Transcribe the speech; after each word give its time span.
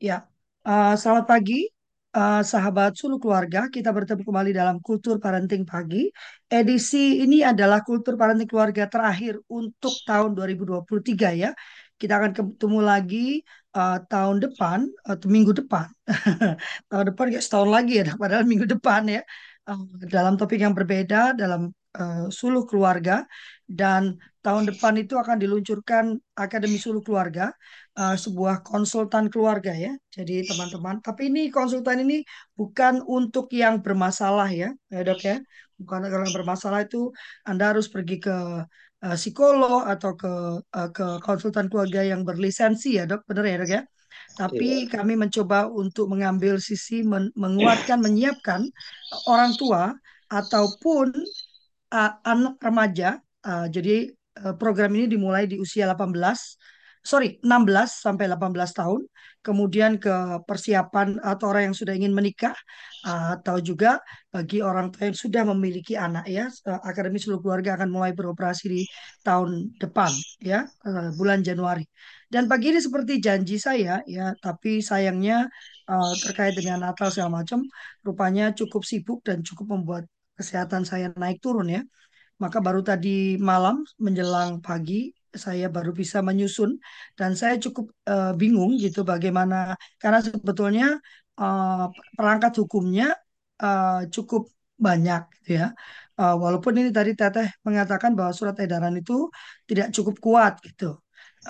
Ya, 0.00 0.14
eh, 0.68 0.92
selamat 1.00 1.24
pagi, 1.32 1.54
eh, 2.16 2.40
sahabat 2.52 2.90
Sulu 2.98 3.16
Keluarga. 3.22 3.58
Kita 3.74 3.88
bertemu 3.96 4.22
kembali 4.28 4.50
dalam 4.60 4.76
Kultur 4.86 5.16
Parenting 5.24 5.62
Pagi. 5.68 6.08
Edisi 6.48 7.20
ini 7.24 7.36
adalah 7.44 7.78
Kultur 7.86 8.14
Parenting 8.20 8.48
Keluarga 8.50 8.84
terakhir 8.88 9.34
untuk 9.58 9.92
tahun 10.08 10.30
2023 10.36 11.28
ya. 11.36 11.50
Kita 12.00 12.12
akan 12.18 12.32
ketemu 12.36 12.78
lagi 12.80 13.18
eh, 13.76 13.96
tahun 14.10 14.36
depan, 14.44 14.78
atau 15.04 15.26
minggu 15.34 15.52
depan. 15.60 15.86
Tahun 16.90 17.04
depan 17.12 17.24
kayak 17.32 17.44
setahun 17.46 17.70
lagi 17.76 17.92
ya, 18.00 18.04
padahal 18.22 18.44
minggu 18.48 18.66
depan 18.74 19.02
ya. 19.14 19.20
Eh, 19.68 19.80
dalam 20.08 20.34
topik 20.40 20.58
yang 20.64 20.72
berbeda, 20.78 21.36
dalam 21.36 21.68
eh, 22.00 22.24
Suluh 22.32 22.64
Keluarga. 22.64 23.28
Dan 23.68 24.16
tahun 24.40 24.72
depan 24.72 24.96
itu 24.96 25.14
akan 25.20 25.36
diluncurkan 25.36 26.16
Akademi 26.32 26.80
Suluh 26.80 27.04
Keluarga 27.04 27.52
uh, 28.00 28.16
sebuah 28.16 28.64
konsultan 28.64 29.28
keluarga 29.28 29.76
ya. 29.76 29.92
Jadi 30.08 30.48
teman-teman, 30.48 30.98
tapi 31.04 31.28
ini 31.28 31.52
konsultan 31.52 32.02
ini 32.04 32.24
bukan 32.56 33.04
untuk 33.04 33.52
yang 33.52 33.84
bermasalah 33.84 34.48
ya, 34.48 34.72
ya 34.88 35.00
dok 35.04 35.20
ya. 35.20 35.36
Bukan 35.80 36.08
kalau 36.08 36.24
yang 36.24 36.36
bermasalah 36.36 36.84
itu 36.84 37.12
Anda 37.44 37.72
harus 37.72 37.88
pergi 37.88 38.16
ke 38.20 38.36
uh, 39.04 39.16
psikolog 39.16 39.84
atau 39.84 40.12
ke 40.16 40.32
uh, 40.64 40.88
ke 40.92 41.06
konsultan 41.24 41.68
keluarga 41.68 42.00
yang 42.00 42.24
berlisensi 42.24 42.96
ya 42.96 43.04
dok, 43.04 43.24
benar 43.28 43.44
ya 43.44 43.56
dok 43.60 43.70
ya. 43.70 43.82
Iya, 43.84 43.84
Tapi 44.40 44.68
kami 44.88 45.14
mencoba 45.20 45.68
untuk 45.68 46.10
mengambil 46.10 46.56
sisi 46.58 47.04
men- 47.04 47.32
menguatkan, 47.36 48.00
menyiapkan 48.00 48.64
orang 49.28 49.52
tua 49.54 49.92
ataupun 50.32 51.12
uh, 51.92 52.12
anak 52.24 52.56
remaja. 52.60 53.20
Uh, 53.40 53.66
jadi 53.72 54.12
program 54.58 54.90
ini 54.96 55.06
dimulai 55.10 55.44
di 55.50 55.56
usia 55.60 55.84
18, 55.90 56.16
sorry 57.00 57.40
16 57.40 58.04
sampai 58.04 58.28
18 58.28 58.72
tahun. 58.76 59.02
Kemudian 59.40 59.96
ke 59.96 60.44
persiapan 60.44 61.16
atau 61.24 61.48
orang 61.48 61.72
yang 61.72 61.76
sudah 61.76 61.96
ingin 61.96 62.12
menikah 62.12 62.52
atau 63.08 63.56
juga 63.56 63.96
bagi 64.28 64.60
orang 64.60 64.92
tua 64.92 65.08
yang 65.08 65.16
sudah 65.16 65.48
memiliki 65.48 65.96
anak 65.96 66.28
ya. 66.28 66.52
Uh, 66.68 66.76
Akademi 66.84 67.16
Seluruh 67.16 67.40
Keluarga 67.40 67.80
akan 67.80 67.88
mulai 67.88 68.12
beroperasi 68.12 68.64
di 68.68 68.82
tahun 69.24 69.72
depan 69.80 70.12
ya, 70.44 70.68
uh, 70.84 71.08
bulan 71.16 71.40
Januari. 71.40 71.88
Dan 72.28 72.52
pagi 72.52 72.68
ini 72.68 72.84
seperti 72.84 73.16
janji 73.16 73.56
saya 73.56 74.04
ya, 74.04 74.36
tapi 74.38 74.78
sayangnya 74.84 75.50
terkait 76.22 76.54
dengan 76.54 76.78
Natal 76.78 77.10
segala 77.10 77.42
macam, 77.42 77.66
rupanya 78.06 78.54
cukup 78.54 78.86
sibuk 78.86 79.18
dan 79.26 79.42
cukup 79.42 79.74
membuat 79.74 80.04
kesehatan 80.38 80.86
saya 80.86 81.10
naik 81.18 81.42
turun 81.42 81.66
ya. 81.66 81.82
Maka 82.42 82.58
baru 82.66 82.80
tadi 82.88 83.08
malam 83.50 83.76
menjelang 84.04 84.50
pagi 84.66 84.94
saya 85.44 85.66
baru 85.76 85.90
bisa 86.00 86.18
menyusun 86.28 86.70
dan 87.18 87.30
saya 87.40 87.54
cukup 87.64 87.86
eh, 88.10 88.32
bingung 88.40 88.72
gitu 88.82 89.00
bagaimana 89.12 89.54
karena 90.02 90.18
sebetulnya 90.26 90.84
eh, 91.40 91.84
perangkat 92.16 92.52
hukumnya 92.60 93.04
eh, 93.62 94.00
cukup 94.14 94.42
banyak 94.86 95.20
gitu 95.36 95.50
ya. 95.60 95.66
Eh, 96.20 96.34
walaupun 96.42 96.72
ini 96.80 96.90
tadi 96.98 97.10
Teteh 97.20 97.48
mengatakan 97.66 98.10
bahwa 98.18 98.32
surat 98.38 98.56
edaran 98.64 98.94
itu 99.00 99.12
tidak 99.68 99.86
cukup 99.96 100.14
kuat 100.24 100.52
gitu. 100.66 100.84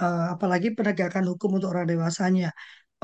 Eh, 0.00 0.22
apalagi 0.34 0.68
penegakan 0.76 1.24
hukum 1.30 1.50
untuk 1.58 1.68
orang 1.74 1.86
dewasanya. 1.92 2.46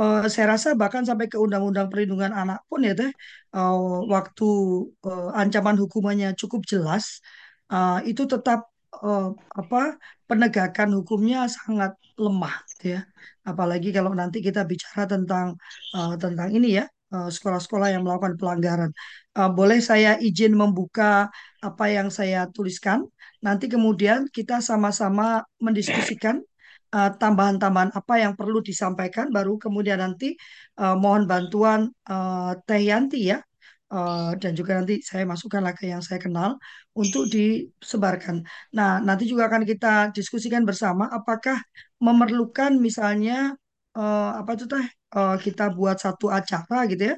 Eh, 0.00 0.20
saya 0.34 0.46
rasa 0.54 0.68
bahkan 0.80 1.02
sampai 1.08 1.26
ke 1.32 1.36
Undang-Undang 1.44 1.86
Perlindungan 1.90 2.32
Anak 2.40 2.58
pun 2.70 2.80
ya 2.86 2.92
teh 3.00 3.10
eh, 3.56 3.76
waktu 4.14 4.44
eh, 5.08 5.28
ancaman 5.40 5.76
hukumannya 5.82 6.28
cukup 6.40 6.62
jelas 6.72 7.04
uh, 7.72 7.98
itu 8.06 8.22
tetap 8.26 8.70
uh, 9.02 9.32
apa 9.52 9.98
penegakan 10.28 10.96
hukumnya 10.96 11.46
sangat 11.50 11.94
lemah 12.16 12.54
gitu 12.76 12.98
ya. 12.98 13.00
Apalagi 13.46 13.94
kalau 13.94 14.12
nanti 14.16 14.42
kita 14.42 14.66
bicara 14.66 15.06
tentang 15.06 15.54
uh, 15.94 16.14
tentang 16.18 16.50
ini 16.50 16.80
ya 16.82 16.84
uh, 17.12 17.28
sekolah-sekolah 17.30 17.94
yang 17.94 18.02
melakukan 18.02 18.34
pelanggaran. 18.40 18.90
Uh, 19.36 19.50
boleh 19.52 19.78
saya 19.84 20.16
izin 20.18 20.56
membuka 20.56 21.28
apa 21.60 21.84
yang 21.92 22.08
saya 22.08 22.48
tuliskan. 22.50 23.04
Nanti 23.44 23.70
kemudian 23.70 24.26
kita 24.32 24.58
sama-sama 24.64 25.44
mendiskusikan 25.62 26.42
uh, 26.96 27.10
tambahan-tambahan 27.14 27.94
apa 27.94 28.14
yang 28.18 28.32
perlu 28.34 28.64
disampaikan. 28.64 29.30
Baru 29.30 29.60
kemudian 29.60 30.02
nanti 30.02 30.34
uh, 30.80 30.96
mohon 30.98 31.28
bantuan 31.28 31.92
uh, 32.08 32.56
Teh 32.66 32.82
Yanti 32.82 33.30
ya 33.30 33.38
uh, 33.94 34.32
dan 34.42 34.52
juga 34.58 34.72
nanti 34.78 34.94
saya 35.04 35.24
masukkan 35.32 35.62
lagi 35.68 35.84
yang 35.92 36.02
saya 36.06 36.18
kenal 36.22 36.50
untuk 36.96 37.24
disebarkan. 37.34 38.36
Nah, 38.76 38.90
nanti 39.06 39.24
juga 39.30 39.46
akan 39.50 39.62
kita 39.70 40.10
diskusikan 40.16 40.62
bersama 40.68 41.04
apakah 41.12 41.58
memerlukan 42.02 42.72
misalnya 42.86 43.56
eh, 43.96 44.30
apa 44.40 44.50
itu 44.56 44.64
teh 44.72 44.86
eh, 45.16 45.36
kita 45.44 45.64
buat 45.76 45.96
satu 46.04 46.26
acara 46.38 46.76
gitu 46.90 47.02
ya 47.12 47.16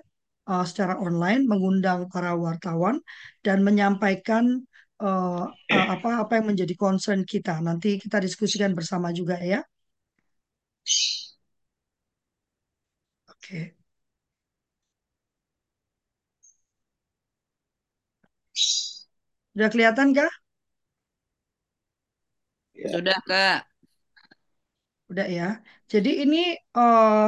eh, 0.51 0.65
secara 0.71 0.95
online 1.07 1.43
mengundang 1.51 2.01
para 2.13 2.31
wartawan 2.39 2.97
dan 3.47 3.59
menyampaikan 3.67 4.45
eh, 5.03 5.45
eh, 5.75 5.85
apa 5.95 6.09
apa 6.23 6.33
yang 6.39 6.47
menjadi 6.55 6.75
concern 6.79 7.21
kita. 7.27 7.59
Nanti 7.67 7.89
kita 8.03 8.19
diskusikan 8.25 8.73
bersama 8.79 9.09
juga 9.15 9.37
ya. 9.43 9.61
Oke. 13.29 13.78
Sudah 19.59 19.69
kelihatan 19.75 20.09
kah? 20.15 20.31
ya, 22.75 22.87
Sudah, 22.93 23.19
Kak. 23.29 23.69
Udah 25.11 25.27
ya. 25.37 25.45
Jadi 25.93 26.09
ini 26.23 26.37
eh 26.77 27.27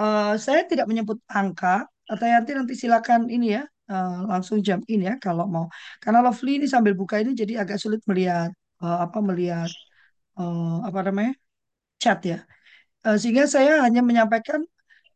eh, 0.00 0.24
saya 0.46 0.60
tidak 0.70 0.86
menyebut 0.90 1.18
angka, 1.38 1.68
atau 2.10 2.24
nanti 2.34 2.50
nanti 2.58 2.74
silakan 2.82 3.22
ini 3.34 3.46
ya, 3.56 3.62
eh, 3.92 4.10
langsung 4.30 4.58
jam 4.68 4.80
ini 4.92 5.04
ya 5.10 5.14
kalau 5.24 5.44
mau. 5.54 5.66
Karena 6.02 6.20
Lovely 6.26 6.50
ini 6.58 6.66
sambil 6.74 6.94
buka 7.00 7.16
ini 7.22 7.30
jadi 7.42 7.52
agak 7.62 7.78
sulit 7.84 8.00
melihat 8.10 8.50
eh, 8.84 8.98
apa 9.06 9.18
melihat 9.30 9.70
eh, 10.38 10.64
apa 10.88 11.00
namanya 11.08 11.32
chat 12.02 12.18
ya. 12.32 12.36
Eh, 13.06 13.16
sehingga 13.22 13.44
saya 13.56 13.72
hanya 13.86 14.00
menyampaikan 14.08 14.60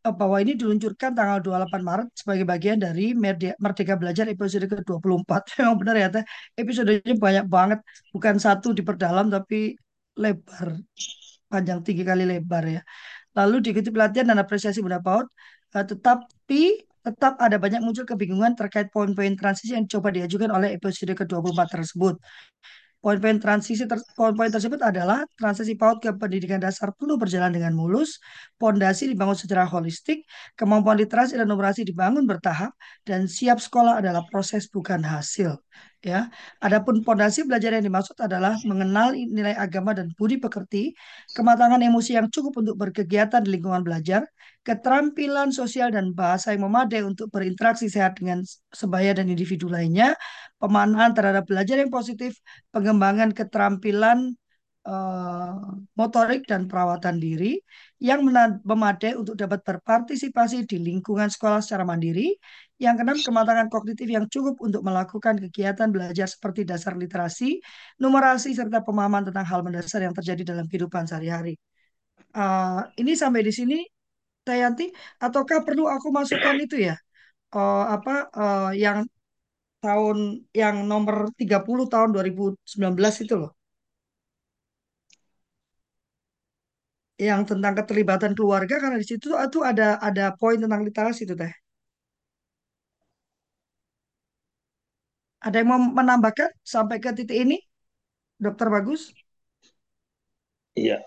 bahwa 0.01 0.37
ini 0.41 0.57
diluncurkan 0.57 1.13
tanggal 1.13 1.37
28 1.45 1.81
Maret 1.85 2.07
sebagai 2.17 2.45
bagian 2.49 2.77
dari 2.81 3.13
Merde- 3.13 3.53
Merdeka 3.61 3.93
Belajar 4.01 4.25
episode 4.25 4.65
ke-24. 4.65 5.41
Memang 5.61 5.77
benar 5.77 5.95
ya, 6.01 6.07
Teh. 6.09 6.23
Episodenya 6.57 7.13
banyak 7.17 7.45
banget, 7.45 7.79
bukan 8.09 8.35
satu 8.41 8.73
diperdalam 8.73 9.29
tapi 9.29 9.77
lebar, 10.17 10.81
panjang 11.51 11.79
tiga 11.85 12.03
kali 12.11 12.23
lebar 12.25 12.63
ya. 12.65 12.81
Lalu 13.37 13.55
diikuti 13.63 13.89
pelatihan 13.93 14.33
dan 14.33 14.37
apresiasi 14.41 14.81
Bunda 14.81 14.99
PAUD, 14.99 15.27
eh, 15.77 15.85
tetapi 15.85 16.61
tetap 17.01 17.33
ada 17.41 17.57
banyak 17.57 17.81
muncul 17.81 18.05
kebingungan 18.05 18.53
terkait 18.53 18.93
poin-poin 18.93 19.33
transisi 19.33 19.73
yang 19.73 19.89
coba 19.89 20.13
diajukan 20.13 20.49
oleh 20.53 20.77
episode 20.77 21.13
ke-24 21.17 21.67
tersebut. 21.73 22.15
Poin-poin 23.01 23.41
transisi 23.41 23.89
ter- 23.89 24.05
poin-poin 24.13 24.53
tersebut 24.53 24.77
adalah 24.77 25.25
transisi 25.33 25.73
PAUD 25.73 25.97
ke 26.05 26.09
pendidikan 26.21 26.61
dasar 26.61 26.93
perlu 26.93 27.17
berjalan 27.17 27.49
dengan 27.49 27.73
mulus, 27.73 28.21
pondasi 28.61 29.09
dibangun 29.09 29.33
secara 29.33 29.65
holistik, 29.65 30.21
kemampuan 30.53 31.01
literasi 31.01 31.33
dan 31.33 31.49
numerasi 31.49 31.81
dibangun 31.81 32.29
bertahap, 32.29 32.69
dan 33.01 33.25
siap 33.25 33.57
sekolah 33.57 33.97
adalah 33.97 34.21
proses 34.29 34.69
bukan 34.69 35.01
hasil. 35.01 35.57
Ya, 36.01 36.33
adapun 36.65 37.05
pondasi 37.05 37.45
belajar 37.45 37.77
yang 37.77 37.85
dimaksud 37.85 38.17
adalah 38.17 38.57
mengenal 38.65 39.13
nilai 39.13 39.53
agama 39.53 39.93
dan 39.93 40.09
budi 40.17 40.41
pekerti, 40.41 40.97
kematangan 41.37 41.77
emosi 41.77 42.17
yang 42.17 42.25
cukup 42.33 42.57
untuk 42.65 42.73
berkegiatan 42.81 43.37
di 43.45 43.53
lingkungan 43.53 43.85
belajar, 43.85 44.25
keterampilan 44.65 45.53
sosial 45.53 45.93
dan 45.93 46.09
bahasa 46.17 46.57
yang 46.57 46.65
memadai 46.65 47.05
untuk 47.05 47.29
berinteraksi 47.29 47.85
sehat 47.85 48.17
dengan 48.17 48.41
sebaya 48.73 49.13
dan 49.13 49.29
individu 49.29 49.69
lainnya, 49.69 50.17
pemanaan 50.57 51.13
terhadap 51.13 51.45
belajar 51.45 51.77
yang 51.77 51.93
positif, 51.93 52.33
pengembangan 52.73 53.29
keterampilan 53.29 54.33
eh, 54.89 55.53
motorik 55.93 56.49
dan 56.49 56.65
perawatan 56.65 57.21
diri 57.21 57.61
yang 58.01 58.25
memadai 58.65 59.13
untuk 59.13 59.37
dapat 59.37 59.61
berpartisipasi 59.61 60.65
di 60.65 60.81
lingkungan 60.81 61.29
sekolah 61.29 61.61
secara 61.61 61.85
mandiri. 61.85 62.33
Yang 62.81 62.95
keenam, 62.99 63.17
kematangan 63.27 63.67
kognitif 63.73 64.07
yang 64.15 64.25
cukup 64.33 64.55
untuk 64.65 64.81
melakukan 64.87 65.35
kegiatan 65.43 65.89
belajar 65.95 66.25
seperti 66.33 66.61
dasar 66.65 66.93
literasi, 66.97 67.61
numerasi, 68.01 68.49
serta 68.57 68.81
pemahaman 68.87 69.23
tentang 69.29 69.45
hal 69.51 69.61
mendasar 69.65 70.01
yang 70.07 70.15
terjadi 70.17 70.41
dalam 70.51 70.65
kehidupan 70.69 71.05
sehari-hari. 71.09 71.53
Eh, 72.35 72.79
ini 73.01 73.13
sampai 73.21 73.41
di 73.47 73.53
sini, 73.59 73.77
Tayanti, 74.47 74.85
ataukah 75.25 75.59
perlu 75.67 75.83
aku 75.95 76.07
masukkan 76.19 76.55
itu 76.65 76.77
ya? 76.89 76.95
Eh, 77.55 77.85
apa 77.95 78.13
eh, 78.41 78.71
yang 78.83 78.99
tahun 79.85 80.17
yang 80.61 80.75
nomor 80.91 81.17
30 81.39 81.85
tahun 81.93 82.09
2019 82.15 83.15
itu 83.25 83.35
loh. 83.41 83.51
Yang 87.27 87.41
tentang 87.55 87.73
keterlibatan 87.79 88.31
keluarga 88.37 88.75
karena 88.83 88.97
di 89.01 89.07
situ 89.11 89.27
itu 89.47 89.59
ada 89.71 89.87
ada 90.07 90.25
poin 90.39 90.57
tentang 90.63 90.81
literasi 90.87 91.21
itu 91.27 91.35
teh. 91.41 91.53
Ada 95.41 95.55
yang 95.61 95.69
mau 95.73 95.81
menambahkan 95.81 96.49
sampai 96.61 96.97
ke 97.03 97.09
titik 97.17 97.37
ini, 97.45 97.57
Dokter 98.37 98.67
Bagus? 98.69 99.01
iya, 100.79 100.97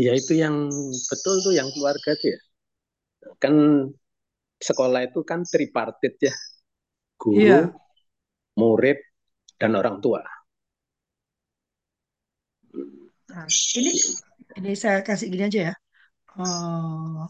iya 0.00 0.12
itu 0.20 0.32
yang 0.42 0.56
betul 1.10 1.34
tuh 1.44 1.52
yang 1.58 1.68
keluarga 1.74 2.10
tuh 2.20 2.28
ya. 2.34 2.40
Kan 3.42 3.54
sekolah 4.68 5.00
itu 5.08 5.20
kan 5.30 5.40
tripartit 5.52 6.14
ya. 6.26 6.34
Guru, 7.22 7.40
iya. 7.40 7.58
murid, 8.60 8.98
dan 9.60 9.72
orang 9.80 10.02
tua. 10.04 10.22
Nah, 13.30 13.46
ini 13.78 13.92
ini 14.58 14.70
saya 14.82 14.98
kasih 15.06 15.26
gini 15.32 15.44
aja 15.48 15.60
ya. 15.70 15.74
Uh, 16.36 17.24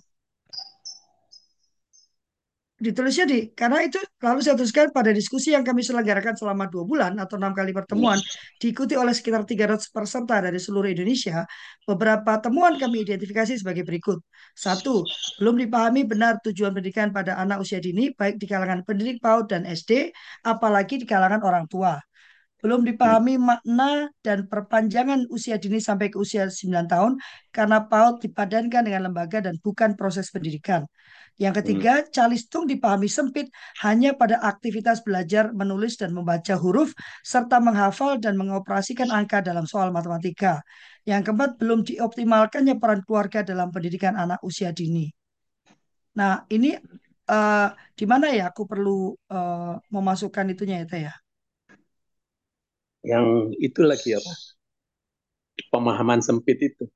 ditulisnya 2.82 3.24
di 3.30 3.38
karena 3.54 3.78
itu 3.86 4.02
lalu 4.18 4.42
saya 4.42 4.58
tuliskan 4.58 4.90
pada 4.90 5.14
diskusi 5.14 5.54
yang 5.54 5.62
kami 5.62 5.86
selenggarakan 5.86 6.34
selama 6.34 6.66
dua 6.66 6.82
bulan 6.82 7.14
atau 7.22 7.38
enam 7.38 7.54
kali 7.54 7.70
pertemuan 7.70 8.18
diikuti 8.58 8.98
oleh 8.98 9.14
sekitar 9.14 9.46
300 9.46 9.86
peserta 9.94 10.36
dari 10.42 10.58
seluruh 10.58 10.90
Indonesia. 10.90 11.46
Beberapa 11.86 12.42
temuan 12.42 12.74
kami 12.82 13.06
identifikasi 13.06 13.62
sebagai 13.62 13.86
berikut. 13.86 14.18
Satu 14.58 15.06
belum 15.38 15.62
dipahami 15.62 16.02
benar 16.02 16.42
tujuan 16.42 16.74
pendidikan 16.74 17.14
pada 17.14 17.38
anak 17.38 17.62
usia 17.62 17.78
dini 17.78 18.10
baik 18.10 18.42
di 18.42 18.50
kalangan 18.50 18.82
pendidik 18.82 19.22
PAUD 19.22 19.54
dan 19.54 19.62
SD 19.62 20.10
apalagi 20.42 20.98
di 20.98 21.06
kalangan 21.06 21.40
orang 21.46 21.70
tua 21.70 21.94
belum 22.62 22.86
dipahami 22.86 23.42
makna 23.42 24.06
dan 24.22 24.46
perpanjangan 24.46 25.26
usia 25.34 25.58
dini 25.58 25.82
sampai 25.82 26.14
ke 26.14 26.16
usia 26.16 26.46
9 26.46 26.86
tahun 26.86 27.18
karena 27.50 27.90
PAUD 27.90 28.22
dipadankan 28.22 28.86
dengan 28.86 29.10
lembaga 29.10 29.42
dan 29.42 29.58
bukan 29.58 29.98
proses 29.98 30.30
pendidikan. 30.30 30.86
Yang 31.42 31.64
ketiga, 31.64 32.06
hmm. 32.06 32.14
calistung 32.14 32.70
dipahami 32.70 33.10
sempit 33.10 33.50
hanya 33.82 34.14
pada 34.14 34.38
aktivitas 34.38 35.02
belajar 35.02 35.50
menulis 35.50 35.98
dan 35.98 36.14
membaca 36.14 36.54
huruf 36.54 36.94
serta 37.26 37.58
menghafal 37.58 38.22
dan 38.22 38.38
mengoperasikan 38.38 39.10
angka 39.10 39.42
dalam 39.42 39.66
soal 39.66 39.90
matematika. 39.90 40.62
Yang 41.02 41.32
keempat, 41.32 41.58
belum 41.58 41.82
dioptimalkannya 41.82 42.78
peran 42.78 43.02
keluarga 43.02 43.42
dalam 43.42 43.74
pendidikan 43.74 44.14
anak 44.14 44.38
usia 44.46 44.70
dini. 44.70 45.10
Nah, 46.14 46.46
ini 46.52 46.76
uh, 47.26 47.68
di 47.96 48.04
mana 48.04 48.30
ya 48.30 48.52
aku 48.52 48.68
perlu 48.68 49.16
uh, 49.32 49.74
memasukkan 49.88 50.46
itunya 50.52 50.84
ya, 50.84 51.10
ya? 51.10 51.14
Yang 53.02 53.26
itu 53.58 53.80
lagi 53.82 54.14
apa? 54.14 54.32
Pemahaman 55.74 56.22
sempit 56.22 56.58
itu. 56.62 56.86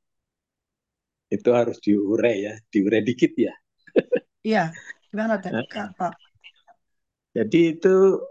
Itu 1.27 1.51
harus 1.59 1.83
diurai 1.83 2.37
ya, 2.47 2.55
diurai 2.71 3.03
dikit 3.03 3.33
ya. 3.35 3.55
Iya, 4.47 4.71
gimana 5.11 5.43
Teh, 5.43 5.51
Pak? 5.99 6.13
Jadi 7.35 7.77
itu 7.77 8.23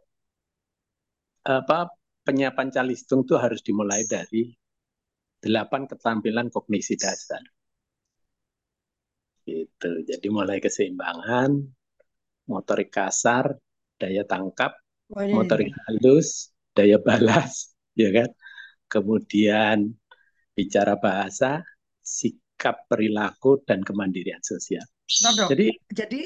apa 1.46 1.94
penyiapan 2.26 2.74
calistung 2.74 3.22
itu 3.28 3.36
harus 3.38 3.62
dimulai 3.62 4.02
dari 4.08 4.50
delapan 5.44 5.86
keterampilan 5.86 6.48
kognisi 6.50 6.96
dasar. 6.98 7.44
Itu. 9.46 9.92
Jadi 10.10 10.28
mulai 10.34 10.58
keseimbangan, 10.58 11.54
motorik 12.50 12.90
kasar, 12.90 13.54
daya 14.02 14.26
tangkap, 14.26 14.74
motorik 15.14 15.70
halus, 15.86 16.55
daya 16.76 17.00
balas, 17.00 17.72
ya 18.02 18.12
kan? 18.12 18.30
Kemudian 18.92 19.96
bicara 20.54 21.00
bahasa, 21.00 21.64
sikap 22.04 22.86
perilaku 22.86 23.64
dan 23.66 23.82
kemandirian 23.82 24.44
sosial. 24.46 24.86
Nah, 25.26 25.34
dok. 25.34 25.50
Jadi 25.56 25.68
jadi 25.90 26.20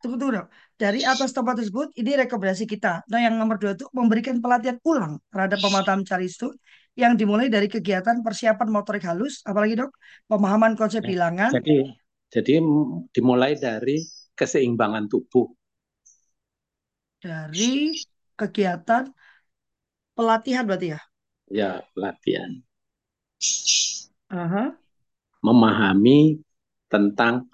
tunggu 0.00 0.16
tunggu 0.16 0.32
dok. 0.40 0.48
Dari 0.80 1.04
atas 1.04 1.36
tempat 1.36 1.60
tersebut 1.60 1.92
ini 2.00 2.16
rekomendasi 2.24 2.64
kita. 2.64 3.04
Nah 3.12 3.20
yang 3.20 3.36
nomor 3.36 3.60
dua 3.60 3.76
itu 3.76 3.84
memberikan 3.92 4.40
pelatihan 4.40 4.80
ulang 4.80 5.20
terhadap 5.28 5.60
pemahaman 5.60 6.08
itu 6.24 6.48
yang 6.98 7.14
dimulai 7.14 7.52
dari 7.52 7.68
kegiatan 7.70 8.24
persiapan 8.24 8.68
motorik 8.72 9.04
halus, 9.04 9.44
apalagi 9.46 9.78
dok, 9.78 9.92
pemahaman 10.26 10.74
konsep 10.74 11.04
ya, 11.04 11.08
bilangan. 11.12 11.52
Jadi 11.52 11.76
jadi 12.30 12.54
dimulai 13.12 13.58
dari 13.58 14.00
keseimbangan 14.34 15.04
tubuh. 15.10 15.52
Dari 17.20 17.92
kegiatan 18.32 19.04
pelatihan 20.20 20.68
berarti 20.68 20.92
ya? 20.92 21.00
Ya 21.48 21.70
pelatihan. 21.96 22.60
-huh. 24.28 24.68
Memahami 25.40 26.36
tentang 26.92 27.48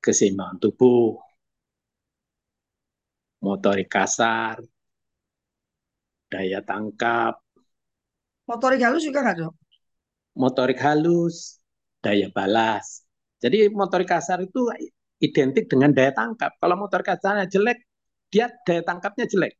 keseimbangan 0.00 0.56
tubuh, 0.56 1.20
motorik 3.44 3.92
kasar, 3.92 4.64
daya 6.32 6.64
tangkap. 6.64 7.36
Motorik 8.48 8.80
halus 8.80 9.04
juga 9.04 9.20
nggak 9.20 9.36
dok? 9.44 9.54
Motorik 10.40 10.80
halus, 10.80 11.60
daya 12.00 12.32
balas. 12.32 13.04
Jadi 13.42 13.68
motorik 13.68 14.08
kasar 14.08 14.40
itu 14.40 14.72
identik 15.20 15.68
dengan 15.68 15.92
daya 15.92 16.16
tangkap. 16.16 16.56
Kalau 16.56 16.76
motorik 16.80 17.04
kasarnya 17.04 17.44
jelek, 17.52 17.84
dia 18.32 18.48
daya 18.64 18.80
tangkapnya 18.80 19.28
jelek. 19.28 19.52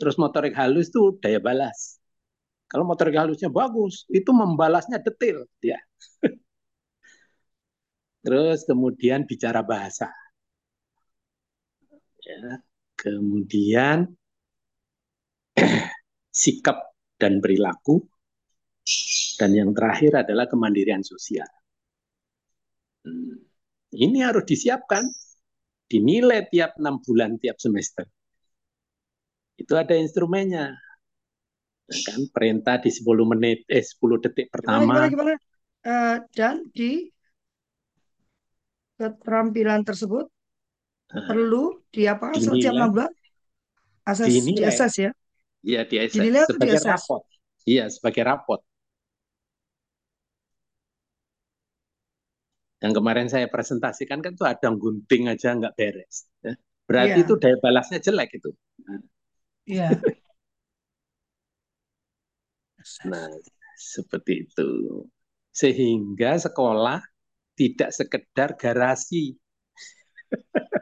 Terus 0.00 0.16
motorik 0.22 0.54
halus 0.60 0.86
itu 0.90 1.02
daya 1.22 1.40
balas. 1.46 1.78
Kalau 2.70 2.84
motorik 2.88 3.16
halusnya 3.20 3.50
bagus, 3.52 4.06
itu 4.08 4.30
membalasnya 4.32 4.98
detail 5.02 5.44
dia. 5.62 5.78
Terus 8.24 8.60
kemudian 8.68 9.28
bicara 9.28 9.60
bahasa. 9.60 10.08
Ya, 12.24 12.62
kemudian 13.00 13.98
sikap 16.40 16.78
dan 17.20 17.38
perilaku. 17.42 17.94
Dan 19.40 19.56
yang 19.56 19.72
terakhir 19.72 20.28
adalah 20.28 20.44
kemandirian 20.44 21.00
sosial. 21.00 21.48
Hmm, 23.04 23.40
ini 23.96 24.20
harus 24.20 24.44
disiapkan, 24.44 25.08
dinilai 25.88 26.44
tiap 26.52 26.76
enam 26.76 27.00
bulan, 27.00 27.40
tiap 27.40 27.56
semester. 27.56 28.04
Itu 29.60 29.76
ada 29.76 29.92
instrumennya. 29.92 30.72
Nah, 30.72 32.00
kan 32.06 32.20
perintah 32.32 32.80
di 32.80 32.88
10 32.88 33.28
menit, 33.28 33.68
eh 33.68 33.84
10 33.84 34.16
detik 34.24 34.48
pertama. 34.48 34.88
Gimana, 34.88 35.06
gimana, 35.12 35.32
gimana? 35.36 35.38
Uh, 35.80 36.16
dan 36.32 36.64
di 36.72 37.08
keterampilan 38.96 39.80
tersebut 39.84 40.28
uh, 41.12 41.26
perlu 41.28 41.80
diapakan 41.92 42.40
setiap 42.40 42.72
enam 42.72 42.90
bulan? 42.96 43.12
Asas 44.08 44.32
dinilai. 44.32 44.64
diasas 44.64 44.94
ya? 44.96 45.10
Iya, 45.60 45.84
di 45.84 45.96
Dinilai 46.08 46.48
sebagai 46.48 46.80
di 46.80 46.88
rapot. 46.88 47.22
Iya, 47.68 47.84
sebagai 47.92 48.22
rapot. 48.24 48.60
Yang 52.80 52.92
kemarin 52.96 53.28
saya 53.28 53.44
presentasikan 53.44 54.24
kan 54.24 54.32
tuh 54.32 54.48
ada 54.48 54.72
gunting 54.72 55.28
aja 55.28 55.52
nggak 55.52 55.76
beres. 55.76 56.24
Ya. 56.40 56.56
Berarti 56.88 57.20
iya. 57.20 57.26
itu 57.28 57.34
daya 57.36 57.56
balasnya 57.60 58.00
jelek 58.00 58.40
itu. 58.40 58.56
Iya. 59.68 59.88
nah, 63.08 63.28
seperti 63.76 64.48
itu. 64.48 64.68
Sehingga 65.50 66.38
sekolah 66.40 67.00
tidak 67.58 67.90
sekedar 67.92 68.56
garasi. 68.56 69.36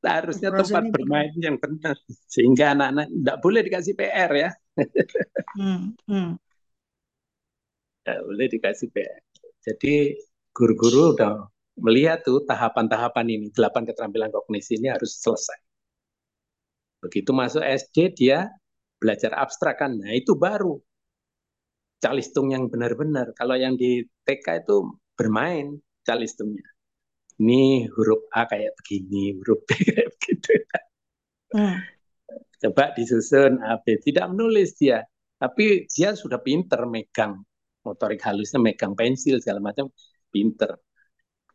Harusnya 0.00 0.50
tempat 0.50 0.88
bermain 0.90 1.34
yang 1.36 1.60
benar. 1.60 1.94
Sehingga 2.26 2.72
anak-anak 2.72 3.06
tidak 3.12 3.36
boleh 3.44 3.60
dikasih 3.62 3.94
PR 3.94 4.30
ya. 4.32 4.50
hmm, 5.60 5.92
hmm. 6.08 6.30
Tidak 8.00 8.18
boleh 8.24 8.46
dikasih 8.48 8.88
PR. 8.90 9.20
Jadi 9.60 10.16
guru-guru 10.56 11.12
udah 11.14 11.44
melihat 11.84 12.24
tuh 12.24 12.42
tahapan-tahapan 12.48 13.26
ini, 13.28 13.46
delapan 13.52 13.84
keterampilan 13.84 14.32
kognisi 14.32 14.80
ini 14.80 14.88
harus 14.88 15.20
selesai. 15.20 15.69
Begitu 17.00 17.32
masuk 17.32 17.64
SD 17.64 18.12
dia 18.12 18.48
belajar 19.00 19.32
abstrak 19.32 19.80
kan, 19.80 19.96
nah 19.96 20.12
itu 20.12 20.36
baru 20.36 20.76
calistung 22.00 22.52
yang 22.52 22.68
benar-benar. 22.68 23.32
Kalau 23.36 23.56
yang 23.56 23.76
di 23.76 24.04
TK 24.24 24.64
itu 24.64 24.76
bermain 25.16 25.80
calistungnya. 26.04 26.64
Ini 27.40 27.88
huruf 27.92 28.28
A 28.36 28.44
kayak 28.44 28.76
begini, 28.76 29.32
huruf 29.40 29.64
B 29.64 29.70
kayak 29.88 30.08
begitu. 30.16 30.50
Hmm. 31.56 31.80
Coba 32.60 32.92
disusun 32.92 33.64
A, 33.64 33.80
B. 33.80 33.96
Tidak 33.96 34.28
menulis 34.28 34.76
dia. 34.76 35.00
Tapi 35.40 35.88
dia 35.88 36.12
sudah 36.12 36.36
pinter 36.44 36.84
megang 36.84 37.40
motorik 37.80 38.20
halusnya, 38.20 38.60
megang 38.60 38.92
pensil 38.92 39.40
segala 39.40 39.72
macam, 39.72 39.88
pinter. 40.28 40.76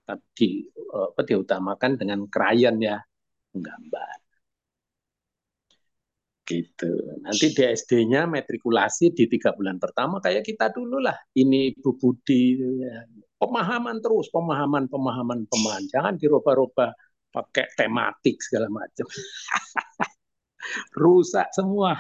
Tapi 0.01 0.49
apa 0.89 1.21
diutamakan 1.21 1.91
dengan 2.01 2.25
krayon 2.25 2.81
ya, 2.81 2.97
menggambar 3.53 4.25
gitu. 6.45 6.91
Nanti 7.25 7.51
di 7.51 7.63
SD-nya 7.65 8.29
matrikulasi 8.29 9.11
di 9.11 9.25
tiga 9.25 9.51
bulan 9.57 9.81
pertama 9.81 10.21
kayak 10.21 10.45
kita 10.45 10.69
dulu 10.69 11.01
lah. 11.01 11.17
Ini 11.33 11.73
Bu 11.81 11.97
Budi, 11.97 12.61
ya. 12.61 13.03
pemahaman 13.41 13.97
terus, 13.99 14.29
pemahaman, 14.29 14.85
pemahaman, 14.85 15.49
pemahaman. 15.49 15.83
Jangan 15.89 16.13
dirubah-rubah 16.21 16.93
pakai 17.33 17.65
tematik 17.75 18.39
segala 18.45 18.69
macam. 18.69 19.09
Rusak 21.01 21.49
semua. 21.51 21.99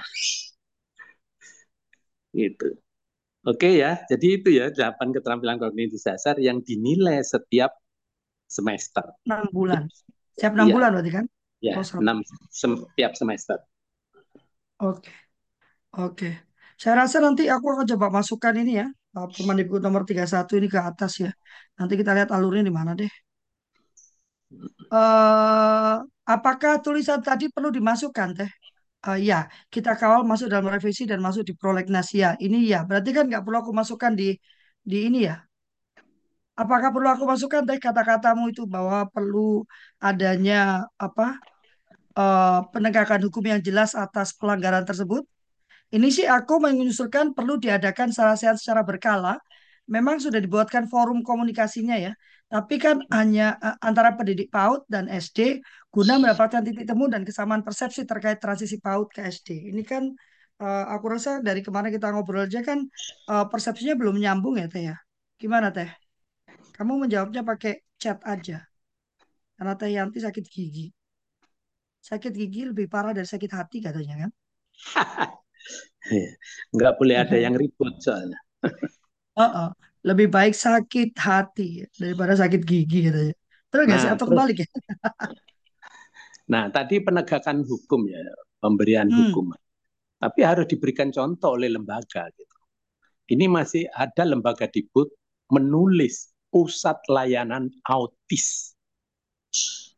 Gitu. 2.31 2.77
Oke 3.45 3.77
ya, 3.77 4.01
jadi 4.09 4.41
itu 4.41 4.49
ya 4.57 4.73
delapan 4.73 5.13
keterampilan 5.13 5.61
kognitif 5.61 6.01
dasar 6.01 6.33
yang 6.41 6.65
dinilai 6.65 7.21
setiap 7.21 7.77
semester. 8.49 9.05
Enam 9.29 9.45
bulan. 9.53 9.85
Siap 10.33 10.57
enam 10.57 10.67
ya. 10.69 10.73
bulan 10.73 10.89
berarti 10.97 11.11
kan? 11.13 11.25
Ya, 11.61 11.73
oh, 11.77 11.85
enam 12.01 12.25
setiap 12.49 13.13
semester. 13.13 13.61
Oke. 14.79 15.11
Oke. 15.97 16.27
Saya 16.81 16.95
rasa 17.01 17.17
nanti 17.25 17.43
aku 17.53 17.65
akan 17.73 17.85
coba 17.91 18.07
masukkan 18.17 18.53
ini 18.61 18.71
ya, 18.81 18.87
Permendikbud 19.35 19.81
nomor 19.85 20.03
31 20.09 20.53
ini 20.59 20.67
ke 20.75 20.79
atas 20.89 21.11
ya. 21.23 21.31
Nanti 21.79 21.93
kita 21.99 22.11
lihat 22.17 22.29
alurnya 22.35 22.63
di 22.69 22.73
mana 22.79 22.91
deh. 22.99 23.11
Uh, 24.91 25.95
apakah 26.33 26.73
tulisan 26.85 27.19
tadi 27.27 27.49
perlu 27.53 27.69
dimasukkan 27.77 28.29
teh? 28.37 28.51
Uh, 29.07 29.17
ya, 29.29 29.47
kita 29.73 29.91
kawal 29.99 30.21
masuk 30.31 30.47
dalam 30.53 30.67
revisi 30.75 31.03
dan 31.11 31.19
masuk 31.25 31.43
di 31.49 31.53
prolegnas 31.61 32.07
ya. 32.21 32.29
Ini 32.45 32.57
ya, 32.71 32.79
berarti 32.87 33.09
kan 33.17 33.23
nggak 33.29 33.43
perlu 33.45 33.57
aku 33.63 33.71
masukkan 33.81 34.11
di 34.19 34.35
di 34.91 34.97
ini 35.07 35.19
ya. 35.29 35.35
Apakah 36.61 36.89
perlu 36.95 37.07
aku 37.11 37.23
masukkan 37.27 37.61
teh 37.67 37.77
kata-katamu 37.85 38.43
itu 38.51 38.63
bahwa 38.73 38.97
perlu 39.13 39.67
adanya 39.99 40.87
apa 40.95 41.35
uh, 42.17 42.65
penegakan 42.73 43.19
hukum 43.27 43.43
yang 43.45 43.61
jelas 43.61 43.93
atas 43.93 44.33
pelanggaran 44.35 44.83
tersebut? 44.87 45.23
Ini 45.93 46.07
sih 46.09 46.25
aku 46.25 46.57
mengusulkan 46.59 47.37
perlu 47.37 47.61
diadakan 47.61 48.09
secara 48.09 48.33
sehat 48.35 48.57
secara 48.57 48.81
berkala. 48.81 49.37
Memang 49.85 50.17
sudah 50.17 50.41
dibuatkan 50.41 50.89
forum 50.89 51.21
komunikasinya 51.21 51.93
ya, 51.93 52.17
tapi 52.49 52.81
kan 52.81 53.03
hanya 53.13 53.59
uh, 53.61 53.77
antara 53.83 54.17
pendidik 54.17 54.49
PAUD 54.49 54.87
dan 54.89 55.05
SD 55.11 55.61
guna 55.91 56.17
mendapatkan 56.17 56.63
titik 56.63 56.89
temu 56.89 57.05
dan 57.11 57.21
kesamaan 57.21 57.61
persepsi 57.61 58.07
terkait 58.07 58.41
transisi 58.41 58.81
PAUD 58.81 59.13
ke 59.13 59.21
SD. 59.29 59.69
Ini 59.69 59.83
kan 59.83 60.09
uh, 60.63 60.85
aku 60.95 61.05
rasa 61.11 61.43
dari 61.43 61.59
kemarin 61.59 61.91
kita 61.91 62.15
ngobrol 62.15 62.47
aja 62.47 62.63
kan 62.63 62.79
uh, 63.27 63.45
persepsinya 63.51 63.99
belum 63.99 64.15
nyambung 64.23 64.55
ya 64.55 64.67
Teh 64.71 64.83
ya. 64.93 64.95
Gimana 65.35 65.67
Teh? 65.75 65.91
Kamu 66.75 66.95
menjawabnya 67.03 67.43
pakai 67.43 67.83
chat 67.99 68.23
aja. 68.23 68.63
Karena 69.59 69.73
Teh 69.75 69.91
Yanti 69.91 70.19
sakit 70.23 70.45
gigi. 70.47 70.94
Sakit 72.05 72.37
gigi 72.37 72.69
lebih 72.69 72.85
parah 72.85 73.17
dari 73.17 73.25
sakit 73.25 73.49
hati 73.49 73.81
katanya 73.81 74.27
kan. 74.27 74.31
Iya. 76.05 76.37
Nggak 76.69 76.93
boleh 77.01 77.15
ada 77.17 77.33
yang 77.41 77.57
ribut 77.57 77.97
soalnya. 77.97 78.37
uh 79.41 79.41
-uh. 79.41 79.69
Lebih 80.05 80.29
baik 80.29 80.53
sakit 80.53 81.17
hati 81.17 81.81
daripada 81.97 82.37
sakit 82.37 82.61
gigi 82.61 83.09
katanya. 83.09 83.33
Terus 83.73 83.83
nggak 83.89 83.99
sih? 83.99 84.09
Nah, 84.13 84.13
Atau 84.13 84.25
kebalik 84.29 84.57
ya? 84.61 84.69
nah, 86.53 86.63
tadi 86.69 87.01
penegakan 87.01 87.65
hukum 87.65 88.05
ya, 88.05 88.21
pemberian 88.61 89.09
hmm. 89.09 89.17
hukum. 89.33 89.57
Tapi 90.21 90.39
harus 90.45 90.69
diberikan 90.69 91.09
contoh 91.09 91.57
oleh 91.57 91.73
lembaga. 91.73 92.29
Gitu. 92.37 92.57
Ini 93.33 93.49
masih 93.49 93.89
ada 93.89 94.29
lembaga 94.29 94.69
dibut 94.69 95.09
menulis 95.49 96.29
pusat 96.53 97.01
layanan 97.09 97.73
autis. 97.89 98.77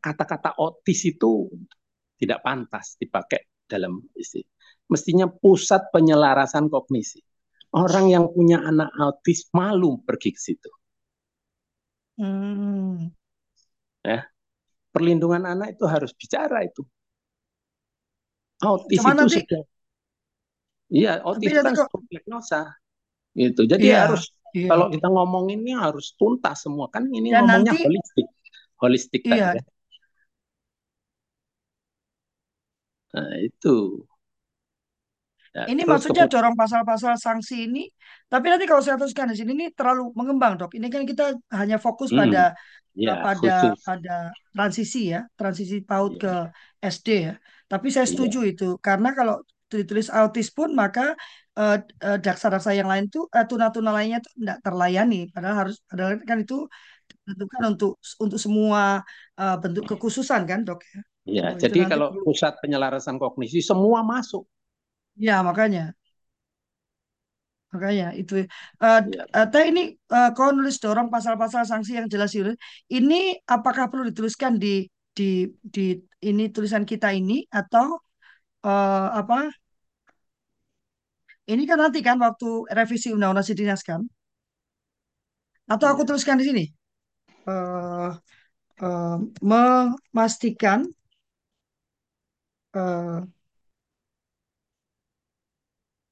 Kata-kata 0.00 0.56
autis 0.56 1.04
itu 1.04 1.52
tidak 2.18 2.42
pantas 2.42 2.98
dipakai 2.98 3.46
dalam 3.70 4.02
istilah 4.18 4.58
mestinya 4.88 5.28
pusat 5.28 5.92
penyelarasan 5.92 6.72
kognisi. 6.72 7.20
Orang 7.68 8.08
yang 8.08 8.32
punya 8.32 8.64
anak 8.64 8.88
autis 8.96 9.52
malu 9.52 10.00
pergi 10.00 10.32
ke 10.32 10.40
situ. 10.40 10.70
Hmm. 12.16 13.12
Ya, 14.00 14.24
perlindungan 14.90 15.44
anak 15.44 15.76
itu 15.76 15.84
harus 15.84 16.16
bicara 16.16 16.64
itu. 16.64 16.80
Autis 18.64 18.98
Cuma 18.98 19.12
itu 19.12 19.18
nanti, 19.20 19.38
sudah. 19.44 19.62
Iya, 20.88 21.12
autis 21.20 21.52
kan 21.52 21.76
diagnosa. 22.08 22.60
Itu. 23.36 23.68
Jadi 23.68 23.92
iya, 23.92 24.08
harus 24.08 24.32
iya. 24.56 24.72
kalau 24.72 24.88
kita 24.88 25.06
ngomong 25.12 25.52
ini 25.52 25.76
harus 25.76 26.16
tuntas 26.16 26.64
semua 26.64 26.88
kan 26.88 27.04
ini 27.12 27.30
Dan 27.30 27.44
ngomongnya 27.44 27.76
nanti, 27.76 27.84
holistik. 27.84 28.26
Holistik 28.80 29.22
iya. 29.28 29.52
kan 29.52 29.60
ya. 29.60 29.62
Nah, 33.14 33.32
itu. 33.40 34.04
Ya, 35.56 35.64
ini 35.72 35.82
maksudnya 35.88 36.28
dorong 36.28 36.54
pasal-pasal 36.54 37.16
sanksi 37.16 37.66
ini, 37.66 37.88
tapi 38.28 38.52
nanti 38.52 38.68
kalau 38.68 38.84
saya 38.84 39.00
teruskan 39.00 39.32
di 39.32 39.36
sini 39.40 39.56
ini 39.56 39.66
terlalu 39.72 40.12
mengembang 40.12 40.60
dok. 40.60 40.76
Ini 40.76 40.86
kan 40.92 41.08
kita 41.08 41.34
hanya 41.56 41.80
fokus 41.80 42.12
hmm. 42.12 42.20
pada 42.20 42.42
ya, 42.92 43.16
pada 43.16 43.54
khusus. 43.72 43.80
pada 43.82 44.16
transisi 44.52 45.02
ya, 45.10 45.24
transisi 45.34 45.80
PAUD 45.80 46.12
ya. 46.14 46.20
ke 46.20 46.32
SD 46.84 47.08
ya. 47.32 47.34
Tapi 47.64 47.86
saya 47.88 48.04
iya. 48.04 48.12
setuju 48.12 48.40
ya. 48.44 48.52
itu 48.52 48.68
karena 48.78 49.16
kalau 49.16 49.40
ditulis 49.68 50.08
autis 50.08 50.48
pun 50.48 50.72
maka 50.72 51.12
uh, 51.56 51.76
uh, 51.80 52.18
daksa-daksa 52.20 52.72
yang 52.72 52.88
lain 52.88 53.12
tuh 53.12 53.28
uh, 53.28 53.44
tuna-tuna 53.44 53.92
lainnya 53.92 54.20
tuh 54.20 54.32
tidak 54.36 54.58
terlayani. 54.60 55.32
Padahal 55.32 55.56
harus 55.66 55.76
padahal 55.88 56.20
kan 56.28 56.38
itu 56.44 56.68
ditentukan 57.08 57.62
untuk 57.72 57.92
untuk 58.20 58.38
semua 58.40 59.00
uh, 59.40 59.56
bentuk 59.60 59.84
kekhususan 59.88 60.44
kan 60.44 60.60
dok 60.68 60.80
ya. 60.84 61.00
Ya, 61.28 61.52
oh, 61.52 61.60
jadi 61.60 61.84
kalau 61.84 62.16
pusat 62.24 62.56
penyelarasan 62.64 63.20
kognisi 63.20 63.60
semua 63.60 64.00
masuk 64.00 64.48
Ya, 65.18 65.42
makanya. 65.42 65.98
Makanya 67.74 68.16
itu 68.16 68.32
uh, 68.80 69.00
ya. 69.04 69.22
uh, 69.36 69.46
teh 69.52 69.64
ini 69.68 69.92
uh, 70.14 70.30
kau 70.32 70.48
nulis 70.56 70.80
dorong 70.80 71.12
pasal-pasal 71.12 71.68
sanksi 71.68 71.98
yang 71.98 72.08
jelas 72.08 72.32
itu. 72.32 72.54
Ini 72.88 73.44
apakah 73.44 73.90
perlu 73.90 74.08
dituliskan 74.08 74.56
di 74.56 74.88
di 75.12 75.50
di 75.60 75.98
ini 76.24 76.48
tulisan 76.54 76.88
kita 76.88 77.12
ini 77.12 77.44
atau 77.50 78.00
uh, 78.64 79.08
apa? 79.20 79.52
Ini 81.52 81.62
kan 81.68 81.78
nanti 81.82 82.00
kan 82.00 82.16
waktu 82.24 82.48
revisi 82.72 83.08
Undang-Undang 83.12 83.46
Sidinas 83.48 83.82
kan? 83.84 84.00
Atau 85.68 85.86
aku 85.92 86.02
ya. 86.04 86.08
tuliskan 86.08 86.40
di 86.40 86.44
sini? 86.48 86.64
Uh, 87.44 88.16
uh, 88.80 89.16
memastikan 89.44 90.88
uh, 92.74 93.20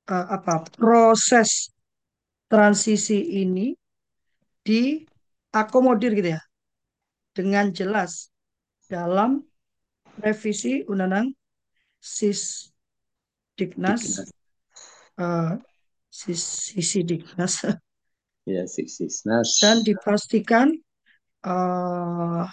uh, 0.09 0.27
apa 0.31 0.65
proses 0.77 1.73
transisi 2.47 3.43
ini 3.43 3.75
diakomodir 4.63 6.15
gitu 6.15 6.31
ya 6.39 6.43
dengan 7.35 7.69
jelas 7.75 8.31
dalam 8.87 9.43
revisi 10.23 10.87
undang-undang 10.87 11.35
sis 12.01 12.73
diknas. 13.59 14.25
uh, 15.19 15.59
sis 16.09 16.41
sisi 16.73 17.03
diknas 17.03 17.67
ya 18.47 18.63
sisdiknas. 18.65 19.59
Dan 19.59 19.83
dipastikan 19.83 20.71
uh, 21.43 22.47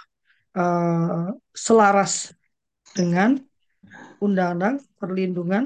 uh, 0.58 1.28
selaras 1.54 2.34
dengan 2.98 3.38
undang-undang 4.26 4.76
perlindungan 5.00 5.64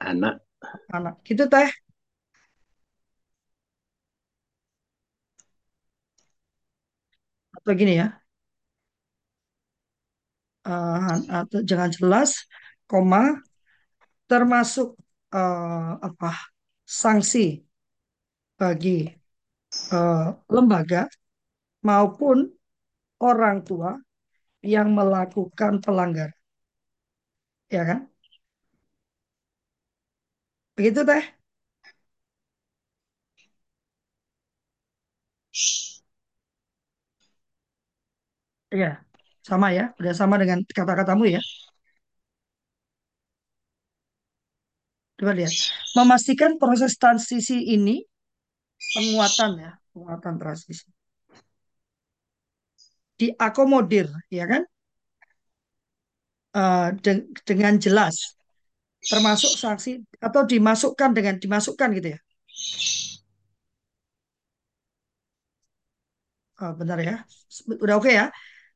anak. 0.00 0.34
anak. 0.96 1.14
Gitu 1.26 1.44
teh. 1.52 1.68
Atau 7.56 7.72
gini 7.78 7.92
ya. 8.00 8.08
Uh, 10.62 11.18
atau 11.26 11.58
jangan 11.66 11.90
jelas 11.90 12.30
koma 12.86 13.42
termasuk 14.30 14.94
uh, 15.34 15.98
apa 15.98 16.30
sanksi 16.86 17.66
bagi 18.54 19.10
uh, 19.90 20.38
lembaga 20.46 21.10
maupun 21.82 22.46
orang 23.18 23.66
tua 23.66 23.98
yang 24.62 24.94
melakukan 24.94 25.82
pelanggaran 25.82 26.41
ya 27.72 27.82
kan 27.88 27.98
Begitu 30.76 31.00
teh. 31.08 31.22
Iya, 38.74 38.88
sama 39.48 39.66
ya. 39.76 39.82
Udah 40.00 40.12
sama 40.20 40.34
dengan 40.42 40.58
kata-katamu 40.76 41.24
ya. 41.34 41.40
Coba 45.18 45.32
lihat. 45.38 45.52
Memastikan 45.96 46.52
proses 46.62 46.92
transisi 47.02 47.56
ini 47.76 47.96
penguatan 48.94 49.50
ya, 49.64 49.70
penguatan 49.92 50.34
transisi. 50.42 50.86
Diakomodir, 53.20 54.06
ya 54.36 54.44
kan? 54.50 54.62
Uh, 56.52 56.92
de 57.00 57.24
dengan 57.48 57.80
jelas 57.80 58.36
termasuk 59.08 59.56
sanksi 59.56 60.04
atau 60.20 60.44
dimasukkan 60.44 61.10
dengan 61.16 61.40
dimasukkan 61.40 61.88
gitu 61.96 62.08
ya. 62.12 62.20
Oh, 66.62 66.76
benar 66.76 67.00
ya. 67.00 67.16
Udah 67.80 67.96
oke 67.96 68.06
okay 68.06 68.14
ya. 68.20 68.26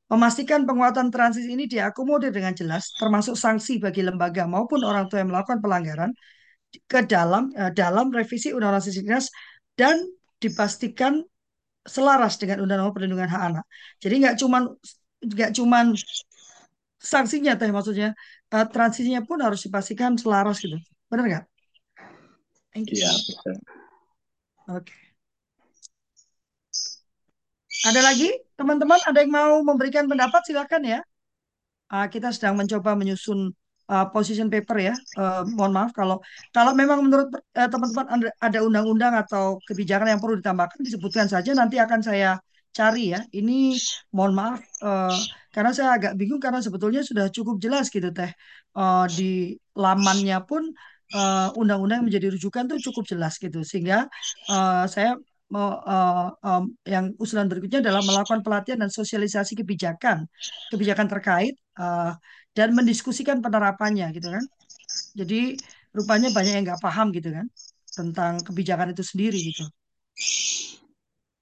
Memastikan 0.09 0.65
penguatan 0.65 1.11
transisi 1.11 1.53
ini 1.53 1.69
diakomodir 1.69 2.33
dengan 2.33 2.55
jelas, 2.55 2.95
termasuk 2.97 3.35
sanksi 3.37 3.77
bagi 3.77 4.07
lembaga 4.07 4.47
maupun 4.47 4.81
orang 4.81 5.11
tua 5.11 5.21
yang 5.21 5.31
melakukan 5.35 5.61
pelanggaran 5.61 6.11
ke 6.87 7.05
dalam 7.05 7.51
uh, 7.55 7.71
dalam 7.75 8.09
revisi 8.09 8.57
Undang-Undang 8.57 8.89
Dinas 8.89 9.29
dan 9.77 10.01
dipastikan 10.41 11.23
selaras 11.87 12.41
dengan 12.41 12.65
Undang-Undang 12.65 12.95
Perlindungan 12.95 13.31
Hak 13.31 13.43
Anak. 13.53 13.65
Jadi 14.03 14.15
nggak 14.25 14.37
cuman 14.41 14.63
nggak 15.23 15.51
cuman 15.55 15.85
sanksinya 17.01 17.55
teh 17.61 17.69
maksudnya 17.69 18.17
uh, 18.53 18.67
transisinya 18.67 19.23
pun 19.23 19.39
harus 19.45 19.61
dipastikan 19.65 20.17
selaras 20.17 20.61
gitu. 20.65 20.77
Benar 21.13 21.25
nggak? 21.29 21.45
Thank 22.73 22.93
you. 22.93 23.01
Ya, 23.01 23.13
betul. 23.13 23.57
Oke. 24.69 24.85
Okay. 24.85 25.01
Ada 27.87 28.01
lagi 28.03 28.29
teman-teman 28.57 28.99
ada 29.05 29.19
yang 29.21 29.33
mau 29.33 29.61
memberikan 29.63 30.09
pendapat 30.09 30.43
silakan 30.49 30.83
ya. 30.85 31.01
Uh, 31.87 32.09
kita 32.11 32.35
sedang 32.35 32.59
mencoba 32.59 32.99
menyusun 32.99 33.55
uh, 33.87 34.07
position 34.11 34.51
paper 34.51 34.93
ya. 34.93 34.95
Uh, 35.15 35.47
mohon 35.55 35.73
maaf 35.77 35.95
kalau 35.95 36.19
kalau 36.51 36.75
memang 36.75 37.05
menurut 37.05 37.31
teman-teman 37.55 38.27
uh, 38.27 38.33
ada 38.43 38.59
undang-undang 38.65 39.15
atau 39.15 39.61
kebijakan 39.69 40.17
yang 40.17 40.21
perlu 40.21 40.41
ditambahkan 40.41 40.83
disebutkan 40.83 41.31
saja 41.31 41.55
nanti 41.55 41.79
akan 41.79 42.01
saya 42.03 42.41
cari 42.77 43.17
ya. 43.17 43.21
Ini 43.33 43.73
mohon 44.13 44.33
maaf 44.37 44.61
uh, 44.85 45.17
karena 45.55 45.71
saya 45.73 45.97
agak 45.97 46.13
bingung 46.21 46.43
karena 46.45 46.61
sebetulnya 46.61 47.01
sudah 47.01 47.27
cukup 47.33 47.57
jelas 47.65 47.89
gitu 47.89 48.13
teh. 48.13 48.33
Uh, 48.77 49.09
di 49.09 49.57
lamannya 49.73 50.39
pun 50.45 50.69
undang-undang 51.57 51.97
uh, 51.97 52.01
yang 52.03 52.07
menjadi 52.13 52.29
rujukan 52.35 52.69
tuh 52.69 52.79
cukup 52.91 53.05
jelas 53.09 53.41
gitu. 53.41 53.65
Sehingga 53.65 54.05
uh, 54.53 54.85
saya 54.85 55.17
uh, 55.55 56.29
um, 56.43 56.65
yang 56.85 57.15
usulan 57.17 57.47
berikutnya 57.47 57.81
adalah 57.81 58.03
melakukan 58.03 58.43
pelatihan 58.43 58.79
dan 58.83 58.91
sosialisasi 58.91 59.55
kebijakan 59.57 60.27
kebijakan 60.75 61.07
terkait 61.07 61.55
uh, 61.79 62.13
dan 62.53 62.75
mendiskusikan 62.77 63.39
penerapannya 63.41 64.11
gitu 64.13 64.29
kan. 64.29 64.45
Jadi 65.17 65.57
rupanya 65.97 66.29
banyak 66.35 66.53
yang 66.61 66.65
nggak 66.69 66.83
paham 66.83 67.09
gitu 67.15 67.33
kan 67.33 67.47
tentang 67.97 68.45
kebijakan 68.45 68.93
itu 68.93 69.01
sendiri 69.01 69.39
gitu. 69.41 69.65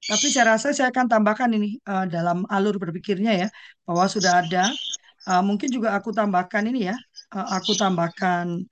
Tapi 0.05 0.27
saya 0.29 0.57
rasa 0.57 0.69
saya 0.77 0.93
akan 0.93 1.07
tambahkan 1.09 1.49
ini 1.57 1.81
uh, 1.89 2.05
dalam 2.05 2.45
alur 2.53 2.77
berpikirnya 2.77 3.33
ya 3.47 3.49
bahwa 3.89 4.05
sudah 4.05 4.45
ada. 4.45 4.69
Uh, 5.25 5.41
mungkin 5.41 5.73
juga 5.73 5.97
aku 5.97 6.13
tambahkan 6.13 6.69
ini 6.69 6.93
ya. 6.93 6.97
Uh, 7.33 7.47
aku 7.57 7.73
tambahkan 7.73 8.65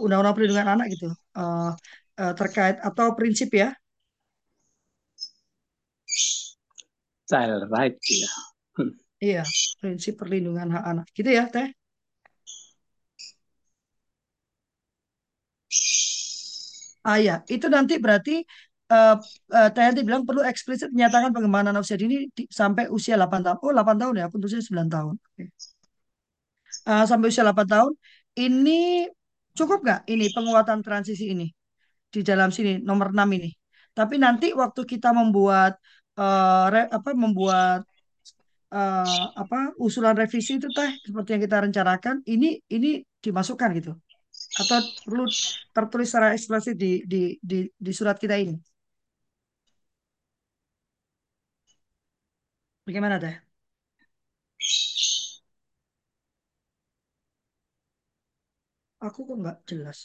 undang-undang 0.00 0.32
uh, 0.32 0.36
perlindungan 0.36 0.68
anak 0.78 0.86
gitu 0.94 1.10
uh, 1.36 1.74
uh, 2.16 2.32
terkait 2.38 2.80
atau 2.80 3.12
prinsip 3.18 3.52
ya. 3.52 3.76
Child 7.26 7.68
right 7.74 7.98
ya. 8.06 8.30
Iya, 9.16 9.42
prinsip 9.80 10.14
perlindungan 10.20 10.68
hak 10.72 10.84
anak. 10.92 11.06
Gitu 11.16 11.30
ya, 11.32 11.48
Teh? 11.48 11.68
Ah 17.06 17.18
ya, 17.22 17.34
itu 17.54 17.66
nanti 17.70 17.94
berarti 18.02 18.42
uh, 18.90 19.14
uh, 19.52 19.68
Teh 19.74 19.82
nanti 19.82 20.02
bilang 20.06 20.22
perlu 20.28 20.42
eksplisit 20.46 20.90
menyatakan 20.94 21.30
pengembangan 21.34 21.74
usia 21.82 21.98
dini 21.98 22.26
di, 22.30 22.46
sampai 22.50 22.88
usia 22.90 23.14
8 23.18 23.42
tahun. 23.44 23.58
Oh, 23.62 23.72
8 23.74 24.00
tahun 24.00 24.14
ya, 24.20 24.26
tulisnya 24.30 24.62
9 24.62 24.88
tahun. 24.90 25.14
Okay. 25.34 25.48
Uh, 26.86 27.02
eh, 27.02 27.04
sampai 27.10 27.26
usia 27.32 27.42
8 27.46 27.66
tahun. 27.66 27.92
Ini 28.36 28.78
cukup 29.56 29.78
nggak 29.84 30.00
ini 30.12 30.26
penguatan 30.36 30.78
transisi 30.84 31.32
ini 31.32 31.46
di 32.12 32.20
dalam 32.20 32.50
sini 32.54 32.78
nomor 32.82 33.10
6 33.10 33.26
ini. 33.36 33.50
Tapi 33.96 34.14
nanti 34.20 34.52
waktu 34.52 34.84
kita 34.84 35.10
membuat 35.16 35.80
uh, 36.20 36.68
re, 36.68 36.82
apa 36.92 37.10
membuat 37.16 37.80
uh, 38.72 39.24
apa 39.32 39.72
usulan 39.80 40.14
revisi 40.16 40.60
itu 40.60 40.68
teh 40.68 40.90
seperti 41.00 41.28
yang 41.36 41.42
kita 41.48 41.56
rencanakan 41.64 42.14
ini 42.28 42.60
ini 42.68 43.00
dimasukkan 43.24 43.70
gitu 43.80 43.92
atau 44.60 44.78
perlu 45.04 45.24
tertulis 45.72 46.08
secara 46.12 46.36
eksplisit 46.36 46.76
di 46.76 47.02
di 47.08 47.40
di 47.40 47.64
di 47.72 47.92
surat 47.92 48.20
kita 48.20 48.36
ini 48.36 48.56
bagaimana 52.86 53.16
teh? 53.22 53.34
Aku 59.06 59.18
kok 59.28 59.38
nggak 59.40 59.58
jelas. 59.70 59.98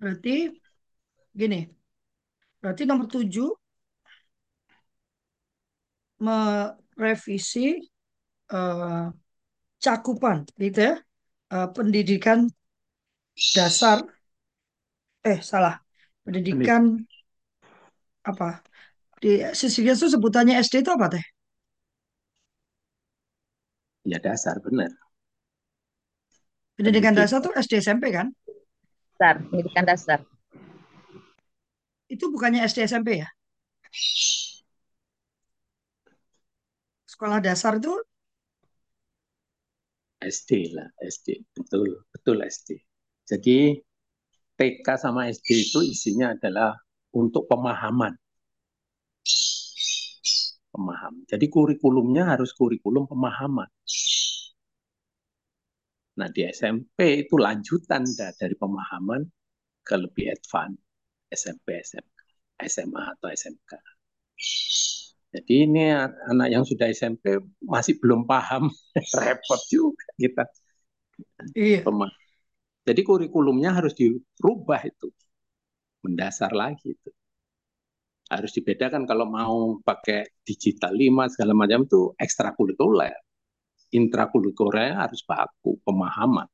Berarti 0.00 0.34
gini. 1.40 1.60
Berarti 2.60 2.82
nomor 2.88 3.06
tujuh 3.14 3.48
merevisi 6.24 7.76
uh, 8.54 9.10
cakupan, 9.84 10.46
gitu 10.56 10.80
ya, 10.88 10.94
uh, 11.52 11.68
pendidikan 11.74 12.48
dasar, 13.56 13.98
eh 15.26 15.40
salah, 15.44 15.76
pendidikan 16.24 16.82
apa? 18.24 18.64
Di 19.20 19.44
sisi 19.52 19.80
itu 19.84 20.06
sebutannya 20.08 20.56
SD 20.60 20.84
itu 20.84 20.90
apa 20.92 21.06
teh? 21.12 21.24
Ya 24.04 24.18
dasar 24.20 24.60
benar. 24.60 24.92
Pendidikan 26.76 27.14
dasar 27.14 27.38
tuh 27.40 27.54
SD 27.54 27.80
SMP 27.80 28.10
kan? 28.10 28.34
Dasar, 29.16 29.40
pendidikan 29.48 29.84
dasar. 29.86 30.18
Itu 32.10 32.28
bukannya 32.34 32.66
SD 32.66 32.84
SMP 32.84 33.22
ya? 33.22 33.28
Sekolah 37.06 37.38
dasar 37.38 37.78
itu 37.78 37.94
SD 40.24 40.72
lah, 40.74 40.88
SD. 41.04 41.44
Betul, 41.52 42.00
betul 42.10 42.40
SD. 42.42 42.80
Jadi 43.28 43.78
TK 44.58 44.86
sama 44.96 45.28
SD 45.30 45.48
itu 45.68 45.78
isinya 45.84 46.32
adalah 46.32 46.76
untuk 47.14 47.46
pemahaman. 47.46 48.18
Pemaham. 50.74 51.14
Jadi 51.30 51.46
kurikulumnya 51.46 52.34
harus 52.34 52.50
kurikulum 52.50 53.06
pemahaman. 53.06 53.70
Nah, 56.14 56.28
di 56.30 56.46
SMP 56.46 57.26
itu 57.26 57.34
lanjutan 57.38 58.02
dari 58.38 58.54
pemahaman 58.58 59.22
ke 59.86 59.94
lebih 59.98 60.34
advance. 60.34 60.78
SMP, 61.34 61.82
SMK, 61.82 62.18
SMA 62.70 63.02
atau 63.18 63.28
SMK. 63.30 63.72
Jadi 65.34 65.66
ini 65.66 65.90
anak 66.30 66.48
yang 66.54 66.62
sudah 66.62 66.86
SMP 66.94 67.42
masih 67.58 67.98
belum 67.98 68.22
paham, 68.22 68.70
repot 69.18 69.60
juga 69.66 70.06
kita. 70.14 70.46
Iya. 71.58 71.82
Jadi 72.86 73.00
kurikulumnya 73.02 73.74
harus 73.74 73.98
dirubah 73.98 74.86
itu, 74.86 75.10
mendasar 76.04 76.52
lagi 76.52 76.92
itu. 76.92 77.10
Harus 78.28 78.52
dibedakan 78.56 79.04
kalau 79.04 79.28
mau 79.28 79.80
pakai 79.80 80.44
digital 80.44 80.92
lima 80.92 81.28
segala 81.32 81.52
macam 81.56 81.84
itu 81.84 82.12
ekstrakurikuler. 82.16 83.16
Intrakurikuler 83.96 84.96
harus 84.96 85.24
baku 85.24 85.80
pemahaman. 85.84 86.48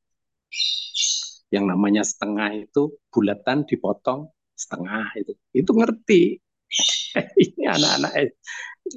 Yang 1.51 1.65
namanya 1.67 2.03
setengah 2.07 2.49
itu 2.55 2.95
bulatan 3.11 3.67
dipotong 3.67 4.31
setengah 4.61 5.05
itu 5.17 5.33
itu 5.57 5.71
ngerti 5.73 6.21
ini 7.43 7.63
anak-anak 7.65 8.13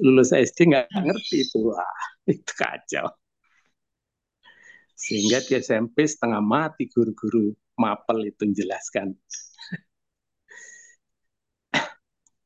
lulus 0.05 0.29
SD 0.29 0.69
nggak 0.69 0.93
ngerti 0.93 1.35
itu 1.41 1.57
wah 1.65 1.99
itu 2.29 2.53
kacau 2.53 3.09
sehingga 4.95 5.43
di 5.43 5.59
SMP 5.59 6.07
setengah 6.07 6.39
mati 6.39 6.87
guru-guru 6.87 7.51
mapel 7.75 8.31
itu 8.31 8.47
menjelaskan 8.47 9.11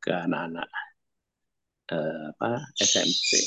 ke 0.09 0.13
anak-anak 0.17 0.69
eh, 1.93 2.23
apa 2.33 2.65
SMP 2.81 3.45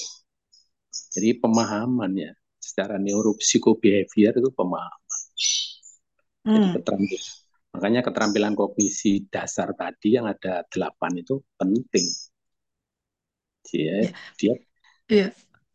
jadi 1.19 1.43
pemahaman 1.43 2.13
ya 2.15 2.31
secara 2.63 3.03
neuropsikobehavior 3.03 4.39
itu 4.39 4.51
pemahaman 4.55 5.21
hmm. 6.47 6.55
jadi 6.55 6.69
keterampilan 6.79 7.43
Makanya 7.73 8.05
keterampilan 8.05 8.53
kognisi 8.53 9.25
dasar 9.33 9.73
tadi 9.73 10.21
yang 10.21 10.29
ada 10.29 10.61
delapan 10.69 11.25
itu 11.25 11.41
penting. 11.57 12.07
Dia, 13.65 14.05
ya. 14.05 14.11
dia 14.37 14.55
Iya. 15.09 15.29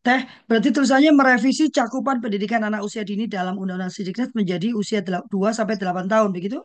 Teh, 0.06 0.22
berarti 0.48 0.72
tulisannya 0.72 1.12
merevisi 1.12 1.68
cakupan 1.68 2.24
pendidikan 2.24 2.64
anak 2.64 2.80
usia 2.86 3.04
dini 3.04 3.28
dalam 3.28 3.60
Undang-Undang 3.60 3.92
Sidiknas 3.92 4.32
menjadi 4.32 4.72
usia 4.72 5.04
2 5.04 5.28
sampai 5.52 5.76
8 5.76 6.08
tahun, 6.08 6.32
begitu? 6.32 6.64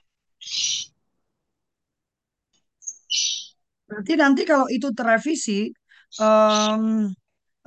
Berarti 3.92 4.12
nanti 4.22 4.42
kalau 4.50 4.66
itu 4.72 4.88
terrevisi, 4.96 5.68
um, 6.22 7.12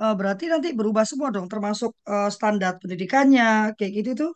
uh, 0.02 0.14
berarti 0.18 0.44
nanti 0.52 0.68
berubah 0.78 1.04
semua 1.10 1.28
dong, 1.34 1.46
termasuk 1.52 1.92
uh, 2.10 2.30
standar 2.36 2.72
pendidikannya, 2.82 3.74
kayak 3.78 3.92
gitu 4.02 4.10
tuh? 4.22 4.32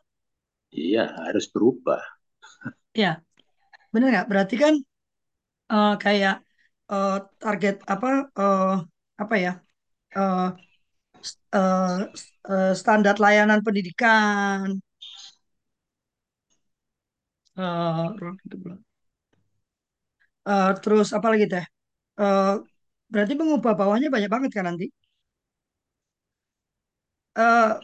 Iya, 0.83 1.03
harus 1.19 1.47
berubah. 1.55 2.03
Ya, 3.03 3.09
benar 3.93 4.09
nggak? 4.13 4.27
Berarti 4.31 4.55
kan 4.63 4.75
uh, 5.73 5.89
kayak 6.03 6.35
uh, 6.93 7.11
target 7.43 7.75
apa 7.93 8.09
uh, 8.41 8.65
apa 9.23 9.35
ya 9.45 9.51
uh, 10.19 10.41
uh, 11.55 11.87
uh, 12.51 12.71
standar 12.81 13.15
layanan 13.25 13.61
pendidikan 13.67 14.81
uh, 17.57 18.15
Uh, 20.51 20.71
terus 20.83 21.09
apa 21.17 21.27
lagi 21.33 21.47
teh? 21.53 21.65
Uh, 22.21 22.61
berarti 23.09 23.33
mengubah 23.33 23.73
bawahnya 23.73 24.13
banyak 24.13 24.29
banget 24.29 24.51
kan 24.53 24.69
nanti? 24.69 24.93
Uh, 27.33 27.81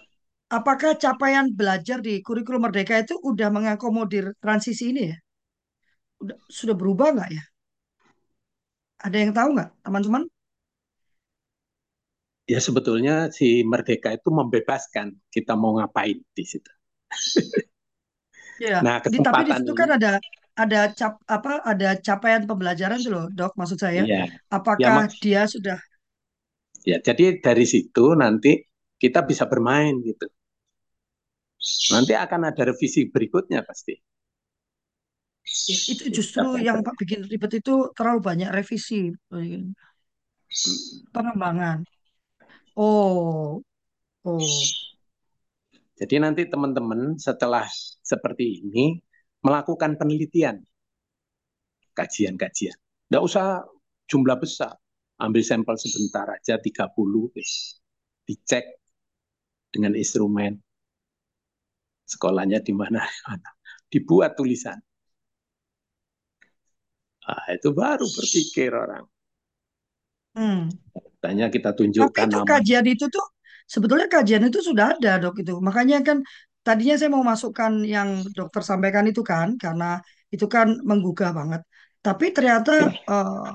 apakah 0.53 1.01
capaian 1.01 1.49
belajar 1.49 2.05
di 2.05 2.21
kurikulum 2.21 2.69
Merdeka 2.69 3.01
itu 3.01 3.17
udah 3.17 3.49
mengakomodir 3.49 4.37
transisi 4.37 4.93
ini 4.93 5.03
ya? 5.09 5.17
Udah, 6.21 6.37
sudah 6.53 6.77
berubah 6.77 7.17
nggak 7.17 7.31
ya? 7.33 7.45
Ada 9.01 9.17
yang 9.17 9.33
tahu 9.33 9.49
nggak, 9.57 9.71
teman-teman? 9.81 10.23
Ya 12.47 12.61
sebetulnya 12.61 13.33
si 13.33 13.65
Merdeka 13.65 14.15
itu 14.15 14.29
membebaskan 14.31 15.17
kita 15.33 15.57
mau 15.57 15.81
ngapain 15.81 16.21
di 16.37 16.45
situ. 16.45 16.71
Ya, 18.57 18.81
nah, 18.81 19.03
di, 19.05 19.21
tapi 19.21 19.49
di 19.49 19.53
situ 19.53 19.73
kan 19.77 19.97
ada 19.97 20.17
ada 20.57 20.91
cap 20.97 21.21
apa 21.29 21.61
ada 21.63 22.01
capaian 22.01 22.43
pembelajaran 22.49 22.99
tuh 22.99 23.13
loh, 23.13 23.27
Dok, 23.29 23.53
maksud 23.55 23.77
saya. 23.77 24.03
Ya. 24.09 24.25
Apakah 24.49 25.07
ya, 25.07 25.21
dia 25.21 25.43
sudah 25.45 25.79
Ya, 26.87 27.03
jadi 27.03 27.43
dari 27.43 27.67
situ 27.67 28.15
nanti 28.15 28.63
kita 29.03 29.27
bisa 29.27 29.51
bermain 29.51 29.99
gitu. 30.07 30.31
Nanti 31.91 32.15
akan 32.15 32.55
ada 32.55 32.63
revisi 32.71 33.11
berikutnya 33.11 33.67
pasti. 33.67 33.99
Ya, 35.67 35.79
itu 35.91 36.05
justru 36.15 36.47
yang 36.63 36.87
Pak 36.87 36.95
bikin 36.95 37.27
ribet 37.27 37.59
itu 37.59 37.91
terlalu 37.99 38.23
banyak 38.23 38.51
revisi 38.55 39.11
pengembangan. 41.11 41.83
Oh, 42.79 43.59
oh. 44.23 44.63
Jadi 45.97 46.15
nanti 46.23 46.47
teman-teman 46.47 47.19
setelah 47.19 47.67
seperti 48.05 48.63
ini 48.63 49.03
melakukan 49.47 49.95
penelitian, 49.95 50.59
kajian-kajian. 51.95 52.75
Tidak 53.07 53.23
usah 53.23 53.63
jumlah 54.11 54.35
besar, 54.43 54.75
ambil 55.23 55.43
sampel 55.47 55.79
sebentar 55.79 56.27
aja 56.27 56.59
30, 56.59 57.31
dicek 58.27 58.65
dengan 59.71 59.95
instrumen 59.95 60.59
sekolahnya 62.07 62.59
di 62.63 62.75
mana, 62.75 63.03
dibuat 63.93 64.35
tulisan. 64.35 64.79
Nah, 67.27 67.47
itu 67.51 67.75
baru 67.75 68.07
berpikir 68.07 68.71
orang. 68.71 69.03
Hmm. 70.39 70.71
Tanya 71.19 71.51
kita 71.51 71.75
tunjukkan 71.75 72.15
Tapi 72.15 72.31
itu 72.31 72.39
nama. 72.39 72.47
kajian 72.47 72.87
itu 72.87 73.05
tuh 73.11 73.27
sebetulnya 73.67 74.07
kajian 74.07 74.47
itu 74.47 74.63
sudah 74.63 74.95
ada 74.95 75.19
dok 75.19 75.43
itu. 75.43 75.59
Makanya 75.59 76.07
kan 76.07 76.23
tadinya 76.67 76.95
saya 76.99 77.11
mau 77.15 77.23
masukkan 77.33 77.73
yang 77.95 78.09
dokter 78.35 78.63
sampaikan 78.67 79.07
itu 79.11 79.23
kan 79.23 79.49
karena 79.63 80.03
itu 80.35 80.47
kan 80.55 80.67
menggugah 80.89 81.31
banget. 81.39 81.63
Tapi 82.03 82.25
ternyata 82.35 82.73
uh, 83.07 83.51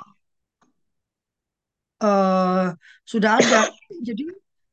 uh, 2.00 2.66
sudah 3.12 3.32
ada. 3.40 3.68
Jadi 4.08 4.24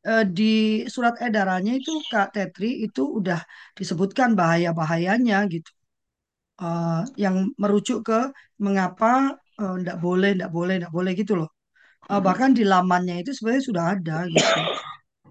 uh, 0.07 0.25
di 0.39 0.87
surat 0.87 1.19
edarannya 1.19 1.83
itu 1.83 1.93
Kak 2.11 2.35
Tetri 2.35 2.87
itu 2.87 3.03
udah 3.19 3.43
disebutkan 3.79 4.39
bahaya-bahayanya 4.39 5.39
gitu. 5.51 5.71
Uh, 6.59 7.07
yang 7.15 7.55
merujuk 7.55 8.03
ke 8.03 8.21
mengapa 8.59 9.39
tidak 9.59 9.99
uh, 9.99 10.03
boleh, 10.03 10.31
tidak 10.35 10.51
boleh, 10.51 10.75
tidak 10.79 10.93
boleh 10.95 11.13
gitu 11.15 11.33
loh. 11.39 11.51
Uh, 12.07 12.23
bahkan 12.23 12.51
di 12.55 12.63
lamannya 12.63 13.23
itu 13.23 13.31
sebenarnya 13.35 13.65
sudah 13.67 13.85
ada 13.95 14.17
gitu. 14.27 14.59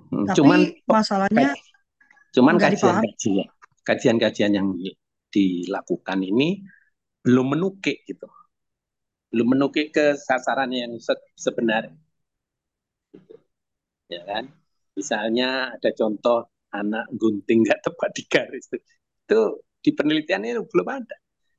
Hmm, 0.07 0.23
Tapi 0.23 0.35
cuman 0.39 0.59
masalahnya 0.87 1.51
cuman 2.37 2.61
kajian-kajian 2.61 3.49
kajian-kajian 3.81 4.51
yang 4.53 4.69
dilakukan 5.33 6.19
ini 6.21 6.61
belum 7.23 7.57
menukik 7.57 8.03
gitu. 8.03 8.27
Belum 9.33 9.57
menukik 9.57 9.91
ke 9.91 10.15
sasaran 10.15 10.71
yang 10.71 10.95
sebenarnya. 11.35 11.95
Ya 14.07 14.21
kan? 14.23 14.47
Misalnya 14.95 15.75
ada 15.75 15.89
contoh 15.91 16.47
anak 16.71 17.11
gunting 17.15 17.63
nggak 17.63 17.83
tepat 17.83 18.09
di 18.15 18.23
garis 18.27 18.67
itu, 18.71 18.77
itu 19.27 19.39
di 19.83 19.91
penelitian 19.95 20.47
itu 20.47 20.63
belum 20.67 20.87
ada. 20.87 21.17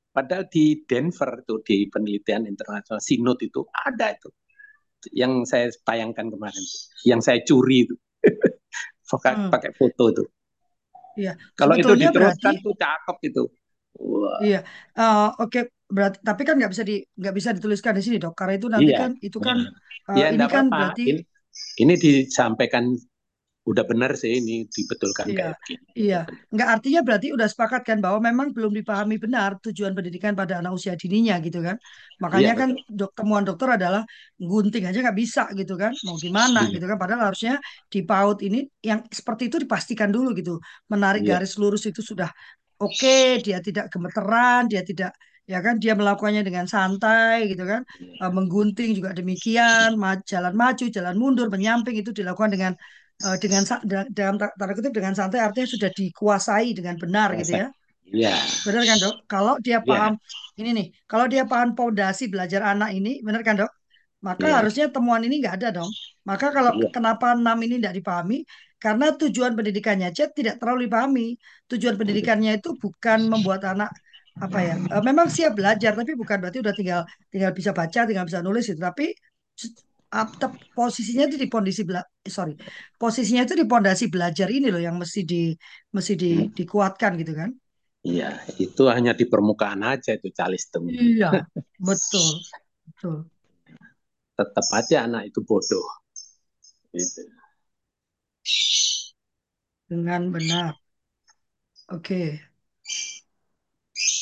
Padahal 0.09 0.49
di 0.49 0.83
Denver 0.89 1.45
itu 1.45 1.55
di 1.65 1.77
penelitian 1.93 2.49
internasional 2.49 2.99
Sinut 2.99 3.39
itu 3.45 3.63
ada 3.73 4.17
itu 4.17 4.33
yang 5.15 5.47
saya 5.47 5.71
tayangkan 5.87 6.27
kemarin 6.27 6.65
yang 7.07 7.23
saya 7.23 7.39
curi 7.47 7.87
itu 7.87 7.95
pakai 9.15 9.33
hmm. 9.39 9.51
pakai 9.55 9.71
foto 9.79 10.11
itu 10.11 10.25
iya 11.19 11.33
kalau 11.59 11.75
itu 11.75 11.93
diteruskan 11.99 12.55
berarti, 12.55 12.65
tuh 12.65 12.75
cakep 12.79 13.17
itu 13.27 13.43
Wah. 13.99 14.39
iya 14.41 14.61
uh, 14.95 15.35
oke 15.43 15.51
okay. 15.51 15.63
berarti 15.91 16.19
tapi 16.23 16.43
kan 16.47 16.55
nggak 16.55 16.71
bisa 16.71 16.85
di 16.87 17.03
nggak 17.03 17.35
bisa 17.35 17.51
dituliskan 17.51 17.93
di 17.99 18.03
sini 18.07 18.17
dok 18.23 18.39
karena 18.39 18.55
itu 18.55 18.67
nanti 18.71 18.93
iya. 18.95 18.99
kan 19.03 19.11
itu 19.19 19.39
kan 19.43 19.59
uh, 20.07 20.17
ya, 20.17 20.27
ini 20.31 20.47
kan 20.47 20.71
-apa. 20.71 20.77
berarti 20.79 21.03
ini, 21.11 21.23
ini 21.83 21.95
disampaikan 21.99 22.95
udah 23.69 23.85
benar 23.85 24.17
sih 24.17 24.41
ini 24.41 24.65
dibetulkan 24.65 25.29
iya, 25.29 25.37
kayak 25.37 25.55
begini. 25.61 25.85
Iya, 25.93 26.21
nggak 26.49 26.69
artinya 26.73 27.01
berarti 27.05 27.27
udah 27.37 27.49
sepakat 27.53 27.83
kan 27.85 27.99
bahwa 28.01 28.19
memang 28.25 28.57
belum 28.57 28.73
dipahami 28.73 29.21
benar 29.21 29.61
tujuan 29.61 29.93
pendidikan 29.93 30.33
pada 30.33 30.65
anak 30.65 30.73
usia 30.73 30.97
dininya 30.97 31.37
gitu 31.45 31.61
kan. 31.61 31.77
Makanya 32.25 32.53
iya, 32.57 32.61
kan 32.61 32.71
dok, 32.89 33.13
temuan 33.13 33.45
dokter 33.45 33.69
adalah 33.77 34.03
gunting 34.41 34.89
aja 34.89 34.99
nggak 35.05 35.19
bisa 35.21 35.45
gitu 35.53 35.77
kan, 35.77 35.93
mau 36.09 36.17
gimana 36.17 36.65
iya. 36.65 36.81
gitu 36.81 36.85
kan. 36.89 36.97
Padahal 36.97 37.23
harusnya 37.29 37.61
di 37.93 38.01
PAUD 38.09 38.39
ini 38.49 38.65
yang 38.81 39.05
seperti 39.13 39.53
itu 39.53 39.61
dipastikan 39.61 40.09
dulu 40.09 40.33
gitu, 40.33 40.57
menarik 40.89 41.29
iya. 41.29 41.37
garis 41.37 41.61
lurus 41.61 41.85
itu 41.85 42.01
sudah 42.01 42.33
oke, 42.81 42.97
okay, 42.97 43.45
dia 43.45 43.61
tidak 43.61 43.93
gemeteran, 43.93 44.65
dia 44.73 44.81
tidak 44.81 45.13
ya 45.49 45.65
kan 45.65 45.81
dia 45.81 45.97
melakukannya 45.97 46.45
dengan 46.45 46.69
santai 46.69 47.49
gitu 47.49 47.65
kan 47.65 47.81
uh, 48.21 48.29
menggunting 48.29 48.93
juga 48.93 49.17
demikian 49.17 49.97
ma 49.97 50.21
jalan 50.21 50.53
maju 50.53 50.85
jalan 50.93 51.17
mundur 51.17 51.49
menyamping 51.49 51.97
itu 51.97 52.13
dilakukan 52.13 52.53
dengan 52.53 52.73
dengan 53.19 53.67
dalam 54.15 54.39
tanda 54.39 54.75
kutip 54.79 54.95
dengan 54.95 55.11
santai 55.11 55.43
artinya 55.43 55.67
sudah 55.67 55.91
dikuasai 55.91 56.71
dengan 56.71 56.95
benar 56.95 57.35
gitu 57.35 57.59
ya. 57.59 57.69
Iya. 58.09 58.35
Benar 58.65 58.83
kan 58.89 58.97
dok? 59.03 59.15
Kalau 59.29 59.55
dia 59.61 59.79
iya. 59.83 59.85
paham 59.85 60.13
ya. 60.17 60.59
ini 60.65 60.71
nih, 60.73 60.87
kalau 61.05 61.27
dia 61.29 61.45
paham 61.45 61.77
pondasi 61.77 62.31
belajar 62.33 62.65
anak 62.65 62.95
ini, 62.97 63.21
benar 63.21 63.43
kan 63.45 63.61
dok? 63.61 63.71
Maka 64.25 64.47
ya. 64.49 64.55
harusnya 64.63 64.87
temuan 64.91 65.23
ini 65.23 65.43
nggak 65.43 65.55
ada 65.63 65.69
dong. 65.83 65.91
Maka 66.25 66.51
kalau 66.51 66.73
ya. 66.79 66.89
kenapa 66.95 67.37
enam 67.37 67.59
ini 67.63 67.79
tidak 67.83 67.95
dipahami? 68.01 68.39
Karena 68.79 69.11
tujuan 69.11 69.59
pendidikannya 69.59 70.09
chat 70.15 70.31
tidak 70.33 70.63
terlalu 70.63 70.87
dipahami. 70.87 71.27
Tujuan 71.67 71.99
pendidikannya 71.99 72.63
itu 72.63 72.79
bukan 72.79 73.27
membuat 73.27 73.67
anak 73.67 73.91
apa 74.39 74.59
ya? 74.63 74.75
Uh, 74.95 75.03
memang 75.03 75.27
siap 75.27 75.59
belajar, 75.59 75.99
tapi 75.99 76.15
bukan 76.15 76.39
berarti 76.39 76.63
udah 76.63 76.75
tinggal 76.75 77.01
tinggal 77.29 77.51
bisa 77.51 77.75
baca, 77.75 78.07
tinggal 78.07 78.25
bisa 78.25 78.41
nulis 78.41 78.71
itu. 78.71 78.79
Tapi 78.79 79.11
posisinya 80.73 81.29
itu 81.29 81.37
di 81.37 81.49
pondisi 81.53 81.85
bela 81.85 82.01
eh, 82.01 82.33
sorry 82.33 82.57
posisinya 82.97 83.45
itu 83.45 83.55
di 83.55 83.69
pondasi 83.69 84.09
belajar 84.09 84.49
ini 84.49 84.73
loh 84.73 84.81
yang 84.81 84.97
mesti 84.97 85.21
di 85.25 85.53
mesti 85.93 86.13
di, 86.17 86.33
hmm. 86.33 86.53
dikuatkan 86.57 87.13
gitu 87.21 87.33
kan? 87.37 87.51
Iya 88.07 88.41
itu 88.57 88.83
hanya 88.89 89.13
di 89.13 89.29
permukaan 89.29 89.85
aja 89.85 90.17
itu 90.17 90.33
calistem 90.33 90.89
iya 90.89 91.45
betul 91.89 92.41
betul. 92.89 93.17
Tetap 94.39 94.67
aja 94.71 94.97
anak 95.03 95.35
itu 95.35 95.43
bodoh. 95.43 95.87
Gitu. 96.95 97.27
dengan 99.89 100.29
benar. 100.29 100.77
Oke. 101.89 102.37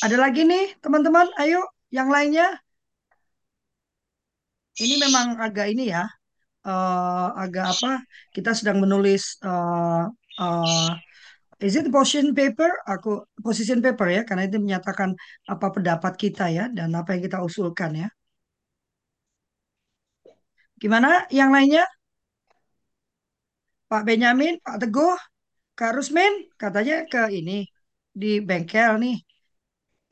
Ada 0.01 0.15
lagi 0.17 0.47
nih 0.47 0.79
teman-teman? 0.79 1.27
Ayo 1.35 1.61
yang 1.91 2.07
lainnya 2.07 2.55
ini 4.83 4.95
memang 5.01 5.27
agak 5.45 5.67
ini 5.73 5.89
ya, 5.93 6.05
uh, 6.67 7.27
agak 7.43 7.65
apa? 7.73 7.91
Kita 8.35 8.51
sedang 8.57 8.77
menulis 8.83 9.41
uh, 9.41 10.05
uh, 10.41 10.89
is 11.59 11.75
it 11.79 11.87
position 11.89 12.33
paper? 12.37 12.69
Aku 12.85 13.25
position 13.41 13.79
paper 13.85 14.07
ya, 14.13 14.21
karena 14.27 14.43
itu 14.49 14.57
menyatakan 14.61 15.09
apa 15.49 15.67
pendapat 15.75 16.13
kita 16.23 16.45
ya 16.53 16.65
dan 16.77 16.93
apa 16.99 17.17
yang 17.17 17.21
kita 17.27 17.39
usulkan 17.41 17.91
ya. 18.05 18.09
Gimana 20.81 21.25
yang 21.33 21.49
lainnya? 21.49 21.85
Pak 23.87 24.03
Benyamin, 24.03 24.59
Pak 24.65 24.77
Teguh, 24.83 25.17
Kak 25.77 25.95
Rusmin, 25.95 26.33
katanya 26.59 27.07
ke 27.07 27.31
ini 27.39 27.63
di 28.11 28.43
bengkel 28.43 28.99
nih, 29.03 29.17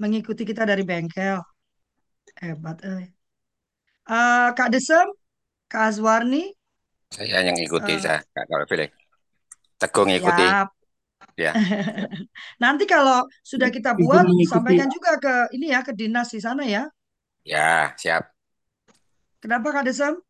mengikuti 0.02 0.44
kita 0.48 0.64
dari 0.64 0.84
bengkel. 0.88 1.38
Hebat, 2.40 2.78
eh. 2.88 3.15
Uh, 4.06 4.54
Kak 4.54 4.70
Desem, 4.70 5.10
Kak 5.66 5.90
Azwarni. 5.90 6.54
Saya 7.10 7.42
yang 7.42 7.58
ngikuti 7.58 7.98
uh, 7.98 8.02
saya, 8.02 8.20
Kak, 8.22 8.46
kalau 8.46 8.66
pilih. 8.70 8.90
Teguh 9.82 10.06
ngikuti. 10.06 10.46
Siap. 10.46 10.70
Ya. 11.36 11.52
Nanti 12.64 12.86
kalau 12.86 13.26
sudah 13.42 13.74
kita 13.74 13.98
buat, 13.98 14.30
sampaikan 14.46 14.88
juga 14.94 15.18
ke 15.18 15.34
ini 15.58 15.74
ya, 15.74 15.82
ke 15.82 15.92
dinas 15.98 16.30
di 16.30 16.38
sana 16.38 16.64
ya. 16.70 16.86
Ya, 17.42 17.98
siap. 17.98 18.30
Kenapa 19.42 19.74
Kak 19.74 19.90
Desem? 19.90 20.22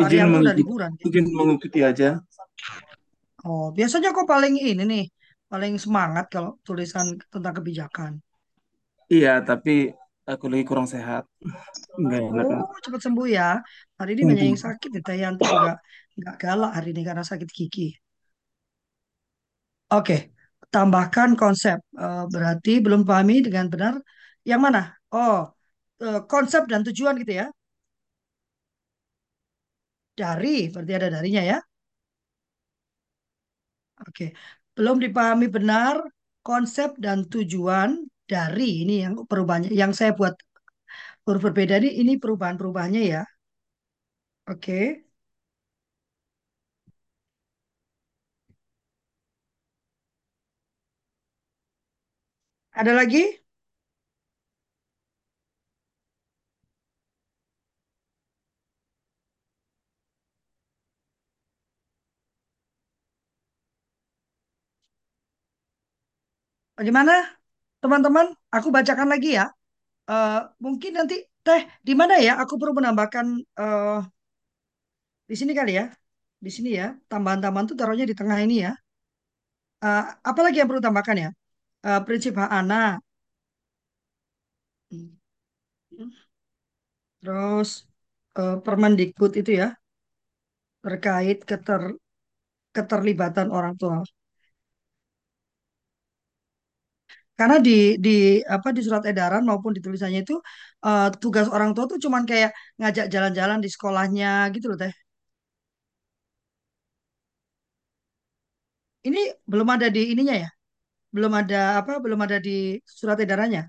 Izin 0.00 0.26
mengikuti, 0.26 1.06
izin 1.06 1.26
mengikuti 1.30 1.80
aja. 1.86 2.18
Oh, 3.46 3.70
biasanya 3.70 4.10
kok 4.10 4.26
paling 4.26 4.58
ini 4.58 4.82
nih, 4.82 5.04
paling 5.46 5.76
semangat 5.76 6.32
kalau 6.32 6.58
tulisan 6.66 7.20
tentang 7.30 7.54
kebijakan. 7.62 8.18
Iya, 9.14 9.30
tapi 9.48 9.70
aku 10.30 10.44
lagi 10.50 10.64
kurang 10.70 10.86
sehat. 10.94 11.22
Enggak 11.98 12.20
enak. 12.30 12.44
Oh, 12.50 12.78
cepat 12.84 13.00
sembuh 13.06 13.26
ya. 13.38 13.48
Hari 13.98 14.10
ini 14.14 14.22
banyak 14.28 14.44
yang 14.50 14.60
sakit 14.66 14.90
ya. 14.96 15.14
Yanti 15.22 15.44
juga 15.54 15.72
nggak 16.18 16.34
galak 16.42 16.70
hari 16.76 16.88
ini 16.94 17.02
karena 17.08 17.24
sakit 17.30 17.48
gigi. 17.58 17.88
Oke, 19.96 20.16
tambahkan 20.74 21.30
konsep. 21.42 21.78
Eh, 22.02 22.24
berarti 22.32 22.70
belum 22.84 23.02
pahami 23.08 23.34
dengan 23.46 23.66
benar. 23.72 23.94
Yang 24.50 24.60
mana? 24.66 24.80
Oh, 25.14 25.36
eh, 26.02 26.20
konsep 26.30 26.62
dan 26.70 26.80
tujuan 26.86 27.14
gitu 27.22 27.32
ya. 27.40 27.46
Dari, 30.20 30.56
berarti 30.72 30.92
ada 30.98 31.08
darinya 31.18 31.42
ya. 31.50 31.58
Oke, 34.08 34.32
belum 34.76 34.96
dipahami 35.04 35.46
benar 35.56 35.96
konsep 36.48 36.96
dan 37.04 37.18
tujuan 37.32 37.90
dari 38.32 38.64
ini 38.82 38.94
yang 39.04 39.14
perubahannya. 39.30 39.70
Yang 39.82 39.92
saya 39.98 40.12
buat 40.20 40.34
huruf 41.26 41.42
berbeda 41.48 41.74
ini, 41.82 41.90
ini 42.02 42.12
perubahan-perubahannya 42.22 43.02
ya. 43.14 43.22
Oke. 44.46 45.04
Ada 52.74 52.92
lagi? 52.98 53.22
Bagaimana, 66.78 67.39
teman-teman? 67.82 68.26
Aku 68.56 68.68
bacakan 68.76 69.08
lagi 69.12 69.28
ya. 69.38 69.46
Uh, 70.10 70.48
mungkin 70.64 70.92
nanti 70.98 71.16
teh 71.46 71.62
di 71.88 71.92
mana 72.00 72.14
ya? 72.26 72.32
Aku 72.42 72.54
perlu 72.60 72.74
menambahkan 72.78 73.26
uh, 73.60 74.00
di 75.30 75.34
sini 75.40 75.52
kali 75.58 75.72
ya. 75.78 75.84
Di 76.44 76.50
sini 76.56 76.70
ya. 76.80 76.86
Tambahan-tambahan 77.10 77.66
tuh 77.70 77.76
taruhnya 77.80 78.06
di 78.10 78.16
tengah 78.20 78.38
ini 78.44 78.56
ya. 78.66 78.72
Uh, 79.80 80.02
apa 80.30 80.40
lagi 80.44 80.56
yang 80.60 80.68
perlu 80.70 80.82
tambahkan 80.84 81.16
ya? 81.24 81.30
Uh, 81.86 82.00
prinsip 82.04 82.32
hak 82.36 82.50
anak. 82.60 83.00
Terus 87.20 87.70
uh, 88.40 88.56
Permendikbud 88.64 89.32
itu 89.40 89.50
ya 89.60 89.68
terkait 90.84 91.38
keter 91.50 91.82
keterlibatan 92.76 93.48
orang 93.56 93.74
tua. 93.80 93.98
Karena 97.40 97.56
di 97.66 97.72
di 98.04 98.10
apa 98.56 98.68
di 98.76 98.80
surat 98.86 99.04
edaran 99.10 99.42
maupun 99.48 99.72
di 99.76 99.80
tulisannya 99.86 100.20
itu 100.24 100.34
uh, 100.86 101.08
tugas 101.22 101.46
orang 101.54 101.70
tua 101.74 101.84
tuh 101.92 101.98
cuman 102.04 102.22
kayak 102.30 102.50
ngajak 102.80 103.06
jalan-jalan 103.14 103.58
di 103.64 103.68
sekolahnya 103.74 104.28
gitu 104.54 104.66
loh 104.70 104.78
teh. 104.82 104.92
Ini 109.08 109.20
belum 109.50 109.68
ada 109.76 109.86
di 109.96 110.00
ininya 110.12 110.34
ya? 110.44 110.48
Belum 111.14 111.32
ada 111.42 111.60
apa? 111.80 111.92
Belum 112.04 112.20
ada 112.26 112.38
di 112.46 112.50
surat 112.98 113.18
edarannya. 113.24 113.62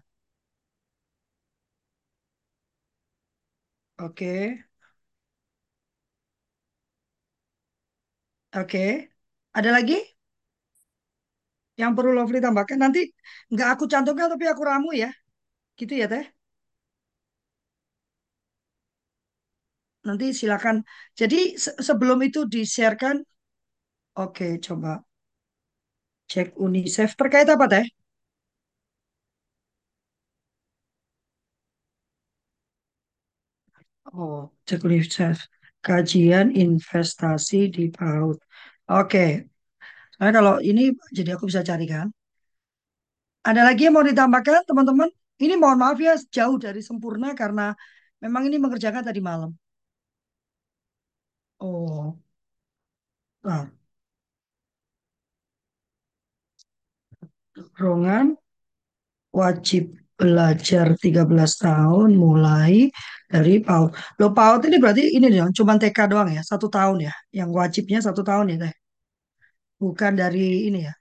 Oke. 3.98 4.32
Oke. 8.56 8.84
Ada 9.58 9.70
lagi 9.76 9.96
yang 11.80 11.92
perlu 11.98 12.12
Lovely 12.18 12.40
tambahkan? 12.46 12.78
Nanti 12.84 13.00
nggak 13.54 13.68
aku 13.78 13.84
cantumkan 13.92 14.28
tapi 14.34 14.46
aku 14.52 14.62
ramu 14.70 14.90
ya. 15.04 15.10
Gitu 15.80 15.94
ya 16.02 16.08
teh. 16.14 16.26
Nanti 20.08 20.28
silakan. 20.40 20.78
Jadi 21.20 21.40
se 21.64 21.72
sebelum 21.88 22.20
itu 22.28 22.40
di-sharekan. 22.54 23.16
Oke, 24.16 24.60
coba. 24.62 25.04
Cek 26.32 26.50
UNICEF. 26.68 27.14
Terkait 27.20 27.48
apa 27.56 27.66
teh? 27.74 27.86
Oh, 34.14 34.52
cek 34.68 34.84
UNICEF. 34.86 35.38
Kajian 35.86 36.48
investasi 36.64 37.58
di 37.76 37.90
PAUD. 37.90 38.38
Oke. 38.90 39.51
Nah, 40.22 40.30
kalau 40.38 40.54
ini 40.70 40.82
jadi 41.18 41.30
aku 41.36 41.50
bisa 41.50 41.62
carikan. 41.70 42.08
Ada 43.50 43.62
lagi 43.68 43.82
yang 43.90 43.94
mau 43.98 44.06
ditambahkan, 44.06 44.62
teman-teman? 44.70 45.10
Ini 45.42 45.54
mohon 45.58 45.78
maaf 45.82 45.98
ya, 45.98 46.14
jauh 46.30 46.58
dari 46.62 46.82
sempurna 46.86 47.34
karena 47.34 47.74
memang 48.24 48.44
ini 48.50 48.58
mengerjakan 48.62 49.02
tadi 49.02 49.18
malam. 49.18 49.52
Oh. 51.60 52.20
Nah. 53.44 53.72
Dorongan 57.56 58.38
wajib 59.40 59.84
belajar 60.20 60.94
13 61.04 61.58
tahun 61.66 62.10
mulai 62.14 62.94
dari 63.26 63.58
PAUD. 63.66 63.90
Lo 64.22 64.28
PAUD 64.38 64.62
ini 64.70 64.78
berarti 64.78 65.04
ini 65.18 65.28
dong, 65.34 65.52
cuma 65.58 65.74
TK 65.82 65.98
doang 66.12 66.30
ya, 66.30 66.42
satu 66.46 66.68
tahun 66.70 67.10
ya. 67.10 67.14
Yang 67.34 67.50
wajibnya 67.60 68.00
satu 68.06 68.22
tahun 68.22 68.46
ya, 68.54 68.58
teh. 68.70 68.81
Bukan 69.82 70.12
dari 70.22 70.40
ini 70.68 70.78
ya, 70.88 70.94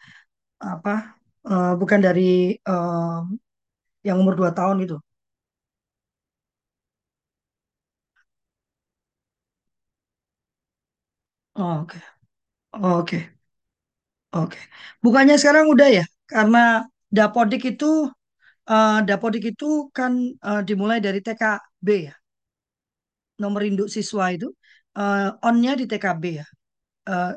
apa? 0.73 0.93
Uh, 1.51 1.73
bukan 1.81 2.01
dari 2.07 2.23
uh, 2.71 3.21
yang 4.07 4.17
umur 4.23 4.35
dua 4.41 4.51
tahun 4.59 4.79
itu. 4.87 4.97
Oh, 11.55 11.81
Oke, 11.83 11.97
okay. 12.73 12.83
oke, 12.83 13.19
oke. 14.37 14.59
Bukannya 15.05 15.35
sekarang 15.41 15.67
udah 15.73 15.89
ya, 15.99 16.05
karena 16.31 16.59
Dapodik 17.17 17.63
itu 17.71 17.87
uh, 18.71 18.99
Dapodik 19.09 19.45
itu 19.53 19.67
kan 19.99 20.13
uh, 20.49 20.63
dimulai 20.69 20.99
dari 21.07 21.21
TKB 21.27 21.89
ya, 22.11 22.15
nomor 23.43 23.63
induk 23.69 23.89
siswa 23.97 24.25
itu 24.35 24.47
uh, 24.99 25.21
onnya 25.49 25.73
di 25.81 25.85
TKB 25.91 26.25
ya. 26.41 26.47
Uh, 27.11 27.33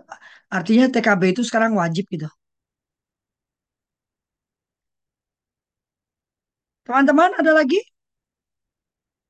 artinya 0.58 0.86
TKB 0.94 1.22
itu 1.34 1.42
sekarang 1.50 1.72
wajib 1.82 2.06
gitu. 2.14 2.28
Teman-teman 6.86 7.32
ada 7.40 7.52
lagi? 7.60 7.80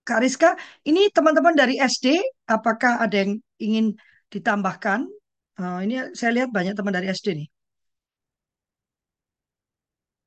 Kak 0.07 0.19
Rizka, 0.23 0.49
ini 0.89 1.07
teman-teman 1.15 1.55
dari 1.55 1.79
SD, 1.79 2.19
apakah 2.55 2.99
ada 2.99 3.15
yang 3.23 3.31
ingin 3.65 3.86
ditambahkan? 4.33 5.07
Uh, 5.55 5.79
ini 5.86 6.12
saya 6.17 6.31
lihat 6.36 6.49
banyak 6.51 6.73
teman 6.75 6.91
dari 6.97 7.07
SD 7.07 7.27
nih. 7.39 7.47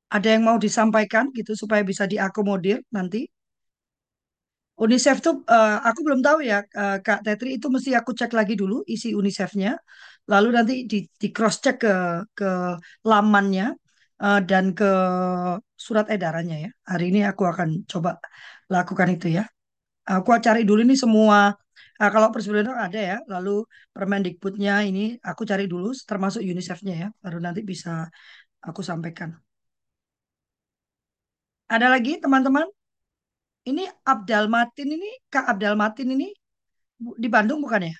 Ada 0.07 0.27
yang 0.33 0.43
mau 0.47 0.57
disampaikan 0.57 1.29
gitu 1.37 1.51
supaya 1.53 1.83
bisa 1.83 2.03
diakomodir 2.07 2.79
nanti? 2.89 3.27
UNICEF 4.77 5.17
tuh 5.25 5.35
uh, 5.49 5.77
aku 5.89 5.99
belum 6.05 6.21
tahu 6.21 6.45
ya 6.45 6.61
uh, 6.61 6.97
Kak 7.01 7.25
Tetri 7.25 7.57
itu 7.57 7.65
mesti 7.65 7.97
aku 7.97 8.13
cek 8.13 8.29
lagi 8.37 8.53
dulu 8.53 8.85
isi 8.85 9.09
UNICEF-nya, 9.17 9.73
lalu 10.31 10.47
nanti 10.55 10.73
di, 10.91 10.97
di 11.21 11.27
cross 11.35 11.57
check 11.63 11.77
ke 11.83 11.93
ke 12.37 12.49
lamannya 13.09 13.65
uh, 14.23 14.39
dan 14.49 14.65
ke 14.79 14.91
surat 15.85 16.05
edarannya 16.15 16.57
ya. 16.65 16.71
Hari 16.91 17.05
ini 17.11 17.19
aku 17.31 17.43
akan 17.51 17.69
coba 17.91 18.09
lakukan 18.73 19.09
itu 19.15 19.27
ya. 19.37 19.43
Aku 20.07 20.29
cari 20.45 20.61
dulu 20.69 20.79
ini 20.87 20.95
semua. 21.03 21.39
Uh, 22.01 22.09
kalau 22.13 22.29
Persebulan 22.33 22.69
ada 22.87 22.99
ya, 22.99 23.17
lalu 23.33 23.65
Permendikbudnya 23.95 24.73
ini 24.89 25.17
aku 25.29 25.41
cari 25.49 25.65
dulu, 25.65 25.89
termasuk 26.09 26.41
UNICEF-nya 26.45 26.93
ya, 27.03 27.07
baru 27.23 27.37
nanti 27.45 27.61
bisa 27.71 28.05
aku 28.67 28.81
sampaikan. 28.85 29.29
Ada 31.67 31.87
lagi 31.93 32.11
teman-teman? 32.23 32.67
Ini 33.67 33.83
Abdal 34.07 34.47
Matin 34.47 34.87
ini, 34.95 35.09
Kak 35.27 35.45
Abdal 35.51 35.75
Matin 35.75 36.07
ini 36.15 36.27
di 37.23 37.27
Bandung 37.27 37.59
bukan 37.65 37.91
ya? 37.91 37.95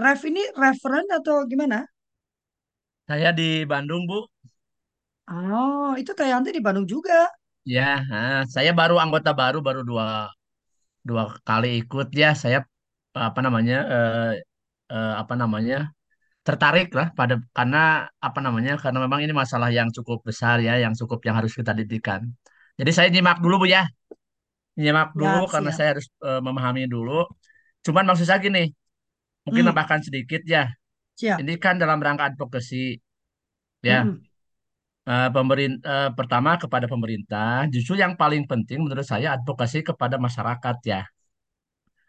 Ref 0.00 0.20
ini 0.30 0.42
referen 0.62 1.06
atau 1.18 1.36
gimana? 1.50 1.78
Saya 3.08 3.30
di 3.38 3.48
Bandung, 3.70 4.02
Bu. 4.10 4.18
Oh, 5.36 5.90
itu 6.00 6.12
Tayanti 6.18 6.50
di 6.56 6.60
Bandung 6.66 6.86
juga. 6.94 7.26
Ya, 7.74 7.82
saya 8.54 8.70
baru 8.78 8.94
anggota 9.04 9.30
baru, 9.40 9.58
baru 9.66 9.80
dua 9.90 10.04
dua 11.08 11.22
kali 11.48 11.66
ikut 11.82 12.06
ya. 12.22 12.28
Saya 12.42 12.58
apa 13.28 13.40
namanya 13.46 13.74
eh, 13.94 14.20
eh, 14.94 15.12
apa 15.22 15.34
namanya 15.42 15.76
tertarik 16.46 16.86
lah 16.98 17.06
pada 17.18 17.34
karena 17.56 17.78
apa 18.26 18.38
namanya 18.46 18.72
karena 18.82 18.98
memang 19.06 19.20
ini 19.24 19.34
masalah 19.42 19.70
yang 19.78 19.88
cukup 19.96 20.18
besar 20.28 20.56
ya, 20.66 20.72
yang 20.84 20.94
cukup 21.00 21.20
yang 21.26 21.36
harus 21.40 21.54
kita 21.60 21.72
didikan. 21.80 22.22
Jadi 22.80 22.90
saya 22.96 23.08
nyimak 23.14 23.38
dulu 23.44 23.54
Bu 23.62 23.66
ya 23.76 23.82
nyimak 24.80 25.08
dulu 25.20 25.36
Ya, 25.36 25.46
karena 25.52 25.70
siap. 25.70 25.76
saya 25.76 25.88
harus 25.96 26.06
uh, 26.26 26.40
memahami 26.46 26.82
dulu. 26.94 27.12
Cuman 27.86 28.04
maksud 28.08 28.26
saya 28.28 28.40
gini, 28.46 28.60
mungkin 29.46 29.62
Hmm, 29.62 29.68
tambahkan 29.68 30.00
sedikit 30.06 30.42
ya. 30.54 30.64
siap. 31.16 31.42
Ini 31.42 31.54
kan 31.64 31.74
dalam 31.82 31.98
rangka 32.06 32.24
advokasi 32.32 32.98
ya. 33.82 33.98
Hmm, 33.98 34.24
Uh, 35.02 35.26
pemerintah 35.34 35.82
uh, 35.90 36.10
pertama 36.14 36.54
kepada 36.62 36.86
pemerintah, 36.86 37.66
justru 37.74 37.98
yang 37.98 38.14
paling 38.14 38.46
penting 38.46 38.78
menurut 38.86 39.02
saya 39.02 39.34
advokasi 39.34 39.82
kepada 39.82 40.14
masyarakat 40.14 40.76
ya. 40.86 41.02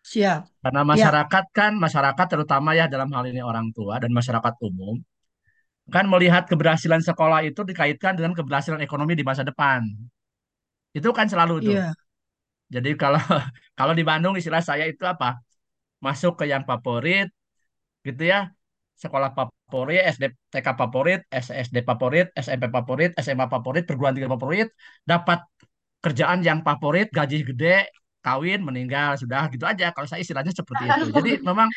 Siap. 0.04 0.48
Karena 0.64 0.82
Ya. 0.92 1.10
masyarakat 1.12 1.46
kan, 1.58 1.72
masyarakat 1.86 2.28
terutama 2.34 2.70
ya 2.80 2.86
dalam 2.94 3.10
hal 3.16 3.26
ini 3.32 3.42
orang 3.52 3.68
tua 3.78 3.96
dan 4.04 4.12
masyarakat 4.18 4.54
umum, 4.68 4.96
kan 5.96 6.06
melihat 6.14 6.44
keberhasilan 6.52 7.02
sekolah 7.10 7.40
itu 7.50 7.62
dikaitkan 7.70 8.14
dengan 8.20 8.34
keberhasilan 8.38 8.82
ekonomi 8.88 9.14
di 9.20 9.26
masa 9.30 9.44
depan. 9.50 9.82
Itu 10.98 11.10
kan 11.18 11.28
selalu 11.32 11.54
itu. 11.62 11.72
Iya. 11.72 11.94
Jadi 12.76 12.90
kalau 13.02 13.20
kalau 13.80 13.94
di 14.00 14.04
Bandung 14.10 14.34
istilah 14.40 14.64
saya 14.70 14.86
itu 14.92 15.04
apa? 15.06 15.38
Masuk 16.06 16.34
ke 16.40 16.46
yang 16.52 16.64
favorit, 16.70 17.28
gitu 18.08 18.24
ya. 18.32 18.52
Sekolah 19.04 19.30
favorit, 19.38 20.02
SD 20.16 20.24
TK 20.54 20.68
favorit, 20.82 21.20
SD 21.34 21.78
favorit, 21.90 22.28
SMP 22.46 22.66
favorit, 22.76 23.12
SMA 23.18 23.46
favorit, 23.54 23.84
perguruan 23.88 24.14
tinggi 24.16 24.30
favorit, 24.36 24.68
dapat 25.12 25.40
kerjaan 26.04 26.40
yang 26.48 26.60
favorit, 26.68 27.08
gaji 27.18 27.38
gede, 27.50 27.78
kawin, 28.24 28.60
meninggal, 28.68 29.16
sudah 29.22 29.48
gitu 29.54 29.66
aja. 29.68 29.92
Kalau 29.96 30.08
saya 30.08 30.22
istilahnya 30.24 30.54
seperti 30.56 30.84
itu. 30.96 31.06
Jadi 31.18 31.32
memang 31.48 31.68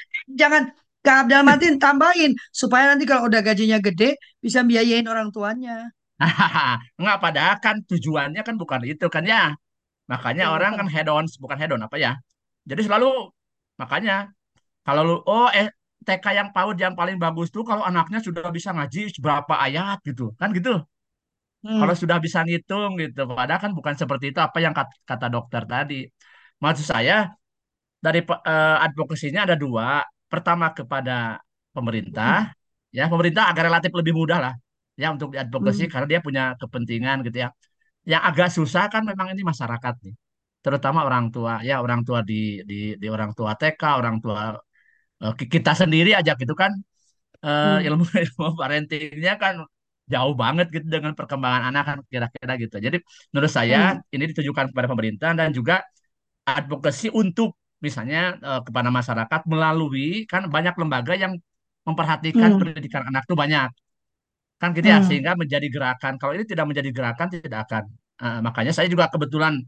Jangan 0.41 0.63
Kak 1.07 1.17
Abdul 1.27 1.43
Matin 1.47 1.73
tambahin 1.79 2.33
supaya 2.51 2.91
nanti 2.91 3.07
kalau 3.07 3.31
udah 3.31 3.39
gajinya 3.39 3.79
gede 3.79 4.19
bisa 4.43 4.67
biayain 4.67 5.07
orang 5.07 5.31
tuanya. 5.31 5.95
Enggak, 6.99 7.19
padahal 7.21 7.57
kan 7.61 7.77
tujuannya 7.85 8.41
kan 8.47 8.55
bukan 8.57 8.81
itu 8.89 9.07
kan 9.13 9.25
ya. 9.25 9.53
Makanya 10.11 10.51
Oh. 10.51 10.57
orang 10.57 10.73
kan 10.79 10.89
head 10.91 11.09
on, 11.11 11.25
bukan 11.43 11.59
head 11.61 11.71
on 11.75 11.83
apa 11.87 11.97
ya. 12.01 12.13
Jadi 12.67 12.83
selalu 12.89 13.09
makanya 13.81 14.15
kalau 14.87 15.03
lu 15.09 15.15
oh 15.31 15.49
eh 15.61 15.69
TK 16.07 16.27
yang 16.39 16.49
PAUD 16.55 16.79
yang 16.87 16.95
paling 17.01 17.17
bagus 17.25 17.49
tuh 17.57 17.63
kalau 17.71 17.85
anaknya 17.91 18.19
sudah 18.27 18.49
bisa 18.57 18.71
ngaji 18.77 19.01
berapa 19.25 19.55
ayat 19.67 19.97
gitu. 20.09 20.25
Kan 20.41 20.51
gitu. 20.59 20.73
Kalau 21.79 21.93
Hmm. 21.93 22.01
sudah 22.03 22.17
bisa 22.25 22.39
ngitung 22.47 22.91
gitu. 23.03 23.21
Padahal 23.39 23.61
kan 23.65 23.73
bukan 23.79 23.95
seperti 24.01 24.25
itu 24.33 24.41
apa 24.47 24.59
yang 24.65 24.73
kat- 24.79 24.97
kata 25.11 25.27
dokter 25.35 25.63
tadi. 25.73 25.95
Maksud 26.63 26.87
saya 26.95 27.15
dari 28.05 28.21
eh, 28.27 28.77
advokasinya 28.87 29.41
ada 29.47 29.57
dua. 29.65 30.03
Pertama 30.33 30.67
kepada 30.79 31.13
pemerintah, 31.77 32.51
ya 32.97 33.05
pemerintah 33.13 33.45
agak 33.51 33.65
relatif 33.71 33.93
lebih 34.01 34.15
mudah 34.21 34.39
lah 34.45 34.55
ya 35.03 35.09
untuk 35.15 35.29
diadvokasi 35.35 35.83
Hmm. 35.83 35.93
karena 35.93 36.07
dia 36.13 36.21
punya 36.27 36.43
kepentingan 36.61 37.17
gitu 37.27 37.39
ya. 37.45 37.49
Yang 38.13 38.23
agak 38.31 38.49
susah 38.57 38.85
kan 38.93 39.03
memang 39.11 39.29
ini 39.35 39.43
masyarakat 39.47 39.95
nih, 40.05 40.15
terutama 40.67 41.01
orang 41.09 41.27
tua 41.35 41.53
ya 41.69 41.75
orang 41.85 42.01
tua 42.09 42.21
di 42.31 42.35
di 42.71 42.75
di 43.03 43.07
orang 43.17 43.33
tua 43.39 43.53
TK, 43.61 43.83
orang 44.01 44.17
tua 44.25 44.41
eh, 45.25 45.33
ki- 45.39 45.51
kita 45.57 45.73
sendiri 45.81 46.11
aja 46.21 46.33
gitu 46.43 46.55
kan 46.63 46.73
eh, 47.47 47.65
Hmm. 47.65 47.87
ilmu 47.87 48.05
ilmu 48.25 48.45
parentingnya 48.61 49.33
kan 49.43 49.55
jauh 50.13 50.35
banget 50.43 50.67
gitu 50.75 50.87
dengan 50.95 51.13
perkembangan 51.19 51.63
anak 51.71 51.83
kan 51.91 51.99
kira-kira 52.13 52.53
gitu. 52.63 52.77
Jadi 52.87 52.97
menurut 53.33 53.53
saya 53.59 53.77
Hmm. 53.77 54.01
ini 54.15 54.25
ditujukan 54.31 54.67
kepada 54.73 54.89
pemerintah 54.93 55.31
dan 55.41 55.51
juga 55.59 55.75
advokasi 56.59 57.07
untuk 57.23 57.51
misalnya 57.87 58.19
eh, 58.49 58.61
kepada 58.67 58.91
masyarakat 58.99 59.41
melalui 59.53 60.25
kan 60.33 60.43
banyak 60.55 60.75
lembaga 60.81 61.15
yang 61.25 61.33
memperhatikan 61.89 62.51
Hmm. 62.51 62.61
pendidikan 62.61 63.03
anak 63.11 63.23
tuh 63.31 63.37
banyak 63.43 63.69
kan 64.61 64.69
gitu 64.77 64.89
ya 64.93 64.99
Hmm. 64.99 65.09
sehingga 65.09 65.33
menjadi 65.41 65.67
gerakan 65.75 66.13
kalau 66.21 66.33
ini 66.37 66.45
tidak 66.49 66.65
menjadi 66.71 66.91
gerakan 66.97 67.29
tidak 67.35 67.61
akan 67.69 67.85
Eh, 68.17 68.41
makanya 68.41 68.73
saya 68.73 68.89
juga 68.89 69.13
kebetulan 69.13 69.61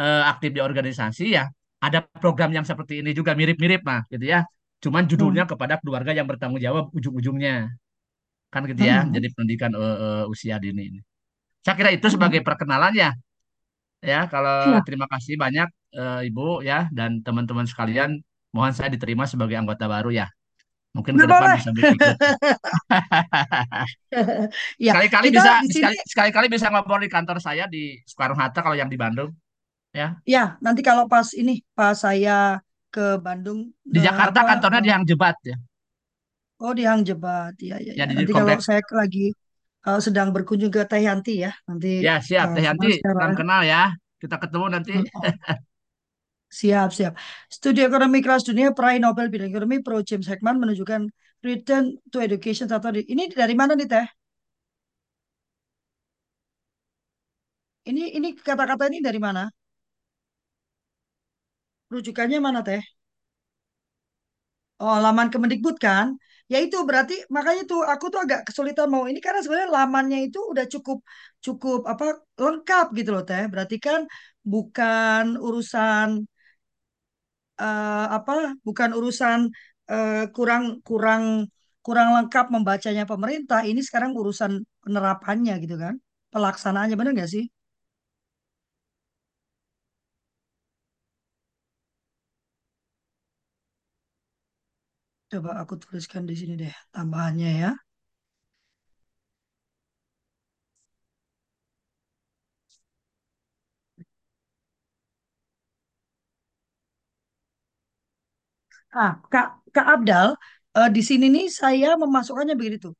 eh, 0.00 0.22
aktif 0.32 0.50
di 0.56 0.60
organisasi 0.68 1.24
ya 1.36 1.44
ada 1.86 1.98
program 2.22 2.50
yang 2.56 2.64
seperti 2.70 3.00
ini 3.04 3.10
juga 3.18 3.32
mirip-mirip 3.38 3.80
mah 3.84 4.00
gitu 4.12 4.24
ya 4.34 4.40
cuman 4.84 5.04
judulnya 5.10 5.44
Hmm. 5.44 5.52
kepada 5.52 5.74
keluarga 5.80 6.12
yang 6.16 6.26
bertanggung 6.30 6.60
jawab 6.60 6.88
ujung-ujungnya 6.96 7.68
kan 8.52 8.62
gitu 8.70 8.82
ya 8.82 9.04
Hmm. 9.06 9.12
jadi 9.14 9.26
pendidikan 9.36 9.70
eh, 9.76 9.96
eh, 10.04 10.24
usia 10.32 10.56
dini 10.62 10.82
ini 10.90 11.00
saya 11.64 11.74
kira 11.78 11.90
itu 11.94 12.06
Hmm. 12.08 12.14
sebagai 12.16 12.40
perkenalan 12.46 12.92
ya 12.96 13.10
ya 14.00 14.20
kalau 14.32 14.80
Ya. 14.80 14.80
terima 14.88 15.06
kasih 15.12 15.36
banyak 15.36 15.68
eh, 15.94 16.20
Ibu 16.32 16.64
ya 16.64 16.88
dan 16.90 17.20
teman-teman 17.26 17.66
sekalian 17.68 18.10
mohon 18.56 18.72
saya 18.74 18.88
diterima 18.90 19.24
sebagai 19.28 19.56
anggota 19.60 19.86
baru 19.86 20.10
ya 20.10 20.26
mungkin 20.96 21.14
ke 21.14 21.22
depan 21.28 21.48
bisa 21.60 21.70
berikut 21.76 22.16
Ya, 24.80 24.92
sekali-kali 24.96 25.28
bisa 25.30 25.52
sekali-kali 26.08 26.46
bisa 26.50 26.66
ngobrol 26.72 27.00
di 27.04 27.10
kantor 27.12 27.38
saya 27.38 27.70
di 27.70 28.00
Soekarno 28.08 28.34
Hatta 28.34 28.60
kalau 28.64 28.74
yang 28.74 28.90
di 28.90 28.98
Bandung 28.98 29.30
ya. 29.94 30.22
Ya 30.34 30.40
nanti 30.64 30.80
kalau 30.88 31.04
pas 31.12 31.28
ini 31.40 31.52
pas 31.76 31.94
saya 32.04 32.60
ke 32.94 33.00
Bandung 33.24 33.58
di 33.86 33.98
eh, 33.98 34.04
Jakarta 34.06 34.38
apa 34.42 34.50
kantornya 34.50 34.80
eh, 34.80 34.84
di 34.86 34.90
Hang 34.94 35.04
Jebat 35.10 35.36
ya? 35.50 35.56
Oh 36.62 36.72
di 36.78 36.82
Hang 36.88 37.02
Jebat. 37.08 37.52
Ya 37.60 37.76
ya 37.86 37.92
ya. 37.96 38.04
Ya 38.04 38.04
nanti 38.06 38.32
kalau 38.32 38.46
kompleks 38.52 38.64
saya 38.68 38.82
lagi 39.00 39.20
eh, 39.86 40.00
sedang 40.06 40.28
berkunjung 40.34 40.72
ke 40.76 40.80
Teh 40.90 41.02
Yanti 41.06 41.32
ya 41.44 41.50
nanti 41.68 41.88
ya 42.06 42.14
siap. 42.20 42.46
eh, 42.48 42.54
Teh 42.54 42.64
Yanti 42.68 42.88
salam 43.02 43.30
kenal 43.38 43.60
ya. 43.64 43.80
Kita 44.20 44.36
ketemu 44.36 44.66
nanti. 44.74 44.92
Oh, 45.16 45.24
siap 46.60 46.88
siap. 46.98 47.12
Studi 47.54 47.80
Ekonomi 47.88 48.18
Kelas 48.24 48.42
Dunia 48.48 48.68
Peraih 48.76 48.98
Nobel 49.04 49.26
Bidang 49.32 49.50
Ekonomi 49.52 49.76
Pro 49.86 50.02
James 50.08 50.26
Heckman 50.30 50.56
menunjukkan 50.62 51.02
Return 51.46 51.84
to 52.12 52.18
Education 52.20 52.66
atau 52.68 52.90
di, 52.92 53.00
ini 53.12 53.30
dari 53.32 53.54
mana 53.60 53.72
nih 53.78 53.88
Teh? 53.88 54.06
Ini 57.90 58.02
ini 58.16 58.28
kata-kata 58.46 58.84
ini 58.90 58.98
dari 59.06 59.20
mana? 59.26 59.42
Rujukannya 61.92 62.38
mana 62.46 62.60
Teh? 62.66 62.82
Oh, 64.80 64.96
laman 65.04 65.28
Kemendikbud 65.32 65.76
kan? 65.86 66.06
Ya 66.52 66.58
itu 66.64 66.76
berarti 66.88 67.14
makanya 67.36 67.62
tuh 67.70 67.80
aku 67.92 68.04
tuh 68.12 68.20
agak 68.24 68.40
kesulitan 68.48 68.88
mau 68.92 69.04
ini 69.10 69.20
karena 69.24 69.38
sebenarnya 69.44 69.70
lamannya 69.78 70.18
itu 70.26 70.38
udah 70.52 70.64
cukup 70.72 70.98
cukup 71.46 71.78
apa 71.92 72.04
lengkap 72.44 72.84
gitu 72.98 73.10
loh 73.14 73.22
Teh. 73.28 73.42
Berarti 73.52 73.76
kan 73.86 74.00
bukan 74.52 75.24
urusan 75.46 76.08
eh, 77.60 78.04
apa? 78.16 78.32
Bukan 78.66 78.90
urusan 78.98 79.38
eh, 79.90 80.12
kurang 80.36 80.62
kurang 80.88 81.22
kurang 81.84 82.08
lengkap 82.16 82.44
membacanya 82.54 83.02
pemerintah. 83.10 83.60
Ini 83.70 83.80
sekarang 83.86 84.12
urusan 84.20 84.52
penerapannya 84.84 85.52
gitu 85.64 85.74
kan? 85.84 85.94
Pelaksanaannya 86.32 86.94
benar 86.98 87.12
nggak 87.16 87.30
sih? 87.34 87.44
Coba 95.30 95.50
aku 95.62 95.74
tuliskan 95.82 96.22
di 96.30 96.34
sini 96.40 96.54
deh 96.62 96.74
tambahannya 96.94 97.50
ya. 97.62 97.70
Ah, 108.94 109.18
Kak, 109.32 109.46
Kak 109.74 109.86
Abdal, 109.94 110.28
eh, 110.78 110.88
di 110.94 111.02
sini 111.08 111.26
nih 111.34 111.46
saya 111.50 111.88
memasukkannya 112.02 112.54
begitu. 112.58 112.90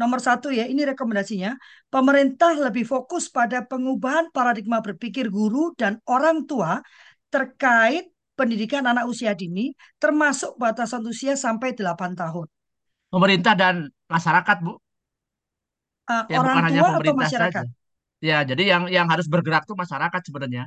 Nomor 0.00 0.20
satu 0.22 0.48
ya, 0.54 0.64
ini 0.72 0.82
rekomendasinya. 0.86 1.50
Pemerintah 1.92 2.52
lebih 2.66 2.84
fokus 2.86 3.24
pada 3.36 3.58
pengubahan 3.66 4.30
paradigma 4.30 4.78
berpikir 4.86 5.26
guru 5.32 5.74
dan 5.80 5.98
orang 6.06 6.46
tua 6.46 6.78
terkait 7.32 8.04
pendidikan 8.38 8.84
anak 8.90 9.04
usia 9.12 9.32
dini, 9.40 9.64
termasuk 10.02 10.52
batasan 10.62 11.02
usia 11.12 11.34
sampai 11.44 11.68
8 11.78 12.12
tahun. 12.20 12.46
pemerintah 13.12 13.54
dan 13.62 13.74
masyarakat 14.08 14.56
Bu 14.64 14.72
Eh, 16.14 16.24
ya 16.32 16.38
orang 16.40 16.44
bukan 16.44 16.62
hanya 16.66 16.82
tua 16.82 16.88
atau 16.98 17.12
pemerintah 17.12 17.30
saja 17.32 17.62
masyarakat? 17.62 17.66
ya 18.28 18.36
jadi 18.50 18.62
yang 18.72 18.82
yang 18.96 19.06
harus 19.12 19.26
bergerak 19.34 19.62
tuh 19.70 19.76
masyarakat 19.82 20.20
sebenarnya 20.28 20.64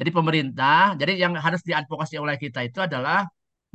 jadi 0.00 0.10
pemerintah 0.18 0.78
jadi 1.00 1.12
yang 1.24 1.32
harus 1.46 1.62
diadvokasi 1.68 2.16
oleh 2.24 2.36
kita 2.44 2.60
itu 2.68 2.78
adalah 2.88 3.26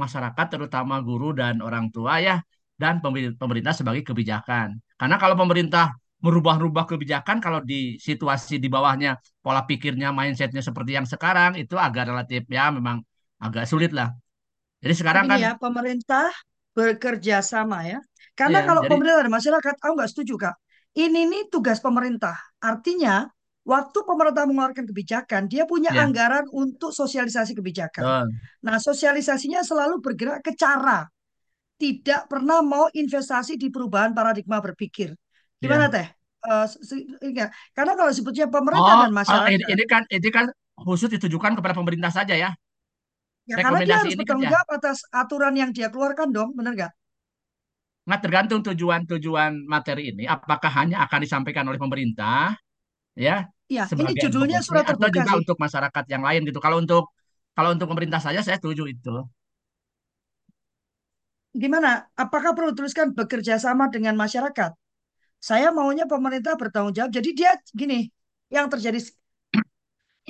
masyarakat 0.01 0.47
terutama 0.53 0.95
guru 1.07 1.33
dan 1.41 1.55
orang 1.67 1.85
tua 1.95 2.13
ya 2.27 2.35
dan 2.81 2.99
pemeri- 3.03 3.35
pemerintah 3.41 3.73
sebagai 3.79 4.03
kebijakan 4.09 4.79
karena 4.99 5.17
kalau 5.21 5.35
pemerintah 5.41 5.85
merubah-rubah 6.25 6.85
kebijakan 6.91 7.37
kalau 7.45 7.61
di 7.63 7.97
situasi 8.01 8.57
di 8.63 8.69
bawahnya 8.71 9.17
pola 9.43 9.63
pikirnya 9.69 10.09
mindsetnya 10.15 10.61
seperti 10.65 10.91
yang 10.97 11.07
sekarang 11.09 11.51
itu 11.61 11.75
agak 11.79 12.09
relatif 12.11 12.43
ya 12.49 12.71
memang 12.73 12.97
agak 13.45 13.65
sulit 13.71 13.91
lah 13.97 14.09
jadi 14.83 14.95
sekarang 14.95 15.25
Begini 15.25 15.31
kan 15.31 15.39
ya, 15.45 15.51
pemerintah 15.57 16.29
bekerja 16.77 17.41
sama 17.41 17.83
ya. 17.83 17.99
Karena 18.37 18.61
ya 18.61 18.67
kalau 18.67 18.81
jadi 18.83 18.89
pemerintah 18.89 19.25
dan 19.25 19.33
masyarakat, 19.33 19.75
aku 19.83 19.93
nggak 19.97 20.11
setuju 20.11 20.33
Kak. 20.39 20.55
Ini 20.95 21.21
nih 21.27 21.43
tugas 21.51 21.83
pemerintah. 21.83 22.35
Artinya, 22.61 23.27
waktu 23.67 23.99
pemerintah 24.05 24.43
mengeluarkan 24.47 24.85
kebijakan, 24.87 25.41
dia 25.51 25.63
punya 25.67 25.91
ya 25.91 26.03
anggaran 26.05 26.45
untuk 26.53 26.95
sosialisasi 26.95 27.51
kebijakan. 27.57 28.05
betul. 28.05 28.49
Nah, 28.63 28.77
sosialisasinya 28.79 29.61
selalu 29.65 29.99
bergerak 29.99 30.39
ke 30.45 30.55
cara, 30.55 31.03
tidak 31.79 32.27
pernah 32.31 32.59
mau 32.63 32.87
investasi 32.91 33.55
di 33.59 33.67
perubahan 33.71 34.11
paradigma 34.15 34.59
berpikir. 34.63 35.15
Gimana 35.59 35.87
ya 35.87 35.93
Teh? 35.93 36.07
Eh, 36.39 36.67
enggak. 37.27 37.49
Karena 37.75 37.93
kalau 37.99 38.11
sebutnya 38.15 38.47
pemerintah 38.47 38.95
oh 38.95 38.99
dan 38.99 39.11
ini, 39.11 39.15
masyarakat, 39.19 39.71
ini 39.73 39.83
kan 39.91 40.03
ini 40.07 40.29
kan 40.31 40.45
khusus 40.79 41.09
ditujukan 41.11 41.53
kepada 41.59 41.75
pemerintah 41.75 42.11
saja 42.11 42.35
ya 42.35 42.49
ya 43.49 43.57
karena 43.63 43.79
dia 43.87 43.95
harus 44.01 44.15
bertanggung 44.19 44.47
ya 44.47 44.51
jawab 44.53 44.67
atas 44.77 44.97
aturan 45.21 45.53
yang 45.61 45.71
dia 45.77 45.87
keluarkan 45.93 46.29
dong, 46.35 46.49
benar 46.57 46.73
nggak? 46.77 46.91
nggak 48.07 48.21
tergantung 48.25 48.61
tujuan-tujuan 48.67 49.51
materi 49.73 50.01
ini 50.11 50.23
apakah 50.35 50.71
hanya 50.81 50.97
akan 51.05 51.19
disampaikan 51.25 51.65
oleh 51.69 51.77
pemerintah 51.83 52.57
ya 53.17 53.47
Ya, 53.75 53.85
ini 54.01 54.13
judulnya 54.21 54.59
surat 54.67 54.85
atau 54.93 55.07
terbuka 55.07 55.13
juga 55.17 55.31
sih. 55.31 55.41
untuk 55.41 55.57
masyarakat 55.65 56.03
yang 56.13 56.23
lain 56.27 56.41
gitu. 56.49 56.59
Kalau 56.65 56.77
untuk 56.83 57.03
kalau 57.57 57.69
untuk 57.75 57.87
pemerintah 57.91 58.21
saja 58.23 58.41
saya 58.45 58.57
setuju 58.61 58.83
itu. 58.89 59.13
Gimana? 61.63 61.89
Apakah 62.23 62.51
perlu 62.57 62.71
tuliskan 62.77 63.07
bekerja 63.17 63.57
sama 63.57 63.89
dengan 63.89 64.13
masyarakat? 64.23 64.71
Saya 65.49 65.69
maunya 65.77 66.05
pemerintah 66.09 66.53
bertanggung 66.61 66.95
jawab. 66.97 67.11
Jadi 67.17 67.29
dia 67.39 67.51
gini, 67.75 68.09
yang 68.53 68.67
terjadi 68.73 68.99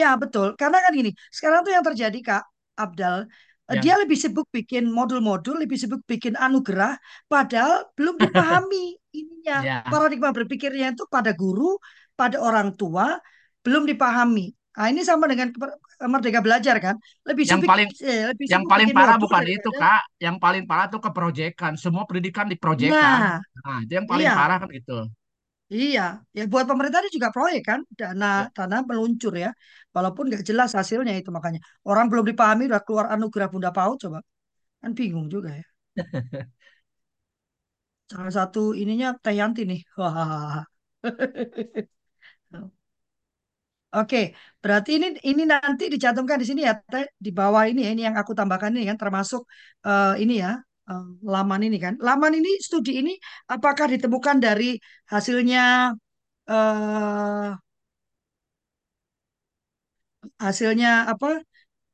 ya 0.01 0.07
betul. 0.21 0.47
Karena 0.59 0.77
kan 0.83 0.91
gini, 0.99 1.11
sekarang 1.35 1.59
tuh 1.65 1.71
yang 1.75 1.85
terjadi 1.85 2.17
Kak 2.27 2.43
Abdal, 2.79 3.27
Ya. 3.69 3.85
dia 3.85 3.93
lebih 4.01 4.17
sibuk 4.17 4.49
bikin 4.49 4.89
modul-modul, 4.89 5.61
lebih 5.61 5.77
sibuk 5.77 6.01
bikin 6.09 6.33
anugerah, 6.33 6.97
padahal 7.29 7.85
belum 7.93 8.17
dipahami 8.17 8.97
ininya. 9.19 9.57
Ya. 9.61 9.77
Paradigma 9.85 10.33
berpikirnya 10.33 10.97
itu 10.97 11.05
pada 11.05 11.37
guru, 11.37 11.77
pada 12.17 12.41
orang 12.41 12.73
tua, 12.73 13.21
belum 13.61 13.85
dipahami. 13.85 14.49
Nah, 14.73 14.87
ini 14.89 15.03
sama 15.05 15.29
dengan 15.29 15.53
Merdeka 15.99 16.39
Belajar 16.41 16.79
kan, 16.79 16.95
lebih 17.27 17.43
Yang 17.45 17.61
sibuk 17.61 17.69
paling 17.69 17.89
eh, 18.01 18.21
lebih 18.31 18.45
yang 18.49 18.63
sibuk 18.63 18.71
paling 18.73 18.87
parah 18.95 19.17
bukan 19.19 19.43
itu 19.45 19.69
Kak, 19.75 20.01
yang 20.17 20.35
paling 20.39 20.63
parah 20.65 20.87
tuh 20.89 21.01
keprojekan. 21.03 21.71
Semua 21.77 22.03
pendidikan 22.09 22.47
diprojekan. 22.49 23.19
Nah, 23.21 23.37
Nah, 23.69 23.77
itu 23.83 23.91
yang 23.99 24.07
paling 24.09 24.25
iya. 24.25 24.33
parah 24.33 24.57
kan 24.63 24.69
gitu. 24.73 24.97
Iya, 25.75 26.01
ya 26.37 26.41
buat 26.51 26.65
pemerintah 26.69 26.99
ini 27.01 27.09
juga 27.17 27.29
proyek 27.35 27.61
kan, 27.69 27.79
dana 27.99 28.25
Ya. 28.25 28.49
dana 28.57 28.75
meluncur 28.89 29.33
ya, 29.43 29.49
walaupun 29.95 30.23
nggak 30.29 30.43
jelas 30.49 30.69
hasilnya 30.79 31.13
itu 31.19 31.29
makanya 31.37 31.59
orang 31.89 32.05
belum 32.09 32.25
dipahami 32.29 32.61
udah 32.69 32.81
keluar 32.85 33.05
anugerah 33.13 33.47
Bunda 33.53 33.69
PAUD 33.75 33.97
coba, 34.03 34.19
kan 34.81 34.91
bingung 34.99 35.27
juga 35.35 35.49
ya. 35.61 35.65
Salah 38.11 38.33
satu 38.37 38.59
ininya 38.81 39.07
Teh 39.23 39.35
Yanti 39.39 39.61
nih. 39.69 39.79
Oke, 43.95 44.17
berarti 44.61 44.89
ini 45.01 45.07
ini 45.29 45.41
nanti 45.51 45.83
dicantumkan 45.93 46.37
di 46.41 46.45
sini 46.49 46.61
ya, 46.69 46.73
Teh, 46.91 47.05
di 47.25 47.29
bawah 47.37 47.63
ini 47.69 47.79
ya, 47.85 47.89
ini 47.93 48.01
yang 48.07 48.15
aku 48.21 48.31
tambahkan 48.37 48.69
ini 48.77 48.85
kan 48.91 48.97
termasuk 49.01 49.41
eh, 49.87 50.09
ini 50.21 50.33
ya, 50.45 50.49
eh, 50.89 51.03
laman 51.33 51.61
ini 51.67 51.77
kan, 51.85 51.93
laman 52.07 52.33
ini 52.39 52.49
studi 52.67 52.91
ini 53.01 53.11
apakah 53.53 53.85
ditemukan 53.93 54.37
dari 54.45 54.65
hasilnya 55.13 55.59
eh 56.51 57.49
hasilnya 60.43 60.89
apa 61.11 61.27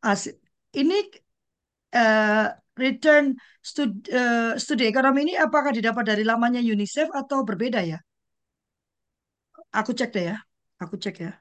hasil 0.08 0.34
ini 0.82 0.96
eh, 1.96 2.46
return 2.84 3.26
studi, 3.70 3.98
eh, 4.20 4.52
studi 4.64 4.84
ekonomi 4.92 5.20
ini 5.26 5.34
apakah 5.46 5.72
didapat 5.78 6.04
dari 6.12 6.24
lamannya 6.30 6.62
UNICEF 6.74 7.08
atau 7.22 7.40
berbeda 7.50 7.82
ya? 7.92 7.98
Aku 9.80 9.92
cek 10.00 10.10
deh 10.16 10.24
ya. 10.30 10.36
Aku 10.84 10.96
cek 11.04 11.16
ya. 11.24 11.32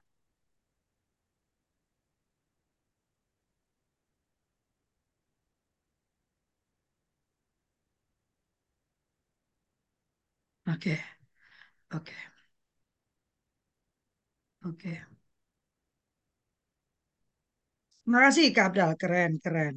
Oke, 10.74 10.98
oke, 11.92 12.14
oke. 14.64 15.04
Terima 18.02 18.18
kasih 18.26 18.44
Kak 18.56 18.64
Abdal, 18.68 18.90
keren, 19.00 19.30
keren. 19.44 19.74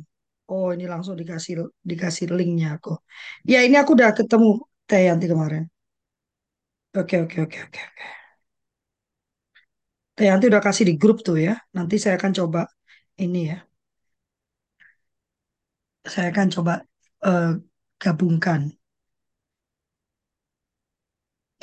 Oh, 0.52 0.68
ini 0.76 0.86
langsung 0.93 1.16
dikasih 1.22 1.54
dikasih 1.91 2.26
linknya 2.38 2.68
aku. 2.76 2.89
Ya, 3.52 3.58
ini 3.66 3.76
aku 3.82 3.91
udah 3.98 4.10
ketemu 4.18 4.48
Teh 4.88 5.02
Yanti 5.08 5.26
kemarin. 5.34 5.64
Oke, 6.93 7.18
oke, 7.22 7.41
oke, 7.41 7.58
oke, 7.64 7.80
oke. 7.88 8.18
Teh 10.16 10.26
Yanti 10.30 10.45
udah 10.52 10.62
kasih 10.68 10.86
di 10.89 10.93
grup 11.02 11.18
tuh 11.28 11.38
ya. 11.48 11.54
Nanti 11.78 11.95
saya 12.04 12.16
akan 12.20 12.32
coba 12.39 12.62
ini 13.26 13.39
ya. 13.52 13.58
Saya 16.14 16.28
akan 16.34 16.48
coba 16.56 16.74
eh, 17.28 17.50
gabungkan. 18.02 18.62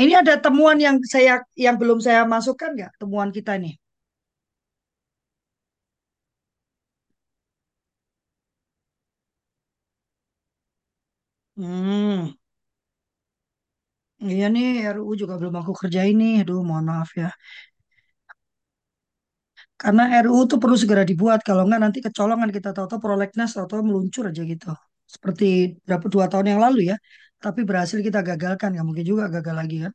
Ini 0.03 0.13
ada 0.23 0.35
temuan 0.45 0.79
yang 0.87 0.97
saya 1.13 1.35
yang 1.65 1.77
belum 1.81 1.99
saya 2.07 2.23
masukkan 2.35 2.71
nggak? 2.77 2.93
Temuan 3.03 3.31
kita 3.37 3.53
nih. 3.63 3.75
Hmm, 11.57 12.35
iya 14.35 14.45
nih 14.55 14.67
RUU 14.95 15.13
juga 15.23 15.35
belum 15.41 15.55
aku 15.61 15.73
kerjain 15.81 16.15
nih. 16.21 16.33
Aduh, 16.43 16.59
mohon 16.69 16.85
maaf 16.91 17.11
ya. 17.23 17.27
Karena 19.83 20.03
RUU 20.25 20.43
tuh 20.51 20.59
perlu 20.63 20.77
segera 20.83 21.03
dibuat. 21.11 21.41
Kalau 21.49 21.63
nggak 21.67 21.81
nanti 21.85 21.99
kecolongan 22.07 22.51
kita 22.57 22.71
tahu-tahu 22.77 23.01
prolegnas 23.05 23.51
atau 23.59 23.79
meluncur 23.87 24.25
aja 24.31 24.43
gitu. 24.53 24.71
Seperti 25.15 25.45
berapa 25.87 26.07
dua 26.15 26.27
tahun 26.33 26.47
yang 26.57 26.61
lalu 26.65 26.79
ya. 26.91 26.97
Tapi 27.45 27.61
berhasil 27.69 27.99
kita 28.07 28.21
gagalkan. 28.29 28.69
Nggak 28.75 28.87
mungkin 28.89 29.07
juga 29.11 29.25
gagal 29.35 29.55
lagi 29.61 29.77
kan. 29.85 29.93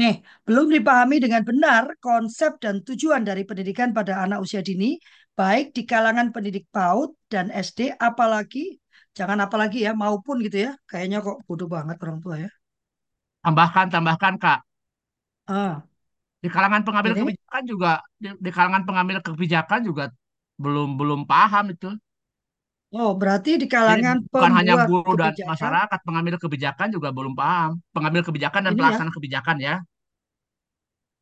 Nih, 0.00 0.14
belum 0.46 0.66
dipahami 0.76 1.16
dengan 1.24 1.42
benar 1.48 1.84
konsep 2.06 2.52
dan 2.64 2.76
tujuan 2.86 3.22
dari 3.28 3.42
pendidikan 3.48 3.90
pada 3.96 4.12
anak 4.24 4.38
usia 4.44 4.62
dini, 4.68 4.94
baik 5.38 5.66
di 5.76 5.82
kalangan 5.90 6.28
pendidik 6.34 6.64
PAUD 6.74 7.10
dan 7.32 7.46
SD, 7.50 7.80
apalagi, 8.08 8.78
jangan 9.18 9.38
apalagi 9.46 9.78
ya, 9.86 9.92
maupun 10.02 10.36
gitu 10.46 10.58
ya. 10.66 10.70
Kayaknya 10.90 11.18
kok 11.26 11.36
bodoh 11.46 11.68
banget 11.76 11.96
orang 12.04 12.18
tua 12.24 12.36
ya. 12.46 12.50
Tambahkan, 13.44 13.86
tambahkan 13.94 14.34
Kak. 14.42 14.58
Ah, 15.46 15.88
Di 16.42 16.48
kalangan 16.54 16.82
pengambil 16.86 17.14
ini, 17.14 17.20
kebijakan 17.20 17.62
juga 17.66 17.90
di, 18.22 18.28
di 18.38 18.50
kalangan 18.54 18.82
pengambil 18.86 19.18
kebijakan 19.26 19.80
juga 19.88 20.04
belum 20.62 20.94
belum 21.00 21.20
paham 21.26 21.74
itu. 21.74 21.90
Oh 22.96 23.10
berarti 23.20 23.50
di 23.62 23.66
Jadi 23.88 24.02
kalangan 24.02 24.16
bukan 24.32 24.52
hanya 24.58 24.74
pembuat 24.74 24.88
guru 24.88 25.12
dan 25.20 25.32
kebijakan, 25.42 25.50
masyarakat, 25.50 25.98
pengambil 26.06 26.34
kebijakan 26.42 26.88
juga 26.96 27.08
belum 27.16 27.34
paham. 27.40 27.70
Pengambil 27.94 28.22
kebijakan 28.26 28.62
dan 28.68 28.74
ini 28.74 28.82
ya, 28.92 28.98
pelaksana 28.98 29.10
kebijakan 29.16 29.56
ya. 29.68 29.74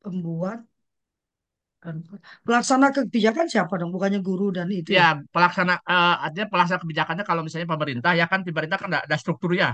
pembuat 0.02 0.64
dan 1.82 1.96
pelaksana 2.46 2.88
kebijakan 2.96 3.46
siapa 3.52 3.74
dong? 3.80 3.90
Bukannya 3.94 4.20
guru 4.28 4.46
dan 4.56 4.68
itu 4.80 4.92
ya? 5.00 5.06
Ya, 5.06 5.18
pelaksana 5.34 5.72
eh, 5.94 6.14
artinya 6.24 6.46
pelaksana 6.52 6.78
kebijakannya 6.82 7.24
kalau 7.28 7.42
misalnya 7.46 7.68
pemerintah 7.74 8.12
ya 8.20 8.26
kan 8.30 8.40
pemerintah 8.46 8.78
kan 8.80 8.88
ada, 8.94 9.00
ada 9.06 9.16
struktur 9.22 9.50
ya. 9.62 9.68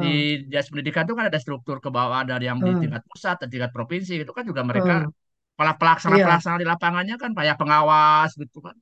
Di 0.00 0.06
Ah, 0.06 0.24
dinas 0.50 0.66
pendidikan 0.70 1.02
itu 1.06 1.14
kan 1.18 1.26
ada 1.30 1.38
struktur 1.44 1.76
ke 1.84 1.88
bawah 1.96 2.20
dari 2.30 2.44
yang 2.50 2.60
di 2.66 2.70
ah, 2.70 2.82
tingkat 2.82 3.02
pusat 3.10 3.34
dan 3.40 3.48
tingkat 3.52 3.70
provinsi 3.76 4.12
itu 4.26 4.32
kan 4.36 4.44
juga 4.50 4.62
mereka 4.70 4.92
ah. 4.92 5.12
pela- 5.58 5.78
Iya. 6.06 6.44
pelaksana-pelaksana 6.44 6.56
di 6.62 6.66
lapangannya 6.72 7.14
kan 7.22 7.30
kayak 7.38 7.56
pengawas 7.60 8.30
gitu 8.42 8.58
kan. 8.66 8.76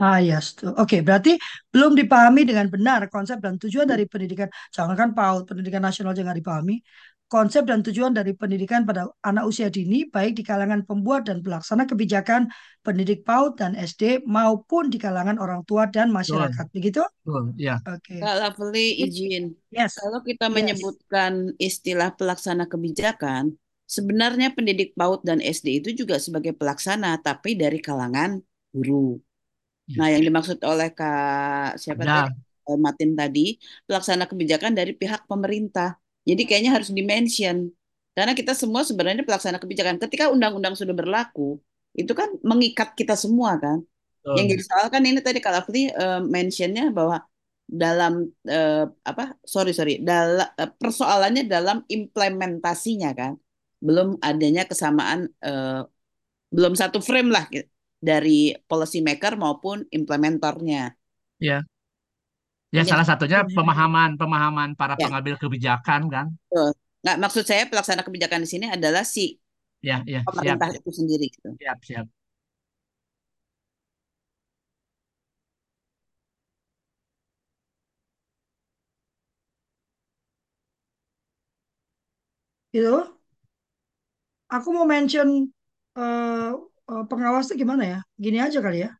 Ah, 0.00 0.18
ya, 0.18 0.40
setu- 0.42 0.74
Oke, 0.74 1.04
berarti 1.04 1.38
belum 1.70 1.94
dipahami 1.94 2.42
dengan 2.48 2.66
benar 2.66 3.06
konsep 3.12 3.38
dan 3.38 3.54
tujuan 3.60 3.86
dari 3.86 4.08
pendidikan. 4.08 4.48
Jangankan 4.74 5.14
PAUD, 5.14 5.46
pendidikan 5.46 5.84
nasional 5.84 6.16
jangan 6.16 6.34
dipahami. 6.34 6.82
Konsep 7.30 7.64
dan 7.64 7.80
tujuan 7.80 8.12
dari 8.12 8.36
pendidikan 8.36 8.84
pada 8.84 9.08
anak 9.24 9.48
usia 9.48 9.72
dini, 9.72 10.04
baik 10.04 10.36
di 10.36 10.44
kalangan 10.44 10.84
pembuat 10.84 11.24
dan 11.24 11.40
pelaksana 11.40 11.88
kebijakan, 11.88 12.44
pendidik 12.84 13.24
PAUD 13.24 13.56
dan 13.56 13.72
SD, 13.72 14.20
maupun 14.28 14.92
di 14.92 15.00
kalangan 15.00 15.40
orang 15.40 15.64
tua 15.64 15.88
dan 15.88 16.12
Betul, 16.12 16.18
masyarakat. 16.18 16.66
Begitu? 16.76 17.02
betul, 17.24 17.44
ya. 17.56 17.80
Oke. 17.88 18.20
Kak 18.20 18.36
Lovely 18.36 19.00
izin. 19.06 19.56
Yes, 19.72 19.96
Kalau 19.96 20.20
kita 20.20 20.46
yes. 20.50 20.54
menyebutkan 20.56 21.56
istilah 21.56 22.12
pelaksana 22.12 22.68
kebijakan, 22.68 23.56
sebenarnya 23.88 24.52
pendidik 24.52 24.92
PAUD 24.92 25.24
dan 25.24 25.38
SD 25.40 25.80
itu 25.80 26.04
juga 26.04 26.20
sebagai 26.20 26.52
pelaksana, 26.52 27.16
tapi 27.24 27.56
dari 27.56 27.80
kalangan 27.80 28.44
guru. 28.76 29.16
Ya. 29.92 29.96
Nah, 29.98 30.08
yang 30.12 30.22
dimaksud 30.24 30.58
oleh 30.64 30.88
Kak 30.96 31.76
siapa 31.82 32.02
Ada. 32.04 32.28
tadi? 32.28 32.32
Eh, 32.62 32.78
Martin 32.78 33.10
tadi, 33.18 33.58
pelaksana 33.84 34.24
kebijakan 34.30 34.72
dari 34.78 34.92
pihak 34.94 35.26
pemerintah. 35.26 35.98
Jadi 36.24 36.42
kayaknya 36.46 36.70
harus 36.78 36.88
dimention. 36.94 37.68
Karena 38.14 38.32
kita 38.38 38.52
semua 38.54 38.82
sebenarnya 38.86 39.26
pelaksana 39.26 39.58
kebijakan. 39.58 39.96
Ketika 39.98 40.30
undang-undang 40.30 40.78
sudah 40.78 40.94
berlaku, 40.94 41.58
itu 41.98 42.12
kan 42.14 42.28
mengikat 42.46 42.94
kita 42.94 43.18
semua 43.18 43.58
kan. 43.58 43.82
Yang 44.32 44.46
Betul. 44.46 44.52
jadi 44.56 44.62
soal 44.68 44.86
kan 44.94 45.02
ini 45.04 45.20
tadi 45.20 45.38
Kak 45.42 45.52
Lovely 45.52 45.90
eh, 45.90 46.20
mentionnya 46.22 46.88
bahwa 46.94 47.20
dalam 47.72 48.28
eh, 48.44 48.84
apa 49.10 49.32
sorry 49.42 49.72
sorry 49.72 49.96
dalam 50.04 50.44
persoalannya 50.76 51.48
dalam 51.48 51.80
implementasinya 51.88 53.10
kan 53.16 53.32
belum 53.80 54.20
adanya 54.20 54.62
kesamaan 54.68 55.26
eh, 55.40 55.80
belum 56.52 56.72
satu 56.76 57.00
frame 57.00 57.32
lah 57.32 57.44
dari 58.02 58.50
policy 58.66 58.98
maker 58.98 59.38
maupun 59.38 59.86
implementornya. 59.94 60.90
Ya. 61.38 61.62
Ya, 62.72 62.82
Hanya 62.82 62.90
salah 62.98 63.06
satunya 63.06 63.38
pemahaman 63.46 64.16
pemahaman 64.16 64.70
para 64.74 64.96
ya. 64.98 65.06
pengambil 65.06 65.36
kebijakan 65.38 66.08
kan. 66.10 66.26
Nggak, 67.02 67.16
maksud 67.20 67.44
saya 67.46 67.68
pelaksana 67.70 68.02
kebijakan 68.02 68.42
di 68.42 68.48
sini 68.48 68.66
adalah 68.66 69.04
si 69.06 69.38
ya, 69.84 70.02
ya, 70.08 70.24
pemerintah 70.26 70.72
siap. 70.72 70.78
itu 70.80 70.90
sendiri 70.90 71.26
gitu. 71.30 71.48
Siap, 71.60 71.78
siap. 71.84 72.06
Gitu. 82.72 83.20
Aku 84.48 84.68
mau 84.72 84.86
mention 84.88 85.48
uh, 85.96 86.56
uh, 86.88 87.04
pengawas 87.06 87.50
itu 87.50 87.62
gimana 87.62 87.84
ya? 87.84 87.98
Gini 88.16 88.38
aja 88.40 88.58
kali 88.58 88.88
ya. 88.88 88.90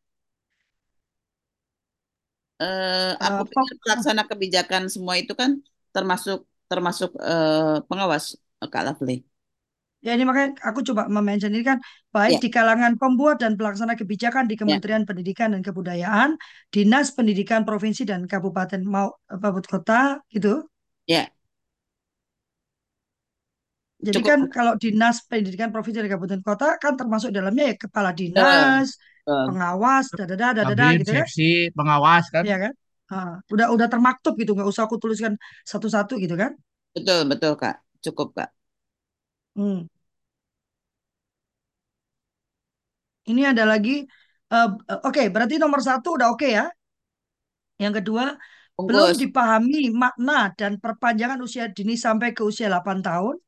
Uh, 2.61 3.17
aku 3.19 3.43
uh, 3.43 3.49
pikir 3.49 3.75
pelaksana 3.81 4.23
kebijakan 4.29 4.87
semua 4.87 5.19
itu 5.19 5.33
kan 5.35 5.59
termasuk 5.91 6.47
termasuk 6.71 7.11
uh, 7.19 7.83
pengawas 7.89 8.39
Kak 8.63 8.83
Lovely. 8.87 9.25
Ya 10.03 10.19
ini 10.19 10.27
makanya 10.27 10.59
aku 10.67 10.83
coba 10.83 11.07
mention 11.07 11.55
ini 11.55 11.63
kan 11.63 11.79
baik 12.11 12.39
yeah. 12.39 12.43
di 12.43 12.49
kalangan 12.51 12.99
pembuat 12.99 13.39
dan 13.39 13.55
pelaksana 13.55 13.95
kebijakan 13.95 14.51
di 14.51 14.59
ya. 14.59 14.67
Kementerian 14.67 15.03
yeah. 15.03 15.07
Pendidikan 15.07 15.55
dan 15.55 15.63
Kebudayaan, 15.63 16.35
Dinas 16.75 17.15
Pendidikan 17.15 17.63
Provinsi 17.63 18.03
dan 18.03 18.27
Kabupaten 18.27 18.83
mau 18.83 19.15
Kabupaten 19.31 19.63
Kota 19.63 20.19
gitu. 20.27 20.67
Ya. 21.07 21.31
Jadi 24.03 24.19
Cukup. 24.19 24.27
kan 24.27 24.39
kalau 24.51 24.73
Dinas 24.75 25.23
Pendidikan 25.23 25.71
Provinsi 25.71 26.03
dan 26.03 26.11
Kabupaten 26.11 26.43
Kota 26.43 26.75
kan 26.75 26.99
termasuk 26.99 27.31
dalamnya 27.31 27.71
ya 27.71 27.75
kepala 27.79 28.11
dinas, 28.11 28.99
uh, 29.23 29.31
uh. 29.31 29.45
pengawas, 29.47 30.11
dadada 30.11 30.59
dadada 30.59 30.85
gitu 30.99 31.11
kan. 31.15 31.27
pengawas 31.71 32.25
kan. 32.27 32.43
Iya 32.43 32.57
kan? 32.67 32.73
Uh, 33.07 33.33
udah 33.47 33.71
udah 33.71 33.87
termaktub 33.87 34.35
gitu, 34.35 34.51
nggak 34.51 34.67
usah 34.67 34.83
aku 34.91 34.99
tuliskan 34.99 35.39
satu-satu 35.63 36.19
gitu 36.19 36.35
kan? 36.35 36.51
Betul 36.91 37.31
betul 37.31 37.55
kak, 37.55 37.79
cukup 38.03 38.35
kak. 38.35 38.49
Hmm. 39.55 39.87
Ini 43.23 43.55
ada 43.55 43.63
lagi. 43.63 44.03
Uh, 44.51 44.75
oke, 44.99 45.15
okay, 45.15 45.25
berarti 45.31 45.55
nomor 45.55 45.79
satu 45.79 46.19
udah 46.19 46.35
oke 46.35 46.43
okay 46.43 46.59
ya. 46.59 46.67
Yang 47.79 48.03
kedua, 48.03 48.35
Bungkus. 48.75 48.87
belum 48.91 49.07
dipahami 49.15 49.95
makna 49.95 50.51
dan 50.59 50.75
perpanjangan 50.75 51.39
usia 51.39 51.71
dini 51.71 51.95
sampai 51.95 52.35
ke 52.35 52.43
usia 52.43 52.67
8 52.67 52.99
tahun. 52.99 53.39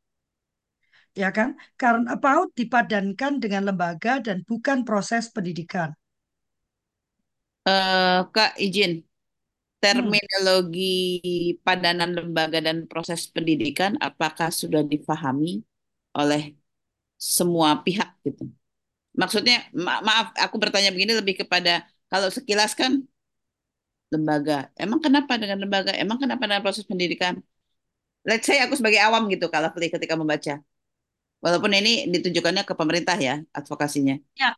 Ya 1.16 1.32
kan? 1.32 1.56
Karena 1.80 2.20
PAUD 2.20 2.52
dipadankan 2.60 3.40
dengan 3.40 3.72
lembaga 3.72 4.20
dan 4.20 4.44
bukan 4.44 4.84
proses 4.84 5.32
pendidikan. 5.32 5.96
Uh, 7.66 8.28
Kak, 8.36 8.60
izin. 8.60 9.08
Terminologi 9.80 10.92
hmm. 11.56 11.64
padanan 11.64 12.12
lembaga 12.12 12.60
dan 12.60 12.84
proses 12.90 13.32
pendidikan 13.32 13.96
apakah 14.04 14.50
sudah 14.52 14.82
dipahami 14.84 15.64
oleh 16.16 16.58
semua 17.16 17.80
pihak 17.86 18.10
gitu? 18.28 18.52
Maksudnya, 19.16 19.72
ma 19.72 20.04
maaf, 20.04 20.36
aku 20.36 20.56
bertanya 20.60 20.92
begini 20.92 21.16
lebih 21.16 21.36
kepada 21.42 21.88
kalau 22.12 22.28
sekilas 22.28 22.76
kan 22.76 23.08
lembaga. 24.12 24.70
Emang 24.76 25.00
kenapa 25.00 25.34
dengan 25.40 25.64
lembaga? 25.64 25.92
Emang 25.96 26.18
kenapa 26.20 26.44
dengan 26.44 26.64
proses 26.66 26.84
pendidikan? 26.84 27.40
Let's 28.26 28.46
say 28.50 28.58
aku 28.60 28.74
sebagai 28.80 29.00
awam 29.06 29.30
gitu 29.32 29.48
kalau 29.54 29.70
ketika 29.72 30.16
membaca. 30.18 30.60
Walaupun 31.46 31.78
ini 31.78 32.10
ditujukannya 32.10 32.66
ke 32.66 32.74
pemerintah 32.74 33.18
ya 33.22 33.38
advokasinya. 33.54 34.18
Ya. 34.34 34.58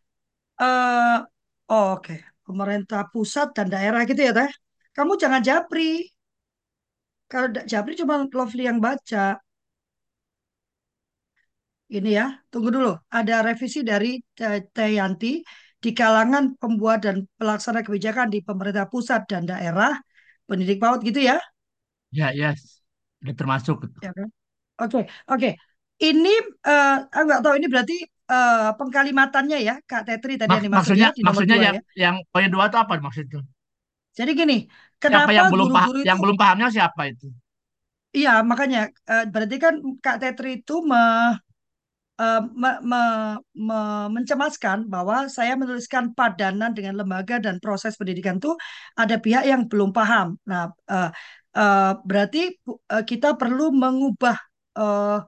Uh, 0.56 1.28
oh, 1.68 2.00
Oke, 2.00 2.16
okay. 2.16 2.20
pemerintah 2.48 3.12
pusat 3.12 3.52
dan 3.52 3.68
daerah 3.68 4.08
gitu 4.08 4.24
ya 4.24 4.32
teh. 4.32 4.48
Kamu 4.96 5.20
jangan 5.20 5.44
japri. 5.44 6.08
Kalau 7.28 7.52
japri 7.68 8.00
cuma 8.00 8.24
Lovely 8.32 8.64
yang 8.72 8.80
baca 8.80 9.36
ini 11.92 12.10
ya, 12.20 12.40
tunggu 12.52 12.72
dulu. 12.72 12.96
Ada 13.12 13.44
revisi 13.48 13.80
dari 13.84 14.20
Tayanti 14.76 15.44
di 15.84 15.90
kalangan 15.92 16.56
pembuat 16.60 17.04
dan 17.06 17.24
pelaksana 17.40 17.80
kebijakan 17.84 18.28
di 18.32 18.40
pemerintah 18.44 18.88
pusat 18.92 19.24
dan 19.28 19.44
daerah, 19.48 19.96
pendidik 20.48 20.80
PAUD 20.84 21.00
gitu 21.08 21.20
ya? 21.20 21.38
Ya, 22.12 22.32
yes. 22.32 22.84
Udah 23.24 23.36
termasuk. 23.36 23.78
Ya 24.04 24.12
kan? 24.12 24.28
Oke, 24.84 25.00
oke. 25.32 25.50
Ini 25.98 26.34
uh, 26.62 26.98
nggak 27.10 27.42
tahu 27.42 27.54
ini 27.58 27.68
berarti 27.70 27.98
uh, 28.30 28.70
pengkalimatannya 28.78 29.58
ya, 29.66 29.76
Kak 29.82 30.06
Tetri 30.06 30.38
tadi 30.38 30.54
Mak 30.54 30.62
yang 30.62 30.74
maksudnya 30.74 31.10
di 31.10 31.22
maksudnya 31.26 31.58
yang 31.58 31.76
ya? 31.76 31.82
yang 31.98 32.16
poin 32.30 32.50
dua 32.54 32.70
itu 32.70 32.78
apa 32.78 33.02
maksudnya? 33.02 33.42
Jadi 34.14 34.32
gini, 34.34 34.58
kenapa 35.02 35.30
siapa 35.30 35.32
yang 35.34 35.48
belum 35.50 35.68
guru-guru 35.74 36.00
itu 36.02 36.08
yang 36.10 36.20
belum 36.22 36.38
pahamnya 36.38 36.70
siapa 36.70 37.02
itu? 37.10 37.28
Iya, 38.14 38.42
makanya 38.46 38.90
uh, 39.10 39.26
berarti 39.30 39.58
kan 39.58 39.74
Kak 40.02 40.18
Tetri 40.22 40.62
itu 40.62 40.82
me, 40.82 41.02
uh, 42.18 42.42
me, 42.50 42.72
me, 42.82 43.02
me, 43.54 43.80
mencemaskan 44.14 44.90
bahwa 44.90 45.30
saya 45.30 45.54
menuliskan 45.54 46.18
padanan 46.18 46.74
dengan 46.74 46.98
lembaga 46.98 47.38
dan 47.38 47.62
proses 47.62 47.94
pendidikan 47.94 48.42
itu 48.42 48.54
ada 48.98 49.22
pihak 49.22 49.46
yang 49.46 49.70
belum 49.70 49.94
paham. 49.94 50.38
Nah, 50.50 50.74
uh, 50.90 51.10
uh, 51.58 51.92
berarti 52.06 52.58
uh, 52.70 53.06
kita 53.06 53.38
perlu 53.38 53.70
mengubah 53.70 54.38
uh, 54.78 55.22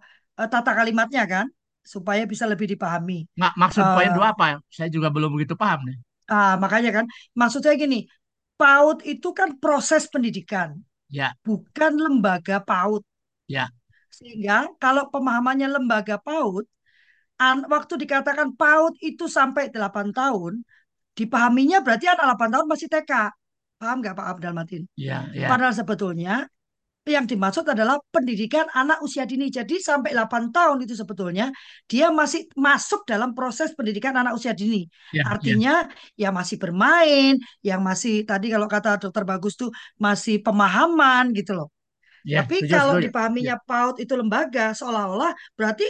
tata 0.48 0.72
kalimatnya 0.72 1.28
kan 1.28 1.46
supaya 1.84 2.24
bisa 2.24 2.46
lebih 2.46 2.70
dipahami. 2.70 3.26
Mak 3.34 3.58
maksud 3.58 3.84
uh, 3.84 3.96
poin 3.98 4.12
dua 4.14 4.32
apa? 4.32 4.62
Saya 4.70 4.88
juga 4.94 5.10
belum 5.10 5.34
begitu 5.34 5.58
paham 5.58 5.90
nih. 5.90 5.98
Uh, 6.30 6.56
makanya 6.62 7.02
kan, 7.02 7.06
maksud 7.34 7.66
saya 7.66 7.74
gini, 7.74 8.06
PAUD 8.54 9.02
itu 9.02 9.34
kan 9.34 9.58
proses 9.58 10.06
pendidikan, 10.06 10.78
ya. 11.10 11.34
bukan 11.42 11.98
lembaga 11.98 12.62
PAUD. 12.62 13.02
Ya. 13.50 13.74
Sehingga 14.14 14.70
kalau 14.78 15.10
pemahamannya 15.10 15.66
lembaga 15.66 16.22
PAUD, 16.22 16.70
waktu 17.66 17.94
dikatakan 18.06 18.54
PAUD 18.54 19.02
itu 19.02 19.26
sampai 19.26 19.74
8 19.74 20.14
tahun, 20.14 20.62
dipahaminya 21.18 21.82
berarti 21.82 22.06
anak 22.06 22.38
8 22.38 22.54
tahun 22.54 22.68
masih 22.70 22.88
TK. 22.92 23.12
Paham 23.80 23.98
nggak 24.04 24.14
Pak 24.14 24.28
Abdul 24.38 24.54
Matin? 24.54 24.82
Ya, 25.00 25.26
ya. 25.32 25.48
Padahal 25.48 25.72
sebetulnya 25.72 26.46
yang 27.10 27.26
dimaksud 27.26 27.66
adalah 27.66 27.98
pendidikan 28.14 28.66
anak 28.72 29.02
usia 29.06 29.26
dini. 29.26 29.50
Jadi 29.50 29.82
sampai 29.82 30.14
8 30.14 30.54
tahun 30.54 30.78
itu 30.86 30.94
sebetulnya 30.94 31.50
dia 31.90 32.14
masih 32.14 32.46
masuk 32.54 33.04
dalam 33.10 33.34
proses 33.38 33.74
pendidikan 33.78 34.14
anak 34.16 34.38
usia 34.38 34.54
dini. 34.54 34.86
Ya, 35.10 35.26
Artinya 35.26 35.90
ya. 36.18 36.30
ya 36.30 36.30
masih 36.30 36.58
bermain, 36.62 37.36
yang 37.66 37.82
masih 37.82 38.24
tadi 38.30 38.48
kalau 38.54 38.68
kata 38.70 39.02
dokter 39.02 39.24
Bagus 39.26 39.54
tuh 39.58 39.70
masih 39.98 40.40
pemahaman 40.46 41.34
gitu 41.34 41.58
loh. 41.58 41.68
Ya, 42.28 42.44
Tapi 42.44 42.62
tujuh, 42.64 42.72
kalau 42.72 42.96
tujuh. 43.00 43.10
dipahaminya 43.10 43.56
ya. 43.58 43.66
PAUD 43.66 43.96
itu 44.04 44.14
lembaga 44.14 44.76
seolah-olah 44.78 45.32
berarti 45.58 45.88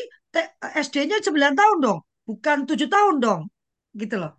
SD-nya 0.78 1.20
9 1.26 1.54
tahun 1.58 1.78
dong, 1.82 2.00
bukan 2.30 2.58
tujuh 2.70 2.88
tahun 2.88 3.16
dong, 3.20 3.42
gitu 3.98 4.16
loh. 4.22 4.34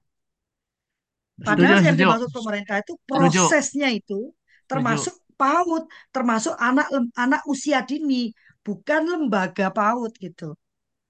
Padahal 1.40 1.80
yang 1.80 1.96
dimaksud 1.96 2.30
pemerintah 2.36 2.84
itu 2.84 2.92
prosesnya 3.08 3.88
itu 3.88 4.32
termasuk 4.68 5.16
PAUD, 5.40 5.88
termasuk 6.12 6.52
anak 6.60 6.92
anak 7.16 7.40
usia 7.48 7.80
dini, 7.80 8.28
bukan 8.60 9.08
lembaga 9.08 9.72
PAUD 9.72 10.12
gitu. 10.20 10.52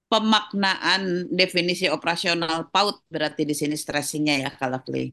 Pemaknaan 0.07 1.27
definisi 1.27 1.91
operasional 1.91 2.71
PAUD 2.71 3.11
berarti 3.11 3.43
di 3.43 3.55
sini 3.55 3.75
stressingnya 3.75 4.47
ya 4.47 4.51
kalau 4.55 4.79
Clay. 4.79 5.11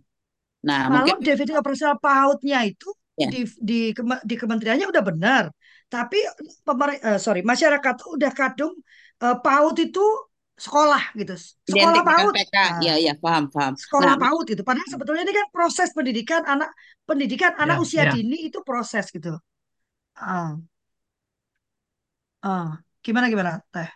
Nah, 0.63 0.91
kalau 0.91 1.07
mungkin... 1.07 1.23
definisi 1.23 1.55
operasional 1.55 1.99
PAUD-nya 2.03 2.59
itu 2.67 2.89
ya. 3.15 3.31
di, 3.31 3.47
di 3.59 3.81
di 4.27 4.35
kementeriannya 4.35 4.87
udah 4.91 5.05
benar, 5.07 5.45
tapi 5.87 6.19
pemerintah 6.67 7.15
uh, 7.15 7.21
sorry 7.23 7.47
masyarakat 7.47 7.95
udah 8.11 8.33
kadung 8.35 8.75
uh, 9.23 9.39
PAUD 9.39 9.77
itu 9.91 10.03
sekolah 10.59 11.03
gitu. 11.15 11.35
Sekolah 11.71 12.03
PAUD. 12.03 12.35
PK. 12.35 12.57
Nah, 12.59 12.83
ya, 12.83 12.95
ya, 12.99 13.15
paham, 13.15 13.47
paham. 13.49 13.73
Sekolah 13.79 14.15
nah, 14.15 14.17
PAUD 14.19 14.59
itu. 14.59 14.63
Padahal 14.67 14.89
sebetulnya 14.91 15.23
ini 15.23 15.35
kan 15.35 15.47
proses 15.55 15.89
pendidikan 15.95 16.43
anak 16.45 16.75
pendidikan 17.07 17.55
ya, 17.55 17.63
anak 17.63 17.77
usia 17.79 18.03
ya. 18.05 18.13
dini 18.13 18.51
itu 18.51 18.59
proses 18.67 19.09
gitu. 19.15 19.39
Ah. 20.19 20.59
Ah, 22.43 22.83
gimana 23.03 23.31
gimana, 23.31 23.63
Teh? 23.71 23.89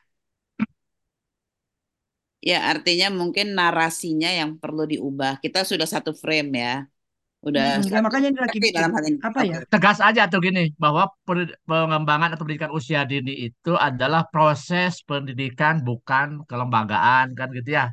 Ya, 2.43 2.67
artinya 2.67 3.07
mungkin 3.15 3.55
narasinya 3.55 4.27
yang 4.27 4.59
perlu 4.59 4.83
diubah. 4.87 5.39
Kita 5.39 5.63
sudah 5.63 5.87
satu 5.87 6.11
frame 6.11 6.51
ya 6.59 6.75
udah. 7.43 7.82
Hmm, 7.82 7.90
ya 7.90 7.99
makanya 7.99 8.28
ini 8.30 8.38
lagi 8.38 8.59
dalam 8.70 8.90
hal 8.95 9.05
ini 9.11 9.18
apa 9.18 9.40
ya? 9.43 9.59
tegas 9.66 9.99
aja 9.99 10.22
tuh 10.30 10.38
gini 10.38 10.70
bahwa 10.78 11.11
pengembangan 11.66 12.30
atau 12.34 12.47
pendidikan 12.47 12.70
usia 12.70 13.03
dini 13.03 13.51
itu 13.51 13.72
adalah 13.74 14.22
proses 14.30 15.03
pendidikan 15.03 15.82
bukan 15.82 16.47
kelembagaan 16.47 17.34
kan 17.34 17.49
gitu 17.51 17.70
ya? 17.78 17.90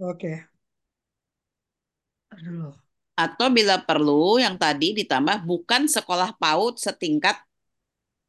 Oke. 0.00 0.48
Aduh. 2.32 2.72
atau 3.18 3.50
bila 3.50 3.82
perlu 3.82 4.38
yang 4.38 4.54
tadi 4.54 4.94
ditambah 4.94 5.42
bukan 5.42 5.90
sekolah 5.90 6.38
PAUD 6.38 6.78
setingkat 6.78 7.36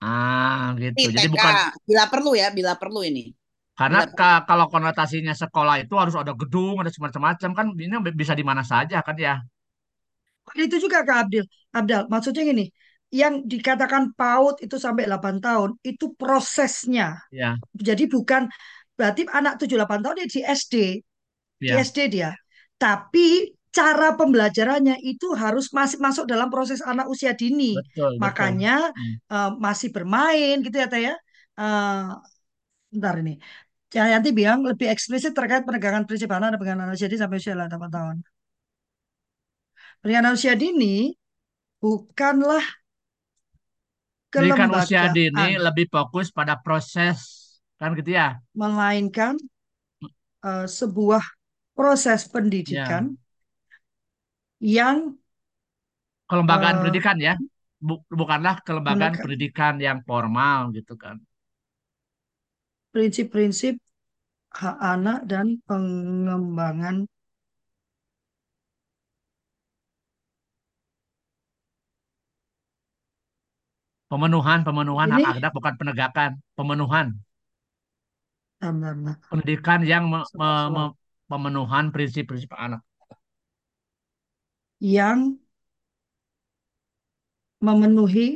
ah 0.01 0.74
gitu. 0.80 0.95
TK. 0.97 1.14
jadi 1.14 1.28
bukan 1.30 1.53
bila 1.86 2.03
perlu 2.10 2.32
ya 2.36 2.47
bila 2.49 2.74
perlu 2.80 3.03
ini. 3.05 3.32
Karena 3.80 4.03
ka, 4.12 4.43
kalau 4.43 4.68
konotasinya 4.68 5.32
sekolah 5.32 5.80
itu 5.80 5.95
harus 5.95 6.12
ada 6.12 6.36
gedung 6.36 6.84
ada 6.84 6.91
semacam-macam 6.91 7.49
kan 7.55 7.66
ini 7.80 7.95
bisa 8.12 8.36
di 8.36 8.43
mana 8.43 8.60
saja 8.60 8.99
kan 8.99 9.16
ya 9.16 9.39
itu 10.56 10.76
juga 10.82 11.06
Kak 11.06 11.18
Abdil. 11.28 11.45
Abdal, 11.70 12.10
maksudnya 12.10 12.41
gini, 12.45 12.66
yang 13.10 13.45
dikatakan 13.45 14.14
PAUD 14.14 14.66
itu 14.66 14.78
sampai 14.78 15.10
8 15.10 15.41
tahun, 15.41 15.70
itu 15.82 16.14
prosesnya. 16.14 17.18
Ya. 17.34 17.58
Jadi 17.74 18.06
bukan, 18.06 18.50
berarti 18.93 19.26
anak 19.30 19.58
7-8 19.58 20.00
tahun 20.06 20.16
dia 20.22 20.30
di 20.30 20.41
SD. 20.45 20.76
Ya. 21.62 21.74
Di 21.74 21.74
SD 21.82 21.97
dia. 22.10 22.32
Tapi 22.78 23.54
cara 23.70 24.18
pembelajarannya 24.18 24.97
itu 25.06 25.34
harus 25.38 25.70
masih 25.70 26.02
masuk 26.02 26.26
dalam 26.26 26.50
proses 26.50 26.82
anak 26.82 27.06
usia 27.10 27.38
dini. 27.38 27.78
Betul, 27.78 28.18
Makanya 28.18 28.93
betul. 28.93 29.06
Hmm. 29.30 29.34
Uh, 29.34 29.52
masih 29.62 29.89
bermain 29.93 30.56
gitu 30.62 30.76
ya 30.78 30.88
Teh 30.89 31.02
ya. 31.10 31.16
Uh, 31.58 32.18
Bentar 32.89 33.22
ini. 33.22 33.38
Yanti 33.89 34.30
bilang 34.34 34.62
lebih 34.66 34.86
eksplisit 34.89 35.34
terkait 35.34 35.66
penegakan 35.66 36.06
prinsip 36.06 36.30
anak 36.30 36.54
dan 36.54 36.60
pengenalan 36.62 36.93
usia 36.93 37.10
dini 37.10 37.22
sampai 37.22 37.38
usia 37.41 37.58
8 37.58 37.70
tahun. 37.89 38.18
Pendidikan 40.02 40.36
usia 40.36 40.54
dini 40.62 40.93
bukanlah 41.82 42.66
Pendidikan 44.34 44.72
usia 44.80 45.04
dini 45.16 45.47
lebih 45.66 45.86
fokus 45.93 46.28
pada 46.38 46.54
proses, 46.66 47.18
kan 47.80 47.89
gitu 48.00 48.12
ya? 48.20 48.28
melainkan 48.60 49.36
uh, 50.43 50.66
sebuah 50.68 51.24
proses 51.78 52.28
Ya, 52.66 53.04
pendidikan 53.08 53.16
yang 54.60 55.18
kelembagaan 56.30 56.78
uh, 56.78 56.80
pendidikan 56.82 57.18
ya, 57.28 57.34
Bu- 57.88 58.04
bukanlah 58.20 58.56
kelembagaan 58.68 59.16
pendidikan 59.24 59.74
yang 59.88 59.97
formal 60.08 60.60
gitu 60.78 60.93
kan. 61.04 61.16
prinsip-prinsip 62.93 63.76
hak 64.62 64.78
anak 64.93 65.20
dan 65.32 65.47
pengembangan 65.70 66.97
Pemenuhan, 74.12 74.60
pemenuhan 74.68 75.10
hak 75.16 75.24
anak 75.38 75.51
bukan 75.57 75.74
penegakan, 75.80 76.32
pemenuhan. 76.57 77.07
Bentar. 78.62 79.18
Pendidikan 79.30 79.80
yang 79.91 80.03
me- 80.12 80.30
me- 80.39 80.70
me- 80.76 80.93
pemenuhan 81.30 81.86
prinsip-prinsip 81.93 82.51
anak. 82.66 82.82
yang 84.80 85.39
memenuhi 87.66 88.28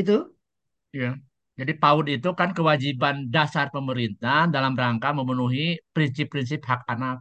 itu 0.00 0.16
Ya. 1.00 1.10
Jadi 1.58 1.72
PAUD 1.82 2.06
itu 2.18 2.30
kan 2.40 2.50
kewajiban 2.58 3.14
dasar 3.34 3.66
pemerintah 3.74 4.38
dalam 4.54 4.72
rangka 4.82 5.08
memenuhi 5.18 5.66
prinsip-prinsip 5.94 6.60
hak 6.70 6.80
anak. 6.94 7.16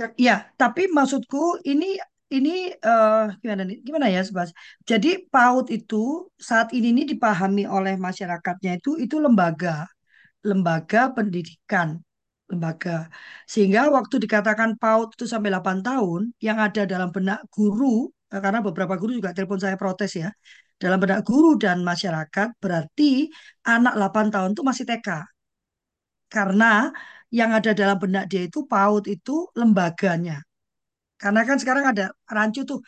ya, 0.00 0.06
ya, 0.26 0.34
tapi 0.60 0.82
maksudku 0.96 1.60
ini 1.72 1.86
ini 2.34 2.50
eh, 2.74 3.22
gimana 3.42 3.62
nih? 3.68 3.76
Gimana 3.86 4.06
ya 4.14 4.20
Sebas? 4.28 4.50
Jadi 4.90 5.08
PAUD 5.32 5.66
itu 5.76 5.96
saat 6.48 6.68
ini 6.76 6.86
ini 6.94 7.02
dipahami 7.12 7.62
oleh 7.76 7.94
masyarakatnya 8.06 8.70
itu 8.78 8.90
itu 9.04 9.16
lembaga. 9.24 9.86
Lembaga 10.48 11.00
pendidikan. 11.16 11.88
Lembaga. 12.50 13.10
Sehingga 13.52 13.80
waktu 13.96 14.16
dikatakan 14.24 14.70
PAUD 14.80 15.08
itu 15.16 15.24
sampai 15.32 15.48
8 15.54 15.78
tahun 15.86 16.22
yang 16.46 16.58
ada 16.66 16.82
dalam 16.92 17.10
benak 17.16 17.38
guru 17.54 18.10
eh, 18.32 18.40
karena 18.44 18.60
beberapa 18.66 18.94
guru 19.00 19.10
juga 19.18 19.30
telepon 19.36 19.58
saya 19.62 19.76
protes 19.78 20.12
ya 20.22 20.30
dalam 20.82 20.98
benak 21.02 21.20
guru 21.28 21.56
dan 21.56 21.80
masyarakat 21.90 22.48
berarti 22.62 23.32
anak 23.64 23.92
8 23.96 24.26
tahun 24.34 24.50
itu 24.54 24.62
masih 24.66 24.84
TK 24.88 25.08
karena 26.34 26.92
yang 27.38 27.50
ada 27.58 27.70
dalam 27.80 27.96
benak 28.02 28.24
dia 28.30 28.42
itu 28.48 28.66
PAUD 28.70 29.04
itu 29.10 29.48
lembaganya 29.60 30.42
karena 31.22 31.40
kan 31.48 31.56
sekarang 31.62 31.84
ada 31.92 32.04
rancu 32.36 32.60
tuh 32.70 32.78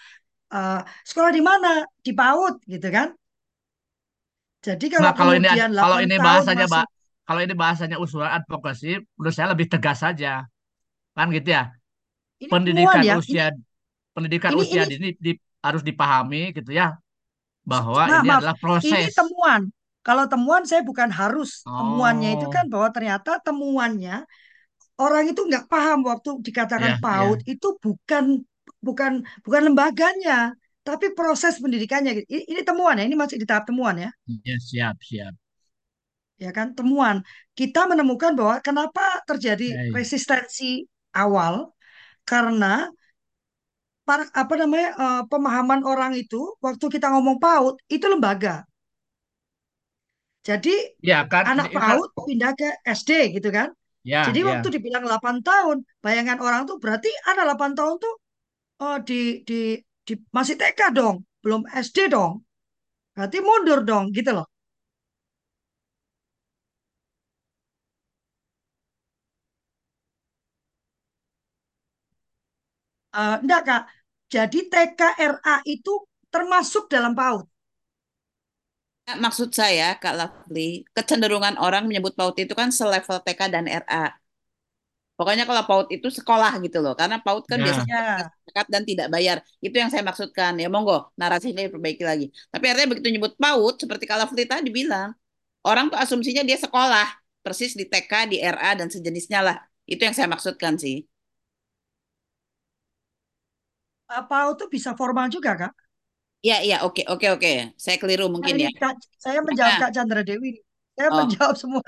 eh, 0.55 0.81
sekolah 1.09 1.33
di 1.37 1.43
mana 1.51 1.69
di 2.07 2.11
PAUD 2.19 2.55
gitu 2.75 2.89
kan 2.97 3.09
jadi 4.67 4.85
kalau 4.95 5.11
Nah, 5.13 5.13
kalau 5.19 5.33
ini 5.39 5.47
kalau 5.79 5.97
8 6.03 6.05
ini 6.05 6.15
bahasanya, 6.27 6.65
masih 6.65 6.71
Mbak, 6.71 6.85
kalau 7.27 7.41
ini 7.45 7.55
bahasanya 7.63 7.97
usulan 8.05 8.31
advokasi, 8.39 8.87
menurut 9.17 9.35
saya 9.37 9.49
lebih 9.55 9.67
tegas 9.73 9.99
saja. 10.05 10.29
Kan 11.17 11.27
gitu 11.37 11.49
ya. 11.57 11.63
ini 12.45 12.53
Pendidikan 12.53 13.05
ya 13.09 13.15
ini 13.19 13.19
usia 13.23 13.45
pendidikan 14.15 14.55
ini 14.55 14.63
usia 14.63 14.83
ini 14.83 14.89
dini 14.91 15.09
di- 15.25 15.41
harus 15.67 15.83
dipahami 15.89 16.53
gitu 16.57 16.71
ya 16.81 16.99
bahwa 17.67 18.05
Nah, 18.09 18.19
ini 18.19 18.29
maaf, 18.29 18.45
adalah 18.45 18.57
ini 18.89 19.01
proses. 19.05 19.15
temuan. 19.17 19.63
Kalau 20.07 20.25
temuan 20.33 20.63
saya 20.69 20.83
bukan 20.91 21.11
harus. 21.21 21.51
Temuannya 21.77 22.29
itu 22.37 22.47
Oh, 22.47 22.55
kan 22.55 22.65
bahwa 22.73 22.89
ternyata 22.95 23.31
temuannya 23.45 24.13
orang 25.03 25.25
itu 25.31 25.41
nggak 25.49 25.65
paham 25.73 25.99
waktu 26.11 26.29
dikatakan 26.47 26.93
ya, 26.93 26.99
ya. 27.03 27.03
PAUD 27.03 27.39
itu 27.53 27.69
bukan 27.85 28.25
bukan 28.87 29.13
bukan 29.45 29.63
lembaganya, 29.69 30.33
tapi 30.87 31.07
proses 31.19 31.55
pendidikannya. 31.63 32.13
Ini, 32.33 32.43
ini 32.53 32.61
temuan 32.69 32.99
ya, 33.01 33.05
ini 33.09 33.17
masih 33.23 33.37
di 33.43 33.47
tahap 33.51 33.65
temuan 33.71 33.97
ya, 34.05 34.11
Ya, 34.45 34.57
siap, 34.61 34.97
siap. 35.03 35.35
ya 36.43 36.51
kan 36.57 36.69
temuan. 36.79 37.17
Kita 37.59 37.81
menemukan 37.91 38.33
bahwa 38.39 38.57
kenapa 38.67 39.03
terjadi 39.29 39.65
Oke. 39.75 39.89
resistensi 39.97 40.87
awal 41.15 41.75
karena 42.29 42.91
para, 44.07 44.25
apa 44.43 44.55
namanya 44.61 44.89
eh, 45.05 45.23
pemahaman 45.31 45.81
orang 45.93 46.13
itu 46.23 46.41
waktu 46.65 46.85
kita 46.95 47.07
ngomong 47.15 47.37
PAUD 47.43 47.75
itu 47.97 48.07
lembaga. 48.13 48.55
Jadi 50.49 50.75
Ya 51.03 51.21
kan, 51.29 51.47
anak 51.51 51.69
kan, 51.73 51.75
PAUD 51.75 52.11
pindah 52.27 52.53
ke 52.59 52.69
SD 52.99 53.11
gitu 53.37 53.49
kan. 53.57 53.69
Ya, 54.05 54.23
Jadi 54.27 54.41
ya. 54.43 54.47
waktu 54.51 54.69
dibilang 54.75 55.05
8 55.07 55.37
tahun, 55.47 55.77
bayangan 56.05 56.39
orang 56.47 56.63
tuh 56.69 56.77
berarti 56.83 57.09
anak 57.31 57.45
8 57.49 57.71
tahun 57.79 57.95
tuh 58.05 58.15
oh, 58.83 58.97
di, 59.09 59.43
di, 59.49 59.79
di 60.07 60.15
masih 60.37 60.57
TK 60.61 60.81
dong, 60.99 61.17
belum 61.45 61.63
SD 61.73 61.99
dong. 62.13 62.43
Berarti 63.15 63.39
mundur 63.43 63.81
dong 63.89 64.05
gitu 64.17 64.31
loh. 64.37 64.47
Eh, 73.21 73.35
enggak 73.43 73.61
Kak. 73.69 73.83
Jadi 74.35 74.59
TKRA 74.73 75.55
itu 75.75 75.93
termasuk 76.33 76.85
dalam 76.93 77.13
PAUD. 77.19 77.45
Nah, 79.09 79.17
Maksud 79.25 79.51
saya, 79.61 79.85
Kak 80.03 80.15
Lovely, 80.21 80.85
kecenderungan 80.97 81.57
orang 81.65 81.83
menyebut 81.89 82.13
PAUD 82.19 82.37
itu 82.45 82.53
kan 82.61 82.69
selevel 82.79 83.19
TK 83.25 83.41
dan 83.55 83.65
RA. 83.83 84.05
Pokoknya 85.19 85.45
kalau 85.51 85.63
PAUD 85.69 85.89
itu 85.97 86.09
sekolah 86.19 86.53
gitu 86.65 86.79
loh, 86.85 86.95
karena 87.01 87.17
PAUD 87.25 87.45
kan 87.53 87.61
Ya, 87.61 87.67
biasanya 87.67 87.97
Ya, 88.23 88.31
zakat 88.47 88.67
dan 88.75 88.83
tidak 88.91 89.09
bayar. 89.15 89.39
Itu 89.67 89.77
yang 89.83 89.91
saya 89.93 90.05
maksudkan. 90.11 90.53
Ya 90.63 90.69
monggo, 90.75 90.97
narasinya 91.21 91.63
diperbaiki 91.67 92.05
lagi. 92.11 92.27
Tapi 92.53 92.65
artinya 92.71 92.89
begitu 92.97 93.09
nyebut 93.15 93.35
PAUD, 93.43 93.75
seperti 93.83 94.05
Kak 94.11 94.19
Lovely 94.23 94.45
tadi 94.51 94.71
bilang, 94.81 95.11
orang 95.69 95.87
tuh 95.93 95.99
asumsinya 96.05 96.43
dia 96.49 96.59
sekolah, 96.61 97.07
persis 97.45 97.73
di 97.81 97.85
TK, 97.91 98.13
di 98.33 98.37
RA, 98.43 98.71
dan 98.81 98.89
sejenisnya 98.95 99.41
lah. 99.47 99.57
Itu 99.91 100.03
yang 100.07 100.15
saya 100.19 100.29
maksudkan 100.35 100.75
sih. 100.83 100.97
eh, 104.15 104.23
PAUD 104.29 104.55
tuh 104.61 104.69
bisa 104.75 104.91
formal 105.01 105.27
juga 105.35 105.51
Kak. 105.61 105.73
Iya, 106.39 106.57
iya, 106.67 106.77
oke, 106.87 107.03
oke, 107.11 107.27
oke. 107.35 107.51
Saya 107.75 107.97
keliru 107.99 108.31
Nah, 108.31 108.33
mungkin 108.35 108.55
ini 108.55 108.65
ya. 108.67 108.71
Kak, 108.79 108.95
saya 109.19 109.39
menjawab 109.43 109.73
Nah, 109.75 109.81
Kak 109.83 109.91
Chandra 109.97 110.23
Dewi. 110.23 110.53
Saya 110.95 111.09
oh, 111.11 111.17
menjawab 111.19 111.55
semua. 111.59 111.83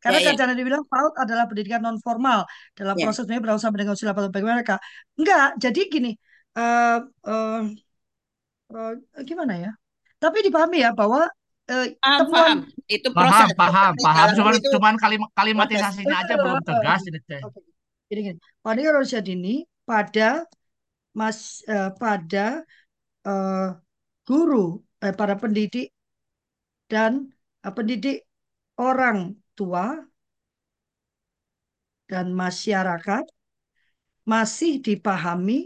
Karena 0.00 0.18
ya, 0.20 0.24
Kak 0.24 0.32
ya, 0.32 0.38
Chandra 0.38 0.54
Dewi 0.56 0.66
bilang 0.68 0.84
PAUD 0.88 1.12
adalah 1.24 1.44
pendidikan 1.48 1.80
non 1.80 1.98
formal 2.04 2.44
dalam 2.76 2.96
ya. 3.00 3.04
proses 3.08 3.24
sampai 3.24 3.78
dengan 3.80 3.94
usia 3.96 4.06
8 4.08 4.28
tahun. 4.28 4.34
Bagaimana 4.36 4.62
Kak? 4.64 4.80
Enggak, 5.16 5.46
jadi 5.60 5.80
gini. 5.88 6.12
eh 6.54 6.98
eh, 7.26 7.60
eh, 8.72 9.22
gimana 9.26 9.54
ya? 9.58 9.70
Tapi 10.22 10.38
dipahami 10.46 10.78
ya 10.84 10.90
bahwa 10.92 11.26
eh, 11.66 11.96
Paham, 11.98 12.18
temuan 12.20 12.30
paham. 12.30 12.58
Itu 12.86 13.08
paham, 13.16 13.48
proses. 13.48 13.56
paham, 13.56 13.92
paham. 14.04 14.26
Lovely 14.28 14.38
Cuman, 14.38 14.54
itu 14.60 14.68
cuman 14.76 14.94
kalim 15.00 15.22
kalimatisasinya 15.32 16.16
aja 16.22 16.34
belum 16.36 16.60
tegas 16.62 17.00
ini 17.08 17.20
teh. 17.24 17.40
Oke, 17.40 17.58
gini 18.12 18.20
gini. 18.28 18.38
Pendidikan 18.60 18.94
usia 19.00 19.20
dini 19.24 19.64
pada 19.88 20.44
mas 21.16 21.64
eh, 21.66 21.90
pada 21.96 22.62
eh, 23.26 23.68
guru, 24.28 24.64
eh, 25.04 25.14
para 25.18 25.34
pendidik 25.42 25.86
dan 26.92 27.12
eh, 27.66 27.72
pendidik 27.76 28.16
orang 28.80 29.18
tua 29.58 29.86
dan 32.10 32.26
masyarakat 32.32 33.24
masih 34.32 34.72
dipahami 34.84 35.58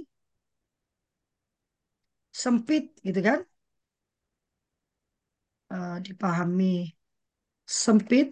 sempit 2.42 2.84
gitu 3.06 3.20
kan? 3.26 3.38
Eh, 5.76 5.96
dipahami 6.04 6.96
sempit, 7.66 8.28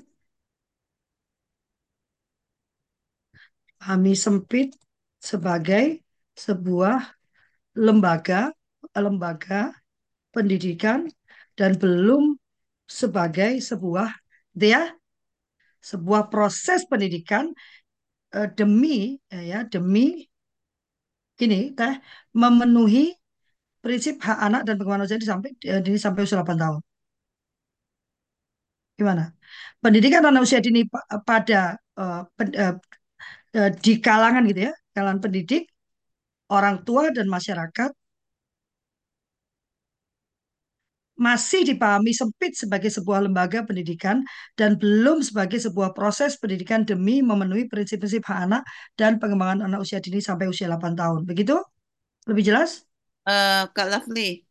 pahami 3.79 4.13
sempit 4.25 4.69
sebagai 5.29 5.85
sebuah 6.45 6.99
lembaga 7.87 8.53
lembaga 9.05 9.63
pendidikan 10.37 11.01
dan 11.59 11.73
belum 11.83 12.25
sebagai 13.01 13.53
sebuah 13.69 14.11
dia 14.63 14.81
sebuah 15.91 16.23
proses 16.33 16.81
pendidikan 16.91 17.45
eh, 18.37 18.49
demi 18.59 19.17
eh, 19.35 19.45
ya 19.53 19.61
demi 19.73 20.27
ini 21.45 21.59
teh 21.79 21.95
memenuhi 22.41 23.05
prinsip 23.85 24.17
hak 24.27 24.39
anak 24.47 24.63
dan 24.67 24.75
pengembangan 24.79 25.23
sampai 25.33 25.51
eh, 25.73 25.81
dini 25.85 25.99
sampai 26.05 26.21
usia 26.25 26.37
8 26.39 26.59
tahun. 26.63 26.81
Gimana? 28.99 29.25
Pendidikan 29.83 30.25
anak 30.29 30.43
usia 30.47 30.61
dini 30.65 30.83
pa- 30.93 31.05
pada 31.29 31.77
eh, 32.01 32.21
pen- 32.37 32.57
eh, 32.57 33.71
di 33.85 33.93
kalangan 34.07 34.43
gitu 34.51 34.61
ya, 34.69 34.73
kalangan 34.95 35.21
pendidik, 35.25 35.63
orang 36.53 36.77
tua 36.87 37.05
dan 37.17 37.27
masyarakat 37.37 37.91
masih 41.17 41.65
dipahami 41.65 42.13
sempit 42.13 42.53
sebagai 42.53 42.93
sebuah 42.93 43.25
lembaga 43.25 43.65
pendidikan 43.65 44.21
dan 44.53 44.77
belum 44.77 45.25
sebagai 45.25 45.57
sebuah 45.57 45.97
proses 45.97 46.37
pendidikan 46.37 46.85
demi 46.85 47.25
memenuhi 47.25 47.67
prinsip-prinsip 47.73 48.21
hak 48.29 48.39
anak 48.47 48.63
dan 49.01 49.17
pengembangan 49.17 49.65
anak 49.65 49.81
usia 49.81 49.97
dini 49.99 50.21
sampai 50.21 50.47
usia 50.53 50.69
8 50.69 50.93
tahun. 50.93 51.25
Begitu? 51.25 51.57
Lebih 52.29 52.53
jelas? 52.53 52.85
Uh, 53.25 53.65
Kak 53.73 53.89
Lovely, 53.89 54.45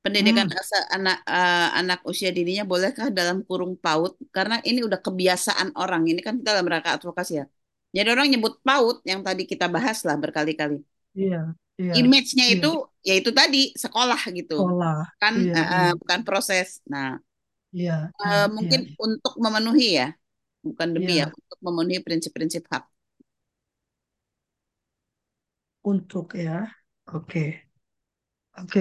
pendidikan 0.00 0.48
hmm. 0.48 0.56
asa 0.56 0.78
anak 0.90 1.18
uh, 1.28 1.68
anak 1.78 2.00
usia 2.08 2.32
dininya 2.32 2.64
bolehkah 2.64 3.12
dalam 3.12 3.44
kurung 3.44 3.76
PAUD? 3.76 4.16
Karena 4.32 4.58
ini 4.64 4.80
udah 4.82 4.98
kebiasaan 4.98 5.76
orang. 5.76 6.08
Ini 6.08 6.24
kan 6.24 6.40
kita 6.40 6.56
dalam 6.56 6.66
rangka 6.66 6.96
advokasi 6.96 7.44
ya. 7.44 7.46
Jadi 7.92 8.08
orang 8.08 8.32
nyebut 8.32 8.56
PAUD 8.64 9.04
yang 9.04 9.20
tadi 9.20 9.44
kita 9.44 9.68
bahas 9.68 10.00
lah 10.02 10.16
berkali-kali. 10.16 10.80
Iya. 11.12 11.56
Iya, 11.76 11.92
Image-nya 12.00 12.44
iya. 12.48 12.54
itu 12.56 12.68
ya 13.08 13.14
itu 13.20 13.30
tadi 13.38 13.58
sekolah 13.76 14.20
gitu. 14.38 14.54
Sekolah. 14.60 14.96
Kan 15.20 15.34
iya, 15.36 15.54
uh, 15.54 15.92
iya. 15.92 15.98
bukan 16.00 16.20
proses. 16.26 16.68
Nah, 16.92 17.20
Iya, 17.76 17.92
uh, 18.20 18.46
iya, 18.46 18.46
mungkin 18.56 18.80
iya. 18.88 18.96
untuk 19.04 19.32
memenuhi 19.44 19.86
ya, 20.00 20.06
bukan 20.66 20.88
demi 20.96 21.12
Iya. 21.16 21.22
ya, 21.22 21.26
untuk 21.38 21.58
memenuhi 21.66 21.98
prinsip-prinsip 22.06 22.62
hak. 22.72 22.84
Untuk 25.92 26.26
ya. 26.44 26.68
Oke. 27.16 27.44
Oke. 28.58 28.80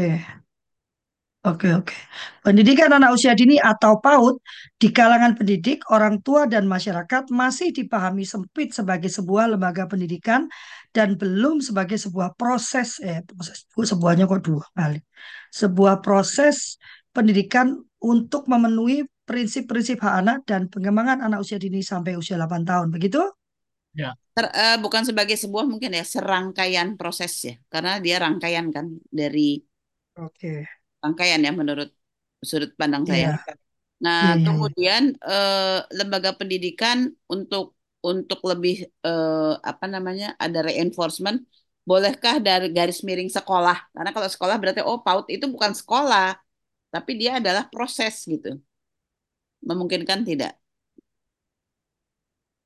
Oke, 1.46 1.70
oke. 1.70 1.94
Pendidikan 2.42 2.90
anak 2.90 3.14
usia 3.14 3.38
dini 3.38 3.62
atau 3.62 4.02
PAUD 4.02 4.42
di 4.82 4.90
kalangan 4.90 5.38
pendidik, 5.38 5.86
orang 5.94 6.18
tua, 6.26 6.50
dan 6.50 6.66
masyarakat 6.66 7.30
masih 7.30 7.70
dipahami 7.70 8.26
sempit 8.26 8.74
sebagai 8.74 9.14
sebuah 9.14 9.54
lembaga 9.54 9.86
pendidikan 9.86 10.50
dan 10.90 11.14
belum 11.14 11.62
sebagai 11.62 12.02
sebuah 12.02 12.34
proses, 12.34 12.98
eh, 12.98 13.22
proses 13.22 13.70
sebuahnya 13.70 14.26
kok 14.26 14.42
dua 14.42 14.66
kali, 14.74 14.98
sebuah 15.54 16.02
proses 16.02 16.82
pendidikan 17.14 17.78
untuk 18.02 18.50
memenuhi 18.50 19.06
prinsip-prinsip 19.30 20.02
hak 20.02 20.16
anak 20.26 20.38
dan 20.50 20.66
pengembangan 20.66 21.30
anak 21.30 21.46
usia 21.46 21.62
dini 21.62 21.86
sampai 21.86 22.18
usia 22.18 22.42
8 22.42 22.66
tahun. 22.66 22.90
Begitu? 22.90 23.22
Ya. 23.94 24.18
Ter, 24.34 24.50
uh, 24.50 24.78
bukan 24.82 25.06
sebagai 25.06 25.38
sebuah 25.38 25.70
mungkin 25.70 25.94
ya 25.94 26.02
serangkaian 26.02 26.98
proses 26.98 27.34
ya, 27.46 27.56
karena 27.70 28.02
dia 28.02 28.18
rangkaian 28.18 28.74
kan 28.74 28.98
dari 29.14 29.62
Oke. 30.16 30.64
Rangkaian 31.06 31.42
ya 31.48 31.52
menurut 31.62 31.90
sudut 32.50 32.72
pandang 32.82 33.06
saya. 33.12 33.28
Iya. 33.28 33.56
Nah, 34.06 34.22
Iya, 34.22 34.34
iya, 34.42 34.46
kemudian 34.46 35.04
eh, 35.30 35.80
lembaga 35.98 36.32
pendidikan 36.40 36.98
untuk 37.34 37.64
untuk 38.10 38.40
lebih 38.52 38.76
eh, 39.08 39.54
apa 39.72 39.86
namanya 39.94 40.26
ada 40.44 40.60
reinforcement, 40.68 41.40
bolehkah 41.90 42.36
dari 42.48 42.68
garis 42.78 43.00
miring 43.08 43.32
sekolah? 43.38 43.78
Karena 43.96 44.12
kalau 44.16 44.30
sekolah 44.36 44.56
berarti 44.62 44.82
oh 44.90 45.00
PAUD 45.06 45.28
itu 45.36 45.46
bukan 45.56 45.74
sekolah, 45.82 46.38
tapi 46.94 47.12
dia 47.22 47.32
adalah 47.42 47.64
proses 47.74 48.16
gitu. 48.34 48.50
Memungkinkan 49.68 50.20
tidak? 50.30 50.54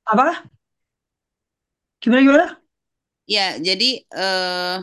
Apa? 0.04 0.44
Gimana 2.00 2.20
gimana? 2.22 2.60
Ya, 3.34 3.42
jadi 3.66 3.84
eh, 4.18 4.74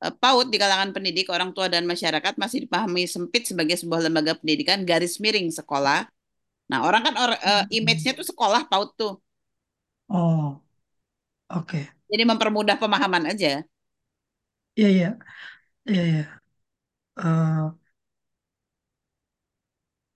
PAUD 0.00 0.48
di 0.52 0.58
kalangan 0.62 0.90
pendidik, 0.96 1.28
orang 1.28 1.50
tua 1.56 1.68
dan 1.68 1.84
masyarakat 1.84 2.34
masih 2.40 2.64
dipahami 2.64 3.04
sempit 3.04 3.44
sebagai 3.50 3.76
sebuah 3.80 4.00
lembaga 4.08 4.32
pendidikan 4.40 4.80
garis 4.88 5.20
miring 5.20 5.48
sekolah. 5.52 6.08
Nah, 6.70 6.80
orang 6.88 7.02
kan 7.06 7.14
or, 7.22 7.30
eh, 7.36 7.64
image-nya 7.78 8.12
tuh 8.18 8.26
sekolah 8.32 8.62
PAUD 8.70 8.90
tuh. 9.00 9.14
Oh, 10.10 10.62
oke. 11.50 11.88
Jadi 12.10 12.22
mempermudah 12.30 12.76
pemahaman 12.82 13.24
aja. 13.30 13.62
Iya, 14.78 14.86
iya. 14.94 15.06
Iya, 15.88 16.00
iya. 16.10 16.22
Eh, 17.18 17.70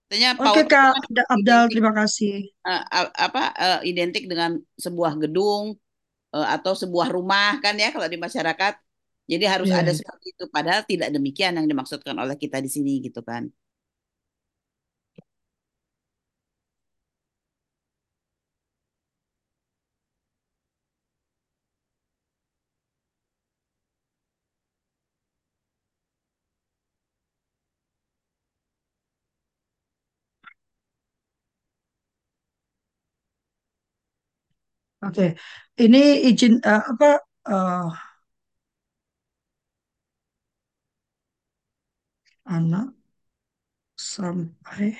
Artinya 0.04 0.30
Oke 0.44 0.62
PAUD 0.62 0.66
itu 0.72 0.72
Kak 0.72 0.92
kan 0.94 1.04
Da- 1.14 1.28
Abdal, 1.34 1.64
identik 1.64 1.72
terima 1.72 1.92
kasih. 1.98 2.32
eh, 2.68 2.82
a- 2.98 3.14
apa 3.26 3.40
eh, 3.64 3.78
identik 3.90 4.24
dengan 4.32 4.52
sebuah 4.84 5.12
gedung 5.22 5.64
eh, 6.36 6.48
atau 6.56 6.72
sebuah 6.82 7.08
rumah 7.16 7.46
kan 7.64 7.74
ya 7.82 7.88
kalau 7.94 8.08
di 8.14 8.18
masyarakat. 8.26 8.74
Jadi 9.32 9.44
harus 9.52 9.68
Iya, 9.72 9.78
ada 9.80 9.92
seperti 9.98 10.26
itu. 10.36 10.44
Padahal 10.56 10.82
tidak 10.90 11.08
demikian 11.16 11.52
yang 11.58 11.66
dimaksudkan 11.70 12.16
oleh 12.22 12.36
kita 12.42 12.56
di 12.64 12.70
sini 12.76 12.90
gitu 13.06 13.20
kan. 13.30 13.42
Oke, 35.04 35.22
ini 35.82 35.98
izin 36.28 36.52
eh, 36.68 36.82
apa 36.92 37.06
eh, 37.50 37.82
anak 42.46 42.94
sampai 43.96 44.94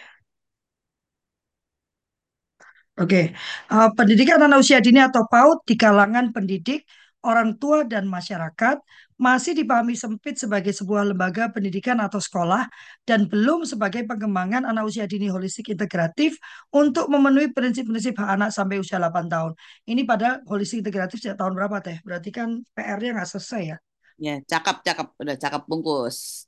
Oke, 2.94 3.34
Eh, 3.74 3.88
pendidikan 3.98 4.38
anak 4.46 4.62
usia 4.62 4.78
dini 4.78 5.02
atau 5.02 5.26
PAUD 5.26 5.58
di 5.66 5.74
kalangan 5.74 6.30
pendidik, 6.30 6.86
orang 7.26 7.58
tua 7.58 7.82
dan 7.82 8.06
masyarakat 8.06 8.76
masih 9.18 9.52
dipahami 9.58 9.94
sempit 9.98 10.38
sebagai 10.38 10.70
sebuah 10.70 11.02
lembaga 11.10 11.50
pendidikan 11.50 11.98
atau 11.98 12.20
sekolah 12.22 12.66
dan 13.08 13.26
belum 13.30 13.66
sebagai 13.66 14.06
pengembangan 14.06 14.62
anak 14.68 14.84
usia 14.90 15.06
dini 15.10 15.26
holistik 15.32 15.70
integratif 15.74 16.38
untuk 16.70 17.10
memenuhi 17.10 17.50
prinsip-prinsip 17.50 18.14
hak 18.20 18.30
anak 18.38 18.50
sampai 18.54 18.78
usia 18.78 18.98
8 19.02 19.26
tahun. 19.26 19.52
Ini 19.90 20.02
pada 20.06 20.38
holistik 20.46 20.86
integratif 20.86 21.18
sejak 21.22 21.38
tahun 21.40 21.54
berapa 21.58 21.76
teh? 21.82 21.98
Berarti 22.06 22.30
kan 22.30 22.62
PR-nya 22.78 23.10
nggak 23.18 23.28
selesai 23.30 23.62
ya, 23.74 23.78
Ya, 24.26 24.38
cakep 24.50 24.76
cakep 24.86 25.06
udah 25.22 25.36
cakep 25.42 25.62
bungkus. 25.66 26.46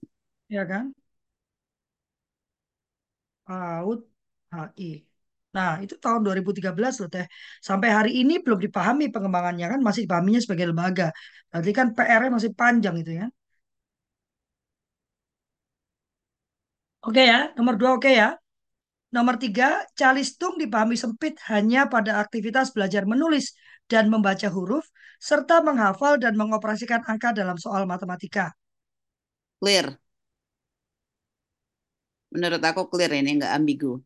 Ya 0.48 0.62
kan? 0.70 0.94
PAUD 3.46 4.00
HI. 4.52 4.90
Nah, 5.56 5.70
itu 5.84 5.94
tahun 6.04 6.20
2013 6.24 6.94
loh 7.00 7.08
teh. 7.14 7.26
Sampai 7.68 7.88
hari 7.96 8.10
ini 8.20 8.32
belum 8.44 8.58
dipahami 8.66 9.04
pengembangannya 9.14 9.66
kan 9.72 9.80
masih 9.86 10.00
dipahaminya 10.04 10.40
sebagai 10.44 10.66
lembaga. 10.70 11.04
Berarti 11.50 11.70
kan 11.78 11.86
PR-nya 11.96 12.30
masih 12.36 12.52
panjang 12.60 12.94
itu 13.02 13.10
ya. 13.20 13.26
Oke 17.08 17.22
ya, 17.32 17.38
nomor 17.56 17.74
dua 17.80 17.90
oke 17.96 18.10
ya. 18.20 18.28
Nomor 19.16 19.36
tiga, 19.44 19.68
calistung 20.00 20.54
dipahami 20.62 20.96
sempit 21.04 21.34
hanya 21.52 21.80
pada 21.94 22.12
aktivitas 22.24 22.66
belajar 22.76 23.02
menulis 23.12 23.46
dan 23.92 24.04
membaca 24.14 24.48
huruf, 24.56 24.84
serta 25.28 25.56
menghafal 25.68 26.14
dan 26.24 26.34
mengoperasikan 26.40 27.02
angka 27.12 27.30
dalam 27.40 27.56
soal 27.64 27.82
matematika. 27.92 28.46
Clear. 29.60 29.98
Menurut 32.36 32.60
aku 32.60 32.92
clear 32.92 33.08
ini 33.16 33.40
nggak 33.40 33.52
ambigu. 33.56 33.96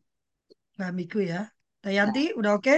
Nah, 0.79 0.89
Miku 0.95 1.19
ya. 1.19 1.51
Dayanti, 1.83 2.31
udah 2.39 2.51
oke? 2.55 2.75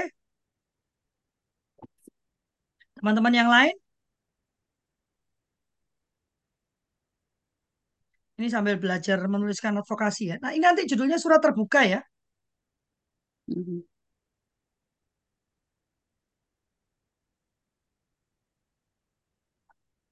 Teman-teman 2.98 3.34
yang 3.38 3.50
lain? 3.54 3.76
Ini 8.42 8.48
sambil 8.50 8.82
belajar 8.82 9.22
menuliskan 9.30 9.78
advokasi 9.78 10.34
ya. 10.34 10.36
Nah, 10.42 10.58
ini 10.58 10.66
nanti 10.66 10.90
judulnya 10.90 11.22
surat 11.22 11.38
terbuka 11.38 11.86
ya. 11.86 12.02
Mhm. 13.48 13.84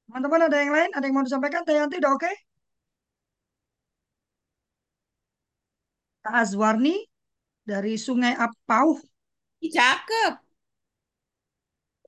Teman-teman 0.05 0.41
ada 0.47 0.57
yang 0.61 0.71
lain? 0.75 0.89
Ada 0.93 1.05
yang 1.09 1.15
mau 1.17 1.25
disampaikan? 1.25 1.65
Dayanti 1.65 1.97
udah 1.97 2.11
oke? 2.13 2.29
Kak 2.29 2.50
Azwarni 6.25 6.95
dari 7.65 7.97
Sungai 7.97 8.33
Apauh. 8.37 8.97
Ih, 9.61 9.71
Cakep. 9.73 10.33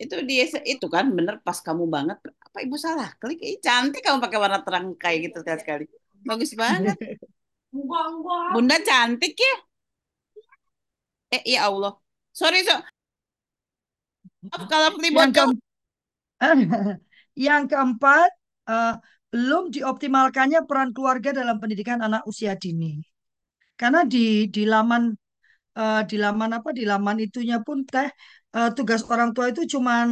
Itu 0.03 0.15
dia 0.25 0.43
itu 0.65 0.85
kan 0.89 1.05
bener 1.13 1.39
pas 1.45 1.57
kamu 1.61 1.85
banget. 1.85 2.17
Apa 2.41 2.57
ibu 2.65 2.75
salah? 2.77 3.09
Klik 3.21 3.39
Ih, 3.41 3.57
cantik 3.61 4.01
kamu 4.01 4.17
pakai 4.21 4.39
warna 4.41 4.59
terang 4.65 4.85
kayak 4.97 5.29
gitu 5.29 5.37
sekali-sekali. 5.41 5.85
Bagus 6.25 6.51
banget. 6.57 6.97
Bunda 8.53 8.77
cantik 8.81 9.33
ya. 9.37 9.53
Eh 11.33 11.41
ya 11.53 11.59
Allah. 11.69 11.93
Sorry 12.33 12.61
so. 12.65 12.75
Maaf 14.49 14.63
kalau 14.67 14.89
beli 14.97 15.09
Yang 15.13 15.31
bocor. 15.33 15.47
ke 15.47 15.53
yang 17.47 17.63
keempat, 17.71 18.29
eh, 18.69 18.93
belum 19.33 19.63
dioptimalkannya 19.73 20.59
peran 20.69 20.91
keluarga 20.93 21.29
dalam 21.33 21.57
pendidikan 21.57 22.03
anak 22.03 22.27
usia 22.29 22.53
dini. 22.53 23.12
Karena 23.79 23.99
di 24.13 24.47
di 24.55 24.61
laman 24.73 25.03
eh, 25.79 26.01
di 26.09 26.15
laman 26.23 26.51
apa 26.57 26.69
di 26.79 26.83
laman 26.91 27.17
itunya 27.25 27.57
pun 27.65 27.77
teh 27.91 28.09
eh, 28.57 28.69
tugas 28.77 29.01
orang 29.13 29.29
tua 29.35 29.45
itu 29.51 29.61
cuman 29.75 30.07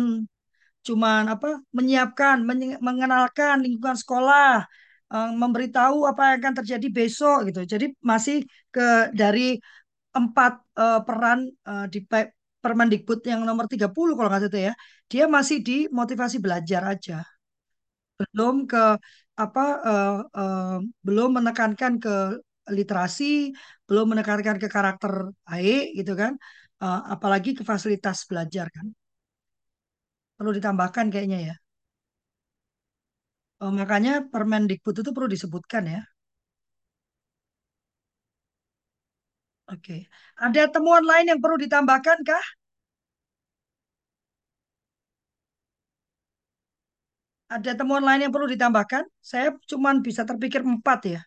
cuman 0.88 1.24
apa 1.34 1.48
menyiapkan 1.78 2.38
menye- 2.50 2.80
mengenalkan 2.88 3.56
lingkungan 3.66 3.98
sekolah 4.04 4.66
uh, 5.14 5.30
memberitahu 5.42 5.98
apa 6.12 6.22
yang 6.34 6.38
akan 6.42 6.54
terjadi 6.64 6.88
besok 6.98 7.38
gitu. 7.50 7.62
Jadi 7.74 7.86
masih 8.12 8.36
ke 8.74 8.82
dari 9.14 9.42
empat 10.20 10.54
uh, 10.78 11.00
peran 11.08 11.40
uh, 11.70 11.86
di 11.94 12.00
Permendikbud 12.64 13.22
yang 13.26 13.42
nomor 13.50 13.66
30 13.70 14.14
kalau 14.18 14.30
nggak 14.32 14.44
salah 14.48 14.64
ya. 14.70 14.74
Dia 15.12 15.26
masih 15.30 15.58
di 15.68 15.78
motivasi 15.92 16.38
belajar 16.46 16.82
aja. 16.94 17.26
Belum 18.20 18.56
ke 18.72 18.78
apa 19.44 19.62
uh, 19.90 20.14
uh, 20.40 20.78
belum 21.06 21.30
menekankan 21.42 21.94
ke 22.04 22.12
literasi, 22.80 23.24
belum 23.88 24.06
menekankan 24.12 24.58
ke 24.64 24.68
karakter 24.76 25.14
baik 25.48 25.82
gitu 25.98 26.12
kan. 26.22 26.34
Uh, 26.84 27.00
apalagi 27.14 27.50
ke 27.58 27.64
fasilitas 27.72 28.18
belajar 28.30 28.66
kan. 28.76 28.86
Perlu 30.38 30.52
ditambahkan 30.58 31.06
kayaknya 31.14 31.40
ya. 31.48 31.56
Oh, 33.64 33.72
makanya 33.80 34.14
Permendikbud 34.34 34.96
itu 35.02 35.12
perlu 35.16 35.30
disebutkan 35.36 35.84
ya. 35.94 36.02
Oke. 39.74 39.98
Ada 40.46 40.64
temuan 40.74 41.04
lain 41.10 41.26
yang 41.32 41.40
perlu 41.44 41.58
ditambahkan 41.64 42.18
kah? 42.28 42.46
Ada 47.56 47.72
temuan 47.80 48.02
lain 48.08 48.22
yang 48.26 48.34
perlu 48.36 48.48
ditambahkan? 48.50 49.04
Saya 49.22 49.48
cuma 49.70 49.90
bisa 50.08 50.22
terpikir 50.30 50.62
empat 50.66 51.00
ya. 51.14 51.22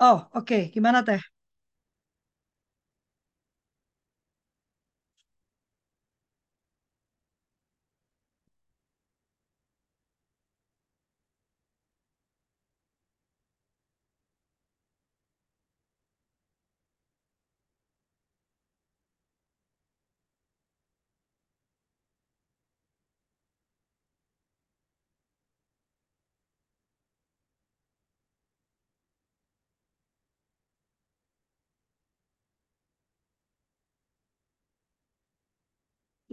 Oh, 0.00 0.28
oke. 0.34 0.70
Gimana 0.74 1.04
Teh? 1.04 1.20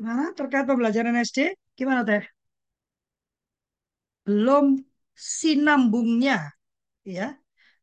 Gimana 0.04 0.36
terkait 0.36 0.68
pembelajaran 0.68 1.16
SD? 1.16 1.56
Gimana 1.80 2.04
Teh? 2.04 2.28
Belum 4.28 4.84
sinambungnya 5.16 6.52
ya 7.08 7.28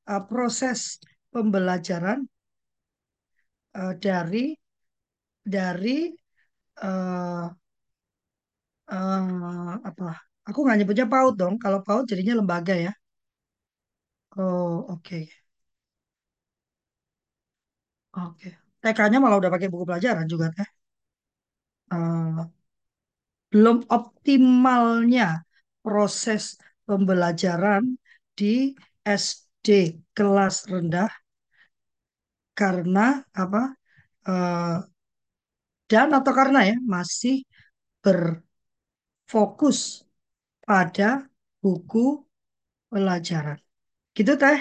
uh, 0.05 0.23
proses 0.29 1.01
pembelajaran 1.33 2.29
uh, 3.81 3.93
dari 3.97 4.53
dari 5.41 6.13
uh, 6.85 7.49
uh, 8.93 9.73
apa? 9.89 10.09
Aku 10.49 10.59
nggak 10.61 10.77
nyebutnya 10.85 11.07
PAUD 11.09 11.35
dong. 11.41 11.55
Kalau 11.57 11.81
PAUD 11.87 12.05
jadinya 12.13 12.35
lembaga 12.41 12.75
ya. 12.77 12.93
Oh 14.37 14.87
oke. 14.91 15.03
Okay. 15.07 15.25
Oke. 18.27 18.49
TK-nya 18.83 19.19
malah 19.23 19.39
udah 19.41 19.53
pakai 19.55 19.69
buku 19.73 19.85
pelajaran 19.89 20.27
juga 20.33 20.47
teh. 20.57 20.69
Uh, 21.91 22.47
belum 23.51 23.79
optimalnya 23.99 25.27
proses 25.85 26.43
pembelajaran 26.87 27.83
di 28.39 28.75
SD 29.07 29.67
kelas 30.17 30.55
rendah 30.71 31.11
karena 32.59 33.01
apa 33.43 33.61
uh, 34.29 34.77
dan 35.91 36.09
atau 36.19 36.33
karena 36.39 36.59
ya 36.71 36.77
masih 36.95 37.35
berfokus 38.05 39.79
pada 40.67 41.09
buku 41.63 41.99
pelajaran. 42.91 43.59
Gitu 44.17 44.33
teh. 44.43 44.59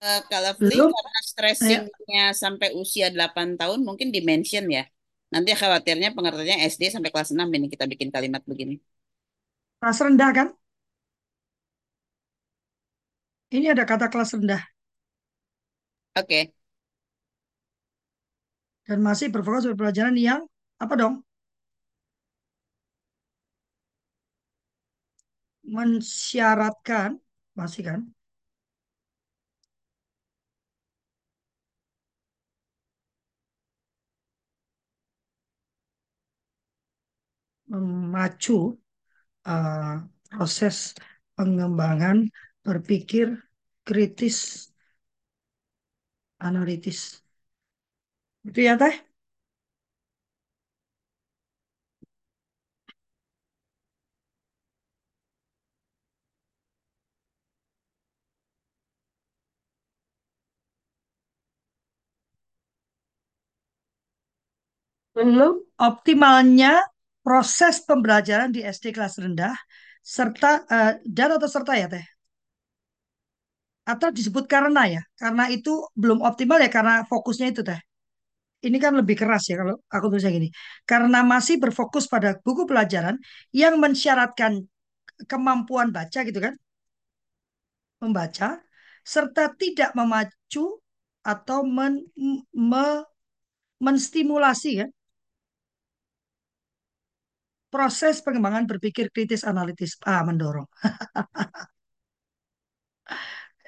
Uh, 0.00 0.20
kalau 0.32 0.52
Fli, 0.56 0.76
karena 0.80 1.20
stressingnya 1.28 2.24
ya. 2.32 2.38
sampai 2.42 2.72
usia 2.72 3.12
8 3.12 3.60
tahun 3.60 3.84
mungkin 3.84 4.08
dimension 4.08 4.64
ya. 4.76 4.88
Nanti 5.32 5.52
khawatirnya 5.52 6.16
pengertiannya 6.16 6.56
SD 6.72 6.82
sampai 6.94 7.10
kelas 7.12 7.30
6 7.36 7.48
ini 7.56 7.66
kita 7.68 7.84
bikin 7.84 8.08
kalimat 8.08 8.42
begini. 8.48 8.80
Kelas 9.80 9.98
rendah 10.00 10.30
kan? 10.32 10.48
Ini 13.54 13.66
ada 13.74 13.84
kata 13.90 14.06
kelas 14.12 14.30
rendah. 14.36 14.62
Oke. 16.16 16.26
Okay. 16.26 16.42
Dan 18.88 18.98
masih 19.06 19.26
berfokus 19.34 19.64
pada 19.68 19.78
pelajaran 19.80 20.16
yang 20.18 20.40
apa 20.82 20.94
dong? 21.00 21.14
Mensyaratkan, 25.74 27.10
masih 27.58 27.82
kan? 27.88 28.00
Memacu 37.72 38.52
uh, 39.48 39.94
proses 40.30 40.76
pengembangan 41.36 42.16
berpikir 42.66 43.26
kritis 43.86 44.36
analitis. 46.38 47.22
Itu 48.48 48.60
ya 48.66 48.74
teh? 48.80 48.94
Belum 65.14 65.54
optimalnya 65.78 66.82
proses 67.26 67.84
pembelajaran 67.88 68.50
di 68.54 68.60
SD 68.64 68.96
kelas 68.96 69.20
rendah 69.20 69.54
serta 70.00 70.50
uh, 70.66 70.92
dan 71.04 71.36
atau 71.36 71.48
serta 71.48 71.72
ya 71.76 71.86
teh? 71.86 72.04
Atau 73.84 74.08
disebut 74.14 74.44
karena 74.46 74.82
ya? 74.86 75.02
Karena 75.20 75.44
itu 75.50 75.70
belum 75.98 76.22
optimal 76.22 76.58
ya 76.64 76.70
karena 76.70 76.94
fokusnya 77.10 77.46
itu 77.52 77.62
teh? 77.66 77.80
Ini 78.60 78.76
kan 78.76 78.92
lebih 79.00 79.16
keras 79.16 79.48
ya 79.48 79.56
kalau 79.60 79.74
aku 79.88 80.04
tulisnya 80.12 80.32
gini. 80.36 80.48
Karena 80.84 81.24
masih 81.24 81.56
berfokus 81.62 82.04
pada 82.04 82.36
buku 82.44 82.68
pelajaran 82.68 83.16
yang 83.56 83.80
mensyaratkan 83.80 84.52
kemampuan 85.30 85.88
baca 85.96 86.20
gitu 86.28 86.40
kan? 86.40 86.54
Membaca 88.00 88.60
serta 89.04 89.52
tidak 89.56 89.92
memacu 89.96 90.80
atau 91.24 91.64
men, 91.64 92.04
me, 92.52 93.04
menstimulasi 93.80 94.84
kan 94.84 94.90
proses 97.72 98.14
pengembangan 98.26 98.64
berpikir 98.70 99.06
kritis 99.14 99.42
analitis 99.46 99.92
ah 100.06 100.22
mendorong. 100.28 100.66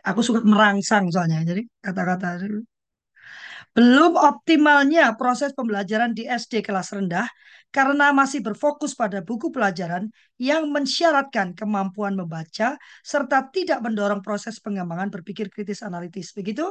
Aku 0.09 0.21
suka 0.27 0.41
merangsang 0.43 1.05
soalnya 1.15 1.47
jadi 1.47 1.63
kata-kata 1.85 2.43
belum 3.73 4.21
optimalnya 4.21 5.17
proses 5.17 5.57
pembelajaran 5.57 6.13
di 6.13 6.29
SD 6.29 6.61
kelas 6.61 6.93
rendah 6.93 7.25
karena 7.73 8.13
masih 8.13 8.45
berfokus 8.45 8.93
pada 8.93 9.25
buku 9.25 9.49
pelajaran 9.49 10.13
yang 10.37 10.69
mensyaratkan 10.69 11.57
kemampuan 11.57 12.13
membaca 12.13 12.77
serta 13.01 13.49
tidak 13.49 13.81
mendorong 13.81 14.21
proses 14.21 14.61
pengembangan 14.61 15.09
berpikir 15.09 15.49
kritis 15.49 15.81
analitis. 15.81 16.37
Begitu? 16.37 16.69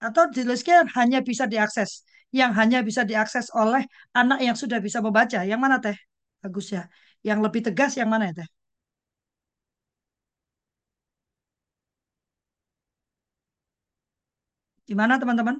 Atau 0.00 0.32
dituliskan 0.32 0.88
hanya 0.96 1.20
bisa 1.20 1.44
diakses 1.44 2.00
yang 2.34 2.52
hanya 2.58 2.82
bisa 2.82 3.02
diakses 3.06 3.46
oleh 3.54 3.82
anak 4.16 4.38
yang 4.42 4.56
sudah 4.58 4.78
bisa 4.82 4.98
membaca. 5.04 5.40
Yang 5.46 5.60
mana 5.60 5.76
teh? 5.84 5.96
Bagus 6.42 6.66
ya. 6.74 6.82
Yang 7.22 7.38
lebih 7.46 7.60
tegas 7.66 7.92
yang 8.00 8.10
mana 8.12 8.30
ya 8.30 8.34
teh? 8.44 8.48
Gimana 14.86 15.18
teman-teman? 15.18 15.58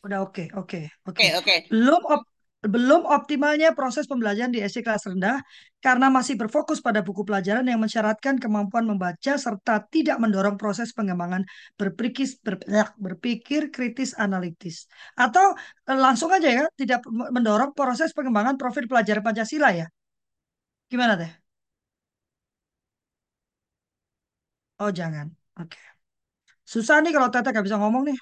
Udah 0.00 0.24
oke, 0.24 0.32
okay, 0.32 0.46
oke, 0.56 0.80
okay, 0.80 0.84
oke. 1.06 1.12
Okay. 1.12 1.28
Okay, 1.28 1.38
okay. 1.40 1.58
Belum 1.68 2.00
op 2.08 2.29
belum 2.60 3.08
optimalnya 3.08 3.72
proses 3.72 4.04
pembelajaran 4.04 4.52
di 4.52 4.60
SD 4.60 4.84
kelas 4.84 5.08
rendah 5.08 5.40
karena 5.80 6.12
masih 6.12 6.36
berfokus 6.36 6.84
pada 6.84 7.00
buku 7.00 7.24
pelajaran 7.24 7.64
yang 7.64 7.80
mensyaratkan 7.80 8.36
kemampuan 8.36 8.84
membaca 8.84 9.32
serta 9.40 9.80
tidak 9.88 10.20
mendorong 10.20 10.60
proses 10.60 10.92
pengembangan 10.92 11.42
berpikir 11.80 12.28
berpikir 13.00 13.72
kritis 13.72 14.12
analitis. 14.20 14.84
Atau 15.16 15.56
eh, 15.88 15.96
langsung 15.96 16.28
aja 16.36 16.48
ya 16.52 16.64
tidak 16.76 17.00
mendorong 17.08 17.72
proses 17.72 18.12
pengembangan 18.12 18.60
profil 18.60 18.84
pelajar 18.84 19.24
Pancasila 19.24 19.72
ya? 19.72 19.88
Gimana 20.90 21.16
teh? 21.18 21.30
Oh 24.80 24.90
jangan. 24.98 25.26
Oke. 25.60 25.78
Susah 26.72 26.96
nih 27.02 27.12
kalau 27.16 27.28
Tete 27.32 27.48
gak 27.56 27.66
bisa 27.66 27.78
ngomong 27.82 28.02
nih 28.08 28.16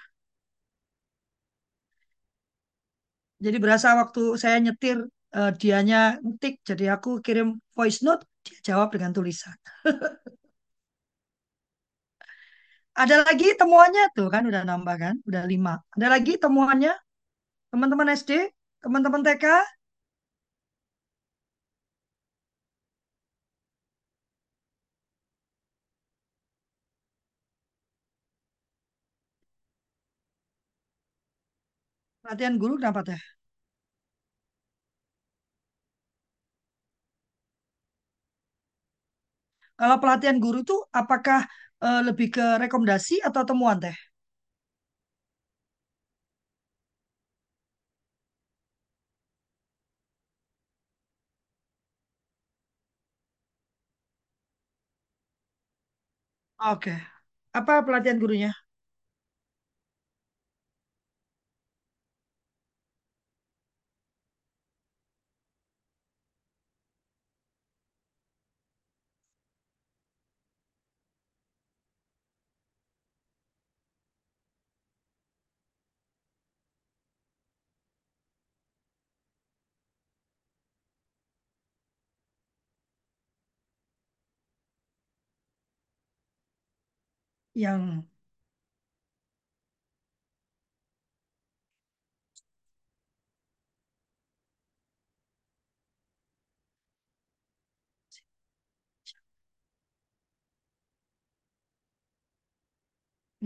jadi 3.38 3.56
berasa 3.62 3.94
waktu 3.94 4.22
saya 4.34 4.56
nyetir 4.58 4.98
uh, 5.34 5.50
dianya 5.54 6.18
ngetik 6.24 6.62
jadi 6.66 6.98
aku 6.98 7.22
kirim 7.22 7.58
voice 7.76 8.02
note 8.06 8.26
dia 8.42 8.58
jawab 8.74 8.88
dengan 8.94 9.10
tulisan. 9.14 9.54
Ada 12.98 13.22
lagi 13.22 13.54
temuannya? 13.54 14.10
Tuh 14.10 14.26
kan 14.26 14.42
udah 14.42 14.66
nambah 14.66 14.96
kan 14.98 15.14
udah 15.22 15.46
lima. 15.46 15.78
Ada 15.94 16.18
lagi 16.18 16.34
temuannya? 16.34 16.94
Teman-teman 17.70 18.10
SD 18.16 18.50
teman-teman 18.82 19.22
TK 19.26 19.44
Latihan 32.28 32.54
guru 32.62 32.72
kenapa 32.78 33.00
teh? 33.08 33.20
Kalau 39.78 39.96
pelatihan 40.02 40.38
guru 40.44 40.58
itu 40.66 40.76
apakah 41.00 41.40
uh, 41.84 42.00
lebih 42.08 42.28
ke 42.34 42.44
rekomendasi 42.62 43.14
atau 43.28 43.42
temuan 43.48 43.78
teh? 43.84 43.94
Oke. 56.72 56.94
Apa 57.58 57.74
pelatihan 57.86 58.18
gurunya? 58.22 58.50
Yang 87.62 87.82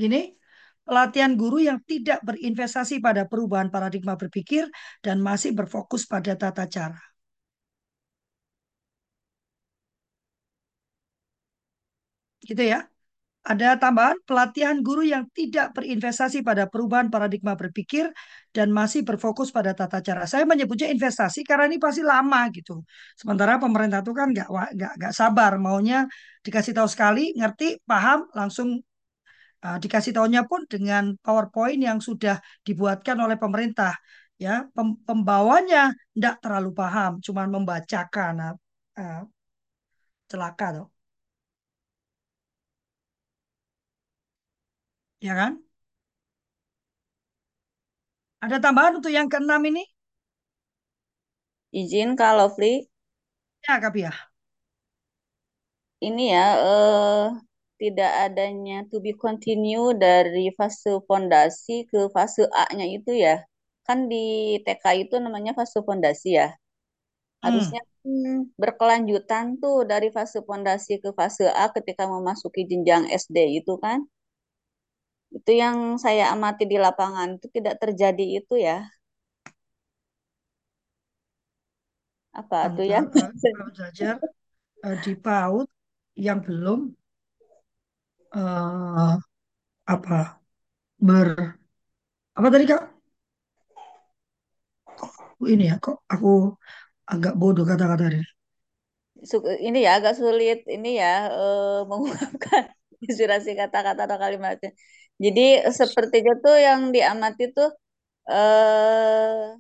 gini, 0.01 0.21
pelatihan 0.87 1.33
guru 1.41 1.59
yang 1.69 1.79
tidak 1.91 2.19
berinvestasi 2.29 2.95
pada 3.07 3.23
perubahan 3.31 3.69
paradigma 3.75 4.15
berpikir 4.23 4.65
dan 5.05 5.17
masih 5.29 5.51
berfokus 5.59 6.03
pada 6.13 6.33
tata 6.43 6.65
cara. 6.75 7.01
Gitu 12.49 12.63
ya. 12.63 12.92
Ada 13.43 13.75
tambahan 13.75 14.23
pelatihan 14.23 14.79
guru 14.87 15.03
yang 15.03 15.27
tidak 15.35 15.75
berinvestasi 15.75 16.47
pada 16.47 16.71
perubahan 16.71 17.11
paradigma 17.11 17.59
berpikir 17.59 18.07
dan 18.55 18.71
masih 18.71 19.03
berfokus 19.03 19.51
pada 19.51 19.75
tata 19.75 19.99
cara. 19.99 20.31
Saya 20.31 20.47
menyebutnya 20.47 20.87
investasi 20.95 21.43
karena 21.43 21.67
ini 21.67 21.83
pasti 21.83 22.07
lama 22.07 22.47
gitu. 22.55 22.87
Sementara 23.19 23.59
pemerintah 23.59 23.99
itu 23.99 24.15
kan 24.15 24.31
nggak 24.31 24.47
nggak 24.47 24.93
nggak 24.95 25.13
sabar, 25.19 25.59
maunya 25.59 26.07
dikasih 26.47 26.71
tahu 26.71 26.87
sekali, 26.87 27.35
ngerti, 27.35 27.83
paham, 27.83 28.31
langsung 28.31 28.79
uh, 29.67 29.79
dikasih 29.83 30.15
tahunya 30.15 30.47
pun 30.47 30.63
dengan 30.71 31.19
PowerPoint 31.19 31.83
yang 31.83 31.99
sudah 31.99 32.39
dibuatkan 32.63 33.19
oleh 33.19 33.35
pemerintah. 33.43 33.99
Ya, 34.39 34.71
pem 34.75 34.99
pembawanya 35.03 35.95
tidak 36.15 36.35
terlalu 36.43 36.71
paham, 36.75 37.19
cuma 37.19 37.43
membacakan. 37.51 38.55
Uh, 38.95 39.27
celaka 40.31 40.67
tuh. 40.77 40.92
Ya 45.23 45.33
kan? 45.39 45.53
Ada 48.43 48.59
tambahan 48.59 48.99
untuk 48.99 49.15
yang 49.15 49.31
keenam 49.31 49.63
ini? 49.71 49.87
Izin 51.71 52.19
Kak 52.19 52.35
Lovely. 52.39 52.91
Ya, 53.63 53.79
Kak 53.79 53.95
Pia. 53.95 54.13
Ini 56.03 56.25
ya, 56.35 56.47
eh, 56.59 57.23
tidak 57.79 58.13
adanya 58.27 58.83
to 58.91 58.99
be 58.99 59.15
continue 59.15 59.95
dari 59.95 60.51
fase 60.59 60.91
fondasi 61.07 61.87
ke 61.91 62.11
fase 62.15 62.43
A-nya 62.51 62.87
itu 62.91 63.15
ya. 63.15 63.47
Kan 63.87 64.11
di 64.11 64.59
TK 64.67 64.85
itu 65.07 65.15
namanya 65.23 65.55
fase 65.55 65.79
fondasi 65.87 66.29
ya. 66.39 66.51
Harusnya 67.45 67.81
hmm. 68.03 68.55
berkelanjutan 68.59 69.59
tuh 69.63 69.87
dari 69.87 70.11
fase 70.11 70.39
fondasi 70.43 70.99
ke 71.03 71.11
fase 71.19 71.47
A 71.47 71.71
ketika 71.71 72.05
memasuki 72.11 72.67
jenjang 72.71 73.07
SD 73.11 73.63
itu 73.63 73.79
kan. 73.79 74.03
Itu 75.33 75.51
yang 75.57 75.97
saya 75.97 76.29
amati 76.35 76.69
di 76.69 76.77
lapangan 76.77 77.41
itu 77.41 77.49
tidak 77.49 77.81
terjadi 77.81 78.45
itu 78.45 78.55
ya. 78.61 78.85
Apa 82.33 82.69
tuh 82.77 82.85
ya? 82.85 83.01
Belajar 83.73 84.17
uh, 84.85 84.97
di 85.05 85.13
PAUD 85.17 85.69
yang 86.17 86.45
belum 86.45 86.93
uh, 88.37 89.17
apa 89.89 90.21
ber 91.01 91.29
apa 92.37 92.49
tadi 92.53 92.65
kak? 92.69 92.83
Ini 95.43 95.75
ya 95.75 95.77
kok 95.83 96.07
aku 96.07 96.55
agak 97.09 97.35
bodoh 97.41 97.67
kata-kata 97.67 98.09
ini. 98.13 98.23
Ini 99.67 99.79
ya 99.87 99.91
agak 99.99 100.15
sulit 100.19 100.65
ini 100.67 100.99
ya 101.03 101.29
uh, 101.31 101.85
mengungkapkan 101.91 102.73
inspirasi 103.03 103.59
kata-kata 103.59 104.07
atau 104.07 104.19
kalimatnya. 104.21 104.71
Jadi 105.23 105.43
sepertinya 105.81 106.33
tuh 106.45 106.57
yang 106.67 106.81
diamati 106.95 107.45
tuh 107.57 107.71
eh, 108.31 109.55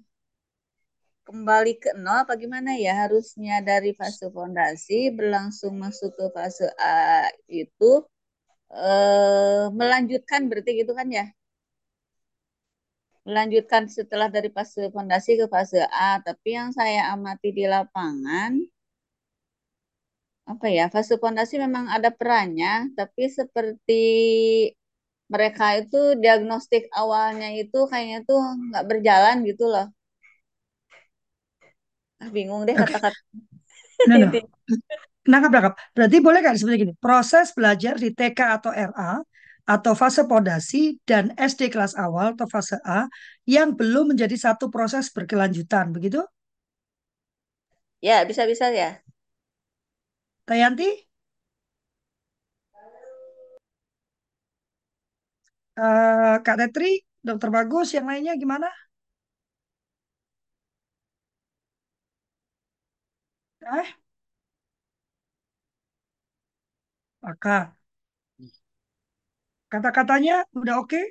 kembali 1.27 1.73
ke 1.83 1.91
nol 2.03 2.19
apa 2.25 2.35
gimana 2.43 2.71
ya? 2.85 2.93
Harusnya 3.03 3.55
dari 3.71 3.91
fase 3.99 4.27
fondasi 4.37 4.95
berlangsung 5.17 5.75
masuk 5.83 6.11
ke 6.19 6.27
fase 6.37 6.67
A 6.83 7.31
itu 7.63 7.91
eh, 8.75 9.65
melanjutkan 9.81 10.41
berarti 10.51 10.71
gitu 10.83 10.93
kan 10.99 11.09
ya? 11.19 11.25
Melanjutkan 13.27 13.83
setelah 13.97 14.29
dari 14.35 14.51
fase 14.57 14.91
fondasi 14.95 15.31
ke 15.41 15.47
fase 15.55 15.79
A. 16.07 16.19
Tapi 16.27 16.49
yang 16.59 16.69
saya 16.79 17.01
amati 17.15 17.49
di 17.59 17.65
lapangan 17.71 18.53
apa 20.53 20.67
ya? 20.77 20.85
Fase 20.95 21.15
fondasi 21.23 21.55
memang 21.65 21.85
ada 21.97 22.11
perannya 22.19 22.91
tapi 22.99 23.23
seperti 23.39 24.03
mereka 25.35 25.65
itu 25.81 25.97
diagnostik 26.23 26.83
awalnya 27.01 27.49
itu 27.61 27.77
kayaknya 27.91 28.19
tuh 28.29 28.41
nggak 28.69 28.85
berjalan 28.91 29.37
gitu 29.49 29.65
loh. 29.73 29.87
Ah, 32.23 32.29
bingung 32.37 32.63
deh 32.69 32.77
kata-kata. 32.83 33.19
Nah, 34.09 34.17
nah. 34.23 34.33
Nangkap, 35.31 35.51
nangkap. 35.55 35.75
Berarti 35.95 36.17
boleh 36.27 36.41
kan 36.43 36.55
seperti 36.59 36.77
gini, 36.89 36.95
proses 36.99 37.55
belajar 37.55 37.95
di 38.03 38.11
TK 38.11 38.41
atau 38.59 38.73
RA 38.75 39.23
atau 39.63 39.95
fase 39.95 40.27
pondasi 40.27 40.99
dan 41.07 41.31
SD 41.39 41.71
kelas 41.71 41.95
awal 41.95 42.35
atau 42.35 42.47
fase 42.51 42.77
A 42.83 43.07
yang 43.47 43.79
belum 43.79 44.15
menjadi 44.17 44.35
satu 44.35 44.67
proses 44.75 45.07
berkelanjutan, 45.15 45.95
begitu? 45.95 46.21
Ya, 48.03 48.25
bisa-bisa 48.29 48.67
ya. 48.75 49.03
Tayanti? 50.47 50.89
Uh, 55.83 56.39
Kak 56.47 56.57
Tetri, 56.61 57.03
Dokter 57.27 57.51
Bagus, 57.51 57.89
yang 57.97 58.07
lainnya 58.07 58.39
gimana? 58.39 58.69
Eh? 63.63 64.03
AK. 67.23 67.47
Kata-katanya 69.73 70.47
udah 70.61 70.75
oke? 70.83 70.89
Okay? 70.95 71.05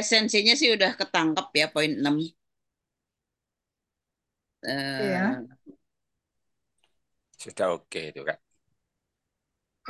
Esensinya 0.00 0.54
sih 0.60 0.68
udah 0.76 0.90
ketangkep 0.98 1.46
ya 1.60 1.66
poin 1.74 1.92
6. 1.92 2.16
Uh, 4.64 5.04
ya. 5.12 5.24
Sudah 7.36 7.66
oke 7.76 7.84
okay, 7.92 8.04
itu 8.10 8.20
Kak. 8.24 8.38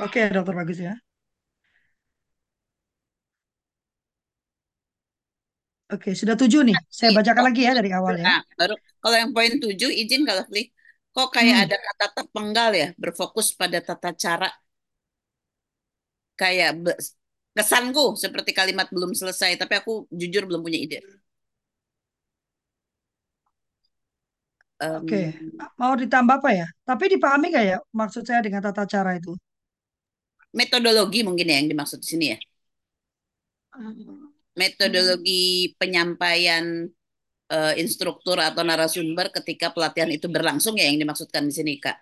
Oke, 0.03 0.19
okay, 0.19 0.25
dokter 0.35 0.53
bagus 0.59 0.77
ya. 0.83 0.93
Oke, 5.95 6.11
sudah 6.11 6.35
tujuh 6.35 6.61
nih. 6.67 6.75
Saya 6.91 7.15
bacakan 7.15 7.43
lagi 7.47 7.61
ya 7.63 7.71
dari 7.71 7.89
awal 7.95 8.19
ya. 8.19 8.25
Nah, 8.27 8.41
baru 8.59 8.75
kalau 8.99 9.15
yang 9.15 9.31
poin 9.31 9.51
tujuh 9.63 9.87
izin 9.87 10.27
kalau 10.27 10.43
klik 10.43 10.75
kok 11.15 11.31
kayak 11.31 11.55
hmm. 11.55 11.63
ada 11.63 11.75
kata 11.79 12.05
terpenggal 12.19 12.69
ya, 12.75 12.87
berfokus 12.99 13.55
pada 13.55 13.79
tata 13.79 14.11
cara. 14.11 14.51
Kayak 16.35 16.83
kesanku 17.55 18.19
seperti 18.19 18.51
kalimat 18.51 18.91
belum 18.91 19.15
selesai, 19.15 19.55
tapi 19.55 19.79
aku 19.79 20.03
jujur 20.11 20.43
belum 20.43 20.59
punya 20.59 20.79
ide. 20.83 20.99
Um, 24.75 25.07
Oke, 25.07 25.31
mau 25.79 25.95
ditambah 25.95 26.43
apa 26.43 26.51
ya? 26.51 26.67
Tapi 26.83 27.15
dipahami 27.15 27.55
nggak 27.55 27.65
ya 27.71 27.77
maksud 27.95 28.27
saya 28.27 28.43
dengan 28.43 28.59
tata 28.59 28.83
cara 28.83 29.15
itu? 29.15 29.31
Metodologi 30.51 31.23
mungkin 31.23 31.47
ya 31.47 31.55
yang 31.63 31.71
dimaksud 31.71 32.03
di 32.03 32.07
sini 32.11 32.25
ya. 32.35 32.37
Hmm 33.71 34.24
metodologi 34.55 35.71
penyampaian 35.79 36.87
uh, 37.51 37.73
instruktur 37.77 38.37
atau 38.39 38.63
narasumber 38.65 39.29
ketika 39.29 39.69
pelatihan 39.75 40.09
itu 40.09 40.27
berlangsung 40.31 40.75
ya 40.79 40.87
yang 40.89 40.99
dimaksudkan 40.99 41.45
di 41.45 41.53
sini 41.53 41.73
Kak? 41.77 41.97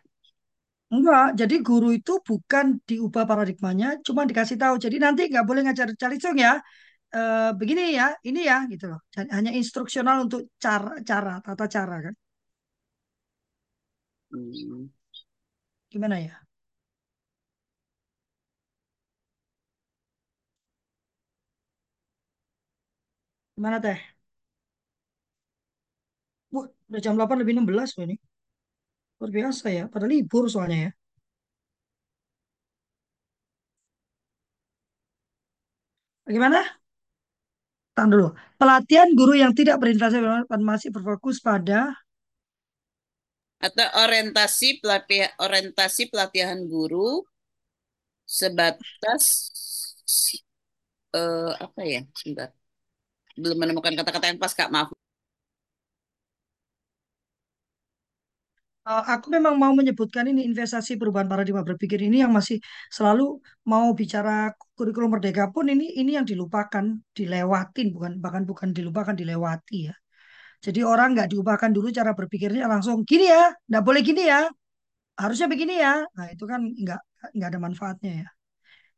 Enggak, 0.93 1.33
jadi 1.39 1.55
guru 1.65 1.89
itu 1.97 2.21
bukan 2.21 2.77
diubah 2.85 3.25
paradigmanya, 3.25 3.97
cuma 4.05 4.29
dikasih 4.29 4.57
tahu. 4.61 4.77
Jadi 4.77 5.01
nanti 5.01 5.21
nggak 5.25 5.45
boleh 5.49 5.65
ngajar 5.65 5.89
calisung 5.97 6.37
ya, 6.37 6.61
e, 7.09 7.21
begini 7.57 7.97
ya, 7.97 8.13
ini 8.29 8.45
ya, 8.45 8.57
gitu 8.69 8.85
loh. 8.93 8.99
Hanya 9.17 9.49
instruksional 9.57 10.29
untuk 10.29 10.53
cara, 10.61 11.01
cara, 11.01 11.41
tata 11.41 11.65
cara 11.65 11.95
kan. 12.05 12.13
Hmm. 14.31 14.89
Gimana 15.89 16.19
ya? 16.19 16.42
Gimana 23.55 23.81
teh? 23.81 23.99
Wah, 26.53 26.65
udah 26.89 26.99
jam 27.05 27.13
8 27.17 27.37
lebih 27.41 27.53
16 27.57 27.89
loh 27.97 28.03
ini. 28.07 28.15
Luar 29.19 29.31
biasa 29.37 29.65
ya, 29.77 29.83
pada 29.93 30.05
libur 30.13 30.43
soalnya 30.53 30.77
ya. 30.87 30.91
Bagaimana? 36.27 36.59
Tahan 37.95 38.09
dulu. 38.09 38.27
Pelatihan 38.57 39.09
guru 39.13 39.33
yang 39.37 39.53
tidak 39.53 39.77
berinvestasi 39.81 40.17
masih 40.71 40.89
berfokus 40.95 41.37
pada 41.43 41.93
atau 43.63 43.87
orientasi 44.03 44.83
pelatihan 44.83 45.31
orientasi 45.39 46.11
pelatihan 46.11 46.59
guru 46.67 47.23
sebatas 48.27 49.23
uh, 51.15 51.51
apa 51.63 51.81
ya? 51.87 52.01
Sebentar 52.17 52.51
belum 53.41 53.57
menemukan 53.61 53.93
kata-kata 53.99 54.25
yang 54.31 54.39
pas 54.43 54.53
kak 54.57 54.69
maaf 54.73 54.89
Uh, 58.83 58.99
aku 59.15 59.27
memang 59.35 59.55
mau 59.55 59.71
menyebutkan 59.79 60.27
ini 60.27 60.43
investasi 60.43 60.99
perubahan 60.99 61.23
paradigma 61.31 61.63
berpikir 61.63 61.99
ini 62.03 62.19
yang 62.19 62.35
masih 62.35 62.59
selalu 62.91 63.39
mau 63.71 63.87
bicara 63.95 64.51
kurikulum 64.75 65.07
merdeka 65.15 65.47
pun 65.55 65.71
ini 65.71 65.95
ini 65.95 66.19
yang 66.19 66.27
dilupakan, 66.27 66.85
dilewatin 67.15 67.87
bukan 67.95 68.11
bahkan 68.19 68.43
bukan 68.43 68.69
dilupakan 68.75 69.15
dilewati 69.15 69.87
ya. 69.87 69.95
Jadi 70.65 70.79
orang 70.91 71.07
nggak 71.15 71.27
diubahkan 71.31 71.71
dulu 71.77 71.87
cara 71.97 72.11
berpikirnya 72.19 72.63
langsung 72.73 72.97
gini 73.09 73.25
ya, 73.31 73.55
nggak 73.69 73.83
boleh 73.87 74.01
gini 74.09 74.21
ya, 74.31 74.39
harusnya 75.21 75.47
begini 75.53 75.73
ya. 75.85 75.93
Nah 76.17 76.27
itu 76.33 76.43
kan 76.51 76.61
nggak 76.83 76.99
nggak 77.35 77.49
ada 77.51 77.59
manfaatnya 77.65 78.11
ya. 78.21 78.27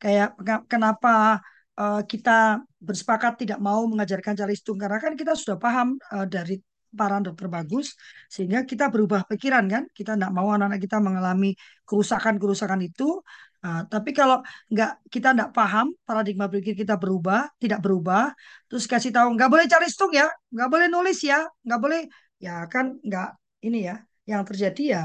Kayak 0.01 0.27
kenapa 0.71 1.41
uh, 1.79 2.01
kita 2.03 2.63
bersepakat 2.79 3.45
tidak 3.45 3.59
mau 3.59 3.83
mengajarkan 3.87 4.33
calistung 4.35 4.79
karena 4.79 4.97
kan 4.99 5.13
kita 5.13 5.35
sudah 5.35 5.57
paham 5.59 5.99
uh, 6.11 6.27
dari 6.27 6.59
para 6.95 7.19
dokter 7.19 7.51
bagus 7.51 7.91
sehingga 8.31 8.63
kita 8.63 8.87
berubah 8.87 9.27
pikiran 9.27 9.67
kan? 9.67 9.83
Kita 9.91 10.15
tidak 10.15 10.31
mau 10.31 10.47
anak-anak 10.55 10.79
kita 10.79 10.97
mengalami 11.03 11.51
kerusakan-kerusakan 11.83 12.79
itu. 12.87 13.19
Uh, 13.65 13.83
tapi 13.91 14.15
kalau 14.15 14.39
nggak 14.71 15.09
kita 15.11 15.35
tidak 15.35 15.49
paham 15.51 15.91
paradigma 16.05 16.45
berpikir 16.45 16.85
kita 16.85 17.01
berubah 17.01 17.49
tidak 17.57 17.81
berubah 17.81 18.29
terus 18.69 18.85
kasih 18.85 19.09
tahu 19.09 19.33
nggak 19.33 19.49
boleh 19.49 19.65
calistung 19.65 20.13
ya 20.13 20.29
nggak 20.53 20.69
boleh 20.69 20.85
nulis 20.85 21.17
ya 21.25 21.49
nggak 21.65 21.79
boleh 21.81 22.05
ya 22.37 22.69
kan 22.69 22.93
nggak 23.01 23.33
ini 23.65 23.89
ya 23.89 24.05
yang 24.29 24.45
terjadi 24.45 24.83
ya 24.85 25.01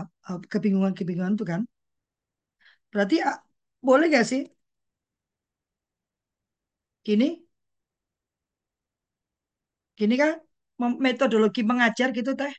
kebingungan-kebingungan 0.53 1.41
itu 1.41 1.45
kan. 1.49 1.65
Berarti 2.93 3.17
uh, 3.25 3.39
boleh 3.81 4.07
nggak 4.13 4.27
sih 4.29 4.45
gini? 7.11 7.27
Gini 9.99 10.15
kan 10.23 10.33
metodologi 11.05 11.61
mengajar 11.71 12.09
gitu 12.19 12.31
teh? 12.41 12.53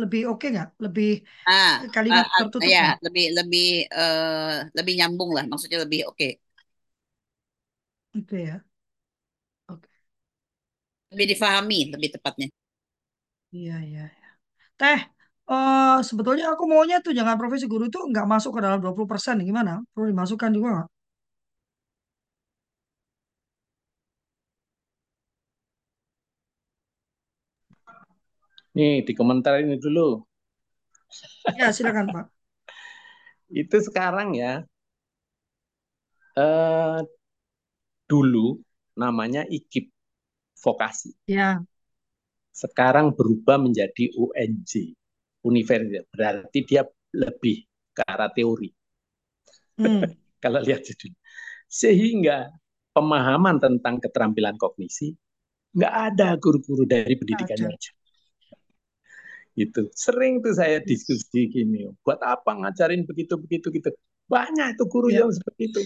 Lebih 0.00 0.20
oke 0.30 0.38
okay 0.38 0.48
nggak? 0.54 0.68
Lebih 0.84 1.08
ah, 1.48 1.74
kalimat 1.94 2.26
ah, 2.26 2.30
tertutup 2.44 2.68
ya 2.68 3.00
lebih 3.06 3.24
lebih 3.38 3.68
uh, 4.00 4.68
lebih 4.76 4.94
nyambung 4.98 5.30
lah 5.36 5.44
maksudnya 5.50 5.78
lebih 5.86 6.00
oke. 6.10 6.18
Okay. 6.18 6.30
oke 8.18 8.26
okay, 8.28 8.40
ya. 8.50 8.56
Oke. 9.72 9.88
Okay. 9.88 9.96
lebih 11.14 11.26
difahami 11.32 11.78
lebih 11.94 12.08
tepatnya. 12.14 12.48
Iya 13.56 13.76
iya 13.88 14.04
ya. 14.20 14.28
teh 14.80 15.00
uh, 15.48 16.04
sebetulnya 16.08 16.52
aku 16.52 16.64
maunya 16.68 16.96
tuh 17.00 17.12
jangan 17.18 17.40
profesi 17.40 17.64
guru 17.72 17.88
itu 17.88 17.98
nggak 18.10 18.26
masuk 18.32 18.50
ke 18.56 18.60
dalam 18.64 18.78
20% 18.84 19.40
gimana? 19.48 19.80
Perlu 19.94 20.12
dimasukkan 20.12 20.50
juga 20.52 20.68
nggak 20.76 20.88
Nih, 28.76 29.00
di 29.08 29.12
komentar 29.16 29.56
ini 29.64 29.80
dulu. 29.80 30.20
Ya, 31.56 31.72
silakan 31.72 32.12
Pak. 32.12 32.26
Itu 33.64 33.80
sekarang 33.80 34.36
ya, 34.36 34.66
eh, 36.36 37.00
dulu 38.04 38.60
namanya 38.94 39.48
IKIP, 39.48 39.88
vokasi. 40.60 41.16
Ya. 41.24 41.64
Sekarang 42.52 43.12
berubah 43.12 43.60
menjadi 43.60 44.12
UNJ, 44.16 44.96
universitas. 45.44 46.04
Berarti 46.12 46.58
dia 46.64 46.84
lebih 47.12 47.64
ke 47.96 48.02
arah 48.04 48.32
teori. 48.32 48.72
Hmm. 49.80 50.04
Kalau 50.42 50.60
lihat 50.60 50.84
judul. 50.84 51.12
Sehingga 51.66 52.52
pemahaman 52.92 53.56
tentang 53.60 54.00
keterampilan 54.00 54.56
kognisi 54.56 55.16
nggak 55.76 55.94
ada 56.12 56.28
guru-guru 56.40 56.88
dari 56.88 57.12
pendidikannya 57.14 57.68
aja. 57.68 57.92
Itu 59.56 59.88
sering 59.92 60.40
tuh 60.44 60.52
saya 60.56 60.80
diskusi 60.80 61.48
gini 61.48 61.88
buat 62.04 62.20
apa 62.24 62.56
ngajarin 62.56 63.04
begitu 63.04 63.36
begitu 63.36 63.68
gitu? 63.72 63.92
Banyak 64.28 64.76
itu 64.76 64.84
guru 64.88 65.08
ya. 65.12 65.24
yang 65.24 65.30
seperti 65.32 65.62
itu. 65.70 65.82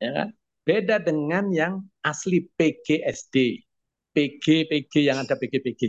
Ya 0.00 0.10
kan? 0.14 0.28
Beda 0.62 0.96
dengan 1.02 1.50
yang 1.50 1.82
asli 2.06 2.46
PGSD 2.54 3.66
PG 4.14 4.70
PG 4.70 4.92
yang 5.06 5.18
ada 5.22 5.34
PG 5.34 5.54
PG 5.62 5.82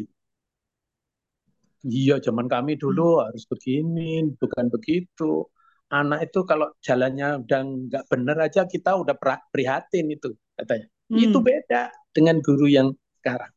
iya 1.88 2.22
zaman 2.22 2.45
kami 2.45 2.77
dulu 2.77 3.18
hmm. 3.18 3.23
harus 3.30 3.43
begini 3.49 4.30
bukan 4.38 4.69
begitu. 4.69 5.49
Anak 5.91 6.31
itu 6.31 6.39
kalau 6.48 6.72
jalannya 6.80 7.43
udah 7.43 7.61
nggak 7.68 8.03
benar 8.07 8.38
aja 8.48 8.64
kita 8.64 8.95
udah 8.95 9.15
prihatin 9.52 10.07
itu 10.14 10.31
katanya. 10.56 10.88
Hmm. 11.11 11.19
itu 11.19 11.38
beda 11.43 11.91
dengan 12.15 12.39
guru 12.39 12.72
yang 12.72 12.88
sekarang 13.22 13.53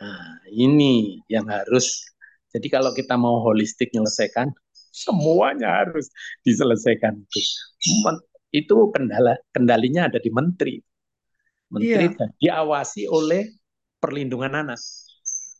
Nah, 0.00 0.42
ini 0.50 1.22
yang 1.30 1.46
harus. 1.46 2.02
Jadi 2.50 2.66
kalau 2.70 2.94
kita 2.94 3.14
mau 3.18 3.42
holistik 3.42 3.90
menyelesaikan, 3.94 4.50
semuanya 5.04 5.84
harus 5.84 6.10
diselesaikan 6.42 7.18
itu. 7.18 7.40
Itu 8.54 8.90
kendala 8.94 9.38
kendalinya 9.50 10.06
ada 10.10 10.18
di 10.22 10.30
menteri. 10.30 10.78
Menteri 11.74 12.06
iya. 12.06 12.26
diawasi 12.38 13.10
oleh 13.10 13.50
perlindungan 13.98 14.66
anak. 14.66 14.78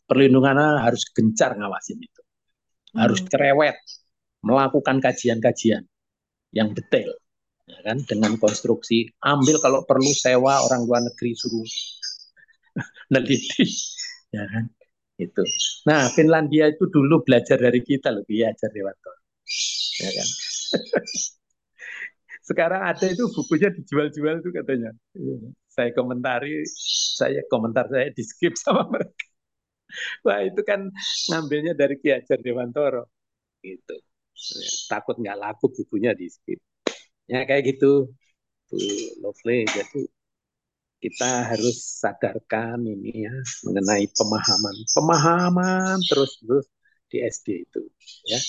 Perlindungan 0.07 0.55
anak 0.55 0.93
harus 0.93 1.03
gencar 1.11 1.57
ngawasin 1.59 1.99
itu. 1.99 2.21
Harus 2.95 3.19
hmm. 3.19 3.27
cerewet 3.27 3.75
melakukan 4.45 5.01
kajian-kajian 5.01 5.83
yang 6.55 6.71
detail 6.71 7.11
ya 7.65 7.81
kan 7.81 7.97
dengan 8.05 8.37
konstruksi 8.37 9.09
ambil 9.25 9.57
kalau 9.57 9.81
perlu 9.89 10.13
sewa 10.13 10.61
orang 10.69 10.85
luar 10.85 11.01
negeri 11.01 11.33
suruh 11.33 11.65
neliti 13.11 13.65
ya 14.35 14.43
kan 14.51 14.65
itu 15.15 15.43
nah 15.87 16.11
Finlandia 16.11 16.67
itu 16.73 16.85
dulu 16.91 17.23
belajar 17.23 17.57
dari 17.59 17.79
kita 17.79 18.11
loh 18.11 18.23
ya 18.27 18.51
Dewanto 18.73 19.11
ya 20.01 20.09
kan 20.11 20.27
Sekarang 22.45 22.81
ada 22.85 23.05
itu 23.09 23.25
bukunya 23.33 23.73
dijual-jual 23.73 24.45
tuh 24.45 24.53
katanya. 24.53 24.93
Saya 25.65 25.89
komentari, 25.97 26.61
saya 27.17 27.41
komentar 27.49 27.89
saya 27.89 28.13
di 28.13 28.21
skip 28.21 28.53
sama 28.63 28.85
mereka. 28.93 29.25
Wah 30.25 30.41
itu 30.45 30.61
kan 30.69 30.91
ngambilnya 31.29 31.73
dari 31.73 31.95
Ki 32.01 32.09
Hajar 32.13 32.39
Dewantoro. 32.45 33.09
Gitu. 33.65 33.95
Takut 34.91 35.15
nggak 35.21 35.37
laku 35.41 35.65
bukunya 35.73 36.11
di 36.13 36.29
skip. 36.29 36.59
Ya 37.31 37.45
kayak 37.49 37.63
gitu. 37.75 38.13
Tuh, 38.69 38.81
lovely. 39.23 39.65
Jadi 39.69 40.01
kita 41.05 41.53
harus 41.53 42.01
sadarkan 42.01 42.81
ini 42.81 43.29
ya 43.29 43.35
mengenai 43.69 44.09
pemahaman. 44.09 44.75
Pemahaman 44.89 45.97
terus-terus 46.09 46.65
di 47.13 47.21
SD 47.21 47.69
itu. 47.69 47.85
Ya. 48.25 48.41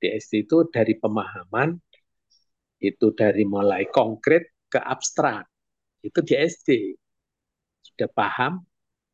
Di 0.00 0.08
SD 0.16 0.48
itu 0.48 0.64
dari 0.72 0.96
pemahaman 0.96 1.76
itu 2.80 3.12
dari 3.12 3.44
mulai 3.44 3.84
konkret 3.92 4.56
ke 4.72 4.80
abstrak. 4.80 5.44
Itu 6.00 6.24
di 6.24 6.40
SD. 6.40 6.96
Sudah 7.84 8.08
paham, 8.08 8.64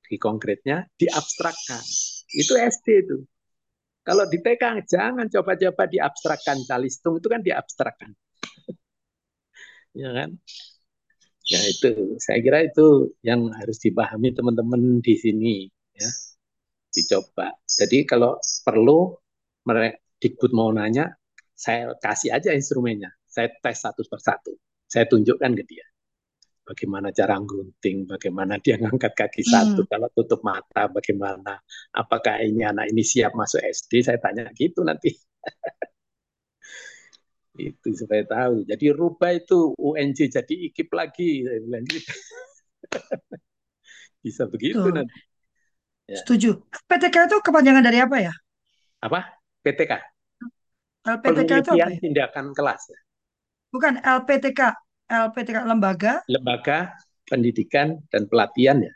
di 0.06 0.14
konkretnya 0.14 0.86
diabstrakkan. 0.94 1.82
Itu 2.30 2.54
SD 2.54 2.86
itu. 3.02 3.18
Kalau 4.06 4.30
di 4.30 4.38
TK 4.38 4.86
jangan 4.86 5.26
coba-coba 5.26 5.90
diabstrakkan. 5.90 6.62
Calistung 6.62 7.18
itu 7.18 7.26
kan 7.26 7.42
diabstrakkan. 7.42 8.14
ya 10.06 10.14
kan? 10.14 10.38
Ya 11.47 11.62
itu, 11.62 12.18
saya 12.18 12.43
kira 12.43 12.66
itu 12.66 13.14
yang 13.23 13.47
harus 13.55 13.78
dipahami 13.78 14.35
teman-teman 14.35 14.98
di 14.98 15.14
sini 15.14 15.70
ya. 15.94 16.10
Dicoba. 16.90 17.55
Jadi 17.62 18.02
kalau 18.02 18.40
perlu 18.66 19.14
mereka 19.66 20.02
Dikbud 20.16 20.51
mau 20.56 20.73
nanya, 20.73 21.12
saya 21.52 21.93
kasih 22.01 22.32
aja 22.35 22.51
instrumennya 22.56 23.12
saya 23.36 23.52
tes 23.52 23.77
satu 23.77 24.01
persatu. 24.09 24.56
Saya 24.89 25.05
tunjukkan 25.05 25.52
ke 25.60 25.64
dia 25.68 25.86
bagaimana 26.66 27.14
cara 27.14 27.39
gunting, 27.39 28.10
bagaimana 28.10 28.59
dia 28.59 28.74
ngangkat 28.82 29.14
kaki 29.14 29.47
hmm. 29.47 29.51
satu, 29.55 29.81
kalau 29.86 30.10
tutup 30.10 30.43
mata, 30.43 30.90
bagaimana, 30.90 31.62
apakah 31.94 32.43
ini 32.43 32.66
anak 32.66 32.90
ini 32.90 33.06
siap 33.06 33.32
masuk 33.39 33.62
SD, 33.62 34.02
saya 34.02 34.18
tanya 34.18 34.51
gitu 34.51 34.82
nanti. 34.82 35.14
itu 37.56 37.88
supaya 37.96 38.22
tahu. 38.28 38.68
Jadi 38.68 38.92
rubah 38.92 39.32
itu 39.32 39.72
UNJ 39.76 40.28
jadi 40.28 40.54
ikip 40.70 40.92
lagi, 40.92 41.44
saya 41.44 41.58
bilang 41.64 41.84
gitu. 41.92 42.12
Bisa 44.20 44.42
begitu 44.46 44.82
Tuh. 44.82 44.92
nanti. 44.92 45.18
Ya. 46.06 46.22
Setuju. 46.22 46.62
PTK 46.86 47.16
itu 47.26 47.36
kepanjangan 47.42 47.82
dari 47.82 47.98
apa 47.98 48.16
ya? 48.22 48.34
Apa? 49.02 49.38
PTK? 49.66 49.92
LPTK 51.06 51.50
itu 51.62 51.70
apa 51.74 51.90
ya? 51.90 51.98
tindakan 51.98 52.50
kelas. 52.54 52.82
Bukan 53.70 54.02
LPTK, 54.02 54.60
LPTK 55.06 55.58
lembaga. 55.66 56.22
Lembaga 56.26 56.94
pendidikan 57.26 57.98
dan 58.10 58.30
pelatihan 58.30 58.82
ya. 58.82 58.94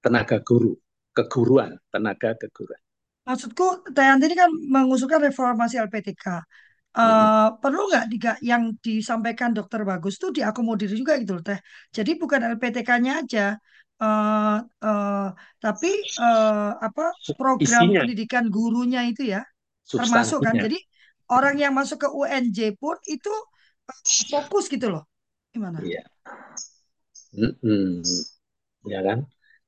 Tenaga 0.00 0.38
guru, 0.44 0.76
keguruan, 1.16 1.76
tenaga 1.90 2.36
keguruan. 2.36 2.85
Maksudku, 3.26 3.90
Tayanti 3.90 4.30
ini 4.30 4.36
kan 4.38 4.50
mengusulkan 4.70 5.18
reformasi 5.18 5.82
LPTK. 5.82 6.46
Uh, 6.96 7.04
hmm. 7.04 7.60
perlu 7.60 7.92
nggak 7.92 8.40
yang 8.40 8.72
disampaikan 8.80 9.52
dokter 9.52 9.84
bagus 9.84 10.16
tuh 10.16 10.32
diakomodir 10.32 10.88
juga 10.88 11.20
gitu 11.20 11.36
loh 11.36 11.44
teh. 11.44 11.60
Jadi 11.92 12.16
bukan 12.16 12.56
LPTK-nya 12.56 13.20
aja, 13.20 13.52
uh, 14.00 14.64
uh, 14.64 15.28
tapi 15.60 15.92
uh, 16.16 16.72
apa 16.80 17.12
program 17.36 17.92
Isinya. 17.92 18.00
pendidikan 18.00 18.48
gurunya 18.48 19.04
itu 19.04 19.28
ya 19.28 19.44
termasuk 19.84 20.40
kan. 20.40 20.56
Jadi 20.56 20.80
orang 21.28 21.60
yang 21.60 21.76
masuk 21.76 22.06
ke 22.06 22.08
UNJ 22.08 22.80
pun 22.80 22.96
itu 23.04 23.32
fokus 24.32 24.72
gitu 24.72 24.88
loh. 24.88 25.04
Gimana? 25.52 25.84
Iya. 25.84 26.00
Mm-hmm. 27.36 28.02
Ya 28.88 29.00
kan? 29.04 29.18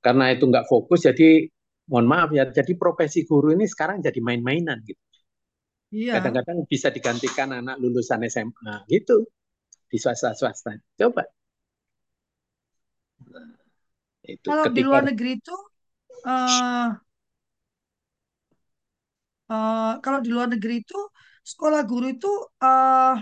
Karena 0.01 0.33
itu 0.33 0.49
nggak 0.49 0.65
fokus 0.65 1.05
jadi 1.05 1.45
mohon 1.89 2.07
maaf 2.07 2.31
ya 2.37 2.45
jadi 2.49 2.73
profesi 2.77 3.25
guru 3.25 3.57
ini 3.57 3.65
sekarang 3.65 4.05
jadi 4.05 4.21
main-mainan 4.21 4.85
gitu. 4.85 5.01
Iya. 5.89 6.21
Kadang-kadang 6.21 6.69
bisa 6.69 6.93
digantikan 6.93 7.49
anak 7.49 7.81
lulusan 7.81 8.21
SMA 8.29 8.85
gitu 8.93 9.25
di 9.89 9.97
swasta-swasta. 9.97 10.77
Coba. 11.01 11.25
Nah, 13.33 13.57
itu 14.29 14.45
Kalau 14.45 14.65
ketika... 14.69 14.77
di 14.77 14.83
luar 14.85 15.03
negeri 15.09 15.31
itu 15.41 15.57
uh, 16.29 16.89
uh, 19.49 19.93
kalau 20.05 20.21
di 20.21 20.29
luar 20.29 20.53
negeri 20.53 20.85
itu 20.85 21.01
sekolah 21.41 21.89
guru 21.89 22.13
itu 22.13 22.29
uh, 22.61 23.17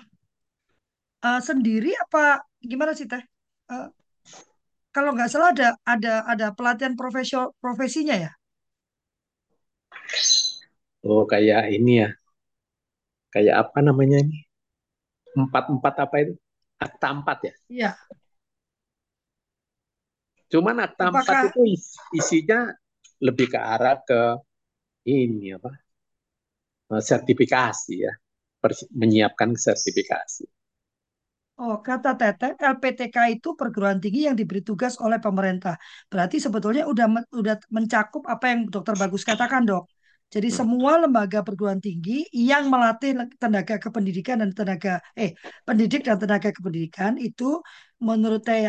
uh, 1.23 1.41
sendiri 1.41 1.95
apa 1.95 2.43
gimana 2.59 2.99
sih 2.99 3.07
teh? 3.07 3.23
Uh, 3.71 3.95
kalau 4.91 5.15
nggak 5.15 5.31
salah 5.31 5.55
ada 5.55 5.79
ada 5.87 6.27
ada 6.27 6.47
pelatihan 6.51 6.99
profesio 6.99 7.55
profesinya 7.63 8.19
ya? 8.19 8.33
Oh 11.07 11.23
kayak 11.23 11.71
ini 11.71 12.03
ya, 12.03 12.11
kayak 13.31 13.55
apa 13.69 13.79
namanya 13.79 14.23
ini? 14.23 14.43
Empat 15.37 15.71
empat 15.71 15.95
apa 16.03 16.17
itu? 16.25 16.35
Akta 16.77 17.09
empat 17.15 17.39
ya? 17.47 17.55
Iya. 17.71 17.91
Cuman 20.51 20.83
akta 20.83 21.11
Apakah... 21.11 21.23
empat 21.23 21.37
itu 21.53 21.61
isinya 22.15 22.71
lebih 23.23 23.55
ke 23.55 23.59
arah 23.59 23.97
ke 24.03 24.21
ini 25.07 25.55
apa? 25.55 25.71
Sertifikasi 26.87 27.95
ya, 27.99 28.13
menyiapkan 28.95 29.55
sertifikasi. 29.59 30.47
Oh, 31.57 31.81
kata 31.81 32.11
Teteh, 32.21 32.53
LPTK 32.61 33.17
itu 33.33 33.49
perguruan 33.57 33.97
tinggi 34.03 34.29
yang 34.29 34.37
diberi 34.37 34.61
tugas 34.61 34.95
oleh 35.01 35.17
pemerintah. 35.17 35.75
Berarti 36.13 36.37
sebetulnya 36.37 36.85
udah 36.93 37.07
udah 37.33 37.55
mencakup 37.73 38.23
apa 38.29 38.45
yang 38.53 38.61
Dokter 38.69 38.95
Bagus 39.01 39.25
katakan, 39.25 39.65
Dok. 39.65 39.89
Jadi 40.35 40.49
hmm. 40.53 40.57
semua 40.59 40.93
lembaga 41.01 41.41
perguruan 41.47 41.81
tinggi 41.81 42.29
yang 42.51 42.69
melatih 42.69 43.11
tenaga 43.41 43.81
kependidikan 43.81 44.37
dan 44.43 44.51
tenaga 44.53 45.01
eh 45.17 45.33
pendidik 45.65 46.05
dan 46.05 46.17
tenaga 46.21 46.51
kependidikan 46.53 47.17
itu 47.17 47.63
menurut 48.05 48.43
eh, 48.53 48.69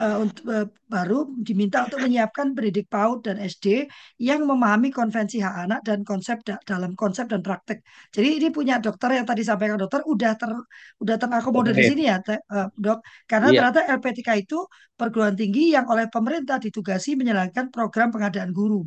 uh, 0.00 0.16
untuk 0.24 0.44
uh, 0.48 0.66
baru 0.88 1.28
diminta 1.44 1.84
untuk 1.84 2.00
menyiapkan 2.00 2.56
pendidik 2.56 2.88
PAUD 2.88 3.28
dan 3.28 3.36
SD 3.38 3.86
yang 4.24 4.48
memahami 4.48 4.88
konvensi 4.88 5.38
hak 5.44 5.54
anak 5.68 5.80
dan 5.84 6.02
konsep 6.02 6.40
da 6.42 6.56
dalam 6.64 6.96
konsep 6.96 7.28
dan 7.28 7.44
praktek. 7.44 7.84
Jadi 8.08 8.40
ini 8.40 8.48
punya 8.48 8.80
dokter 8.80 9.20
yang 9.20 9.28
tadi 9.28 9.44
sampaikan 9.44 9.76
dokter 9.76 10.00
udah 10.08 10.32
ter 10.34 10.50
udah 10.98 11.16
terakomodir 11.20 11.76
di 11.76 11.84
sini 11.84 12.08
ya, 12.08 12.18
uh, 12.24 12.72
dok. 12.72 13.04
Karena 13.28 13.52
yeah. 13.52 13.68
ternyata 13.70 13.80
LPTK 14.00 14.28
itu 14.48 14.58
perguruan 14.96 15.36
tinggi 15.36 15.76
yang 15.76 15.86
oleh 15.86 16.08
pemerintah 16.08 16.56
ditugasi 16.56 17.14
menjalankan 17.14 17.68
program 17.68 18.08
pengadaan 18.08 18.50
guru. 18.50 18.82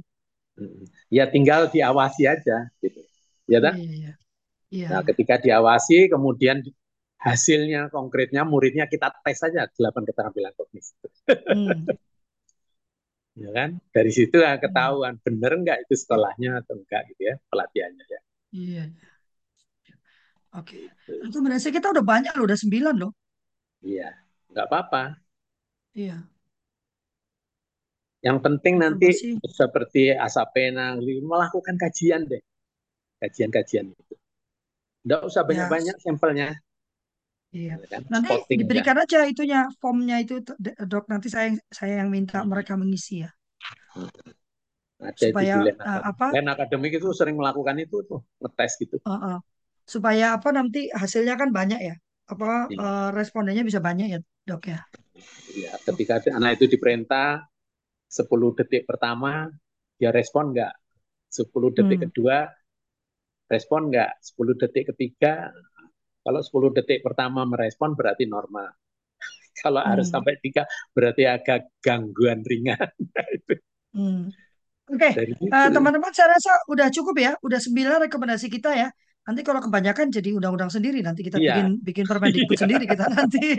Ya 1.10 1.26
tinggal 1.30 1.70
diawasi 1.70 2.30
aja, 2.30 2.70
gitu. 2.78 3.02
Ya 3.50 3.58
kan? 3.58 3.74
Iya, 3.74 3.90
iya. 3.90 4.14
iya. 4.70 4.88
Nah, 4.94 5.02
ketika 5.02 5.42
diawasi, 5.42 6.14
kemudian 6.14 6.62
hasilnya 7.24 7.88
konkretnya 7.88 8.44
muridnya 8.44 8.86
kita 8.92 9.08
tes 9.24 9.40
saja 9.40 9.72
delapan 9.72 10.04
keterampilan 10.04 10.54
kognitif. 10.60 11.12
Hmm. 11.26 11.88
ya 13.42 13.50
kan? 13.56 13.70
Dari 13.96 14.12
situ 14.12 14.44
ya 14.44 14.60
ketahuan 14.60 15.16
hmm. 15.16 15.24
bener 15.24 15.52
nggak 15.64 15.78
itu 15.88 15.96
sekolahnya 15.96 16.60
atau 16.60 16.76
enggak 16.76 17.02
gitu 17.16 17.22
ya 17.32 17.36
pelatihannya 17.48 18.06
ya. 18.06 18.22
Iya. 18.54 18.84
Oke. 20.54 20.92
Okay. 21.08 21.32
Itu 21.32 21.42
berarti 21.42 21.70
kita 21.74 21.88
udah 21.90 22.06
banyak 22.06 22.34
loh, 22.38 22.46
udah 22.46 22.60
sembilan 22.60 22.96
loh. 23.00 23.12
Iya, 23.82 24.10
nggak 24.54 24.66
apa-apa. 24.70 25.04
Iya. 25.98 26.18
Yang 28.24 28.38
penting 28.40 28.76
nanti 28.80 29.12
seperti 29.52 30.16
Asapena 30.16 30.96
melakukan 31.02 31.76
kajian 31.76 32.24
deh, 32.30 32.40
kajian-kajian 33.20 33.92
itu. 33.92 34.16
Nggak 35.04 35.22
usah 35.28 35.42
ya. 35.44 35.48
banyak-banyak 35.48 35.96
ya. 36.00 36.04
sampelnya. 36.04 36.50
Iya. 37.54 37.78
Ya 37.78 37.88
kan? 37.88 38.02
Nanti 38.10 38.34
diberikan 38.58 38.98
aja 38.98 39.30
itunya 39.30 39.70
formnya 39.78 40.18
itu 40.18 40.42
dok 40.90 41.06
nanti 41.06 41.30
saya 41.30 41.54
saya 41.70 42.02
yang 42.02 42.10
minta 42.10 42.42
mereka 42.42 42.74
mengisi 42.74 43.22
ya. 43.22 43.30
Ada 44.98 45.30
supaya 45.30 45.56
uh, 45.62 46.02
apa? 46.10 46.34
Len 46.34 46.50
akademik 46.50 46.98
itu 46.98 47.14
sering 47.14 47.38
melakukan 47.38 47.78
itu 47.78 48.02
tuh 48.10 48.26
ngetes 48.42 48.82
gitu. 48.82 48.98
Uh, 49.06 49.38
uh. 49.38 49.38
Supaya 49.86 50.34
apa 50.34 50.50
nanti 50.50 50.90
hasilnya 50.90 51.38
kan 51.38 51.54
banyak 51.54 51.80
ya. 51.80 51.96
Apa 52.26 52.74
ya. 52.74 52.78
uh, 52.82 53.10
respondennya 53.14 53.62
bisa 53.62 53.78
banyak 53.78 54.08
ya 54.10 54.20
dok 54.50 54.74
ya. 54.74 54.82
Iya. 55.54 55.78
Ketika 55.86 56.26
anak 56.34 56.58
itu 56.58 56.74
diperintah 56.74 57.46
10 58.10 58.58
detik 58.58 58.90
pertama 58.90 59.46
dia 60.02 60.10
respon 60.10 60.58
enggak? 60.58 60.74
10 61.30 61.54
detik 61.78 62.00
hmm. 62.02 62.06
kedua 62.10 62.38
respon 63.46 63.94
enggak? 63.94 64.18
10 64.26 64.58
detik 64.58 64.84
ketiga 64.96 65.54
kalau 66.24 66.40
10 66.40 66.78
detik 66.80 67.04
pertama 67.04 67.44
merespon 67.44 67.94
berarti 67.94 68.24
normal. 68.26 68.72
Kalau 69.62 69.84
hmm. 69.84 69.90
harus 69.92 70.08
sampai 70.10 70.40
tiga 70.40 70.64
berarti 70.96 71.28
agak 71.28 71.70
gangguan 71.84 72.42
ringan. 72.42 72.90
hmm. 73.96 74.32
Oke, 74.84 75.10
eh, 75.16 75.70
teman-teman 75.72 76.12
saya 76.12 76.36
rasa 76.36 76.52
udah 76.68 76.92
cukup 76.92 77.16
ya, 77.16 77.32
udah 77.40 77.56
sembilan 77.56 78.04
rekomendasi 78.08 78.52
kita 78.52 78.76
ya. 78.76 78.92
Nanti 79.24 79.40
kalau 79.40 79.64
kebanyakan 79.64 80.12
jadi 80.12 80.36
undang-undang 80.36 80.68
sendiri, 80.68 81.00
nanti 81.00 81.24
kita 81.24 81.40
Iya. 81.40 81.56
bikin 81.56 81.68
bikin 81.80 82.06
Permendikbud 82.12 82.52
Iya. 82.60 82.64
sendiri 82.68 82.84
kita 82.84 83.06
nanti. 83.08 83.56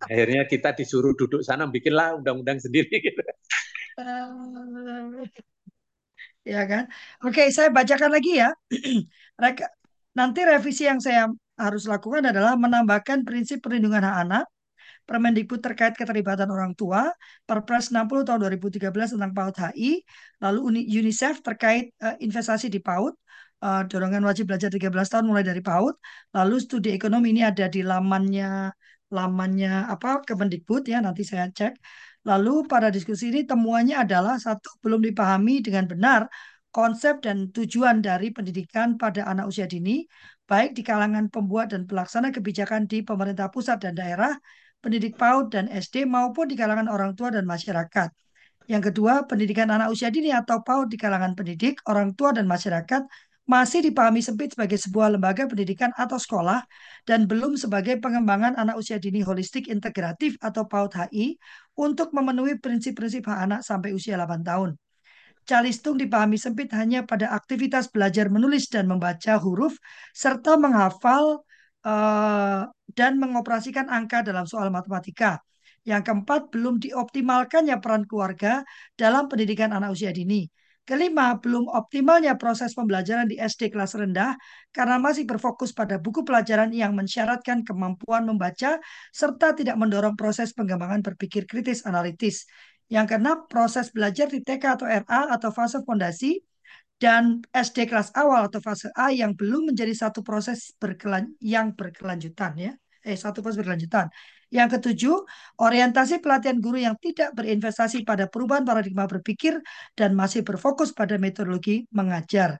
Akhirnya 0.00 0.48
kita 0.48 0.72
disuruh 0.72 1.12
duduk 1.12 1.44
sana 1.44 1.68
bikinlah 1.68 2.16
undang-undang 2.16 2.56
sendiri. 2.56 2.88
gitu. 2.88 3.20
Eh, 4.00 5.28
ya 6.56 6.64
kan? 6.64 6.88
Oke, 7.28 7.52
saya 7.52 7.68
bacakan 7.68 8.08
lagi 8.08 8.40
ya. 8.40 8.48
Nanti 10.18 10.40
revisi 10.42 10.88
yang 10.88 10.98
saya 10.98 11.28
harus 11.64 11.84
lakukan 11.92 12.24
adalah 12.30 12.56
menambahkan 12.56 13.22
prinsip 13.28 13.60
perlindungan 13.64 14.02
hak 14.08 14.16
anak, 14.24 14.44
Permendikbud 15.08 15.58
terkait 15.58 15.94
keterlibatan 15.98 16.48
orang 16.54 16.72
tua, 16.78 17.10
Perpres 17.42 17.90
60 17.90 18.22
tahun 18.22 18.38
2013 18.46 19.10
tentang 19.14 19.32
PAUD 19.34 19.54
HI, 19.58 19.92
lalu 20.38 20.58
Uni- 20.68 20.86
UNICEF 20.86 21.42
terkait 21.42 21.90
eh, 21.98 22.16
investasi 22.22 22.70
di 22.70 22.78
PAUD, 22.78 23.14
eh, 23.64 23.82
dorongan 23.90 24.22
wajib 24.28 24.46
belajar 24.50 24.70
13 24.70 25.10
tahun 25.10 25.26
mulai 25.26 25.42
dari 25.42 25.60
PAUD, 25.64 25.94
lalu 26.36 26.54
studi 26.62 26.94
ekonomi 26.94 27.34
ini 27.34 27.42
ada 27.42 27.66
di 27.66 27.82
lamannya 27.82 28.70
lamannya 29.10 29.90
apa 29.90 30.22
Kemendikbud 30.22 30.86
ya 30.86 31.02
nanti 31.02 31.26
saya 31.26 31.50
cek. 31.50 31.74
Lalu 32.28 32.70
pada 32.70 32.88
diskusi 32.94 33.32
ini 33.32 33.42
temuannya 33.42 33.96
adalah 34.04 34.38
satu 34.38 34.78
belum 34.84 35.00
dipahami 35.02 35.58
dengan 35.66 35.84
benar 35.90 36.30
konsep 36.70 37.18
dan 37.18 37.50
tujuan 37.50 37.98
dari 37.98 38.30
pendidikan 38.30 38.94
pada 38.94 39.26
anak 39.26 39.50
usia 39.50 39.66
dini, 39.66 40.06
baik 40.50 40.74
di 40.74 40.82
kalangan 40.82 41.30
pembuat 41.30 41.70
dan 41.70 41.86
pelaksana 41.86 42.34
kebijakan 42.34 42.90
di 42.90 43.06
pemerintah 43.06 43.46
pusat 43.54 43.78
dan 43.78 43.94
daerah, 43.94 44.34
pendidik 44.82 45.14
PAUD 45.14 45.54
dan 45.54 45.70
SD 45.70 46.10
maupun 46.10 46.50
di 46.50 46.58
kalangan 46.58 46.90
orang 46.90 47.14
tua 47.14 47.30
dan 47.30 47.46
masyarakat. 47.46 48.10
Yang 48.66 48.82
kedua, 48.90 49.30
pendidikan 49.30 49.70
anak 49.70 49.94
usia 49.94 50.10
dini 50.10 50.34
atau 50.34 50.58
PAUD 50.66 50.90
di 50.90 50.98
kalangan 50.98 51.38
pendidik, 51.38 51.78
orang 51.86 52.18
tua 52.18 52.34
dan 52.34 52.50
masyarakat 52.50 53.06
masih 53.46 53.82
dipahami 53.82 54.22
sempit 54.22 54.54
sebagai 54.54 54.78
sebuah 54.78 55.18
lembaga 55.18 55.46
pendidikan 55.46 55.90
atau 55.98 56.18
sekolah 56.18 56.62
dan 57.02 57.26
belum 57.26 57.58
sebagai 57.58 57.98
pengembangan 57.98 58.54
anak 58.54 58.78
usia 58.78 59.02
dini 59.02 59.26
holistik 59.26 59.66
integratif 59.66 60.38
atau 60.38 60.66
PAUD 60.66 61.10
HI 61.10 61.34
untuk 61.78 62.14
memenuhi 62.14 62.62
prinsip-prinsip 62.62 63.26
hak 63.26 63.38
anak 63.50 63.60
sampai 63.66 63.90
usia 63.90 64.14
8 64.14 64.46
tahun. 64.46 64.78
Calistung 65.50 65.98
dipahami 65.98 66.38
sempit 66.38 66.70
hanya 66.78 67.02
pada 67.02 67.34
aktivitas 67.34 67.90
belajar 67.90 68.30
menulis 68.30 68.70
dan 68.70 68.86
membaca 68.86 69.34
huruf 69.42 69.74
serta 70.14 70.54
menghafal 70.54 71.42
eh, 71.82 72.62
dan 72.94 73.12
mengoperasikan 73.18 73.90
angka 73.90 74.22
dalam 74.22 74.46
soal 74.46 74.70
matematika. 74.70 75.42
Yang 75.82 76.02
keempat, 76.06 76.54
belum 76.54 76.78
dioptimalkannya 76.78 77.82
peran 77.82 78.06
keluarga 78.06 78.62
dalam 78.94 79.26
pendidikan 79.26 79.74
anak 79.74 79.98
usia 79.98 80.14
dini. 80.14 80.46
Kelima, 80.86 81.38
belum 81.38 81.70
optimalnya 81.70 82.34
proses 82.34 82.74
pembelajaran 82.74 83.30
di 83.30 83.38
SD 83.38 83.70
kelas 83.70 83.94
rendah 83.94 84.34
karena 84.74 84.98
masih 84.98 85.22
berfokus 85.22 85.70
pada 85.70 86.02
buku 86.02 86.26
pelajaran 86.26 86.74
yang 86.74 86.98
mensyaratkan 86.98 87.62
kemampuan 87.62 88.26
membaca 88.26 88.82
serta 89.14 89.54
tidak 89.54 89.78
mendorong 89.78 90.18
proses 90.18 90.50
pengembangan 90.50 90.98
berpikir 90.98 91.46
kritis 91.46 91.86
analitis. 91.86 92.42
Yang 92.90 93.06
keenam, 93.14 93.46
proses 93.46 93.94
belajar 93.94 94.26
di 94.26 94.42
TK 94.42 94.64
atau 94.74 94.86
RA 94.90 95.20
atau 95.30 95.50
fase 95.54 95.78
fondasi 95.86 96.42
dan 96.98 97.40
SD 97.54 97.86
kelas 97.86 98.10
awal 98.18 98.50
atau 98.50 98.58
fase 98.58 98.90
A 98.98 99.14
yang 99.14 99.32
belum 99.38 99.70
menjadi 99.72 99.94
satu 99.94 100.20
proses 100.26 100.74
berkelan 100.76 101.32
yang 101.38 101.72
berkelanjutan 101.72 102.52
ya. 102.58 102.72
Eh, 103.06 103.16
satu 103.16 103.40
proses 103.40 103.62
berkelanjutan. 103.62 104.10
Yang 104.50 104.68
ketujuh, 104.76 105.16
orientasi 105.62 106.18
pelatihan 106.18 106.58
guru 106.58 106.82
yang 106.82 106.98
tidak 106.98 107.30
berinvestasi 107.38 108.02
pada 108.02 108.26
perubahan 108.26 108.66
paradigma 108.66 109.06
berpikir 109.06 109.62
dan 109.94 110.12
masih 110.18 110.42
berfokus 110.42 110.90
pada 110.90 111.14
metodologi 111.16 111.86
mengajar. 111.94 112.58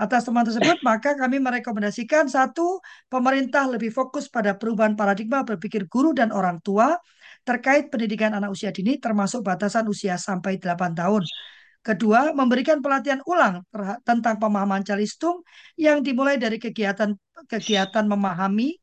Atas 0.00 0.24
teman 0.24 0.46
tersebut, 0.48 0.78
maka 0.80 1.18
kami 1.18 1.42
merekomendasikan 1.42 2.30
satu, 2.30 2.80
pemerintah 3.12 3.68
lebih 3.68 3.92
fokus 3.92 4.30
pada 4.30 4.54
perubahan 4.56 4.96
paradigma 4.96 5.44
berpikir 5.44 5.90
guru 5.90 6.16
dan 6.16 6.32
orang 6.32 6.62
tua 6.64 6.96
terkait 7.46 7.90
pendidikan 7.92 8.32
anak 8.34 8.50
usia 8.54 8.70
dini 8.74 8.98
termasuk 8.98 9.40
batasan 9.44 9.84
usia 9.90 10.14
sampai 10.18 10.58
8 10.58 10.94
tahun. 10.94 11.22
Kedua, 11.78 12.34
memberikan 12.34 12.82
pelatihan 12.84 13.22
ulang 13.24 13.64
tentang 14.02 14.36
pemahaman 14.42 14.82
calistung 14.82 15.46
yang 15.78 16.02
dimulai 16.02 16.36
dari 16.36 16.58
kegiatan 16.58 17.14
kegiatan 17.46 18.04
memahami 18.04 18.76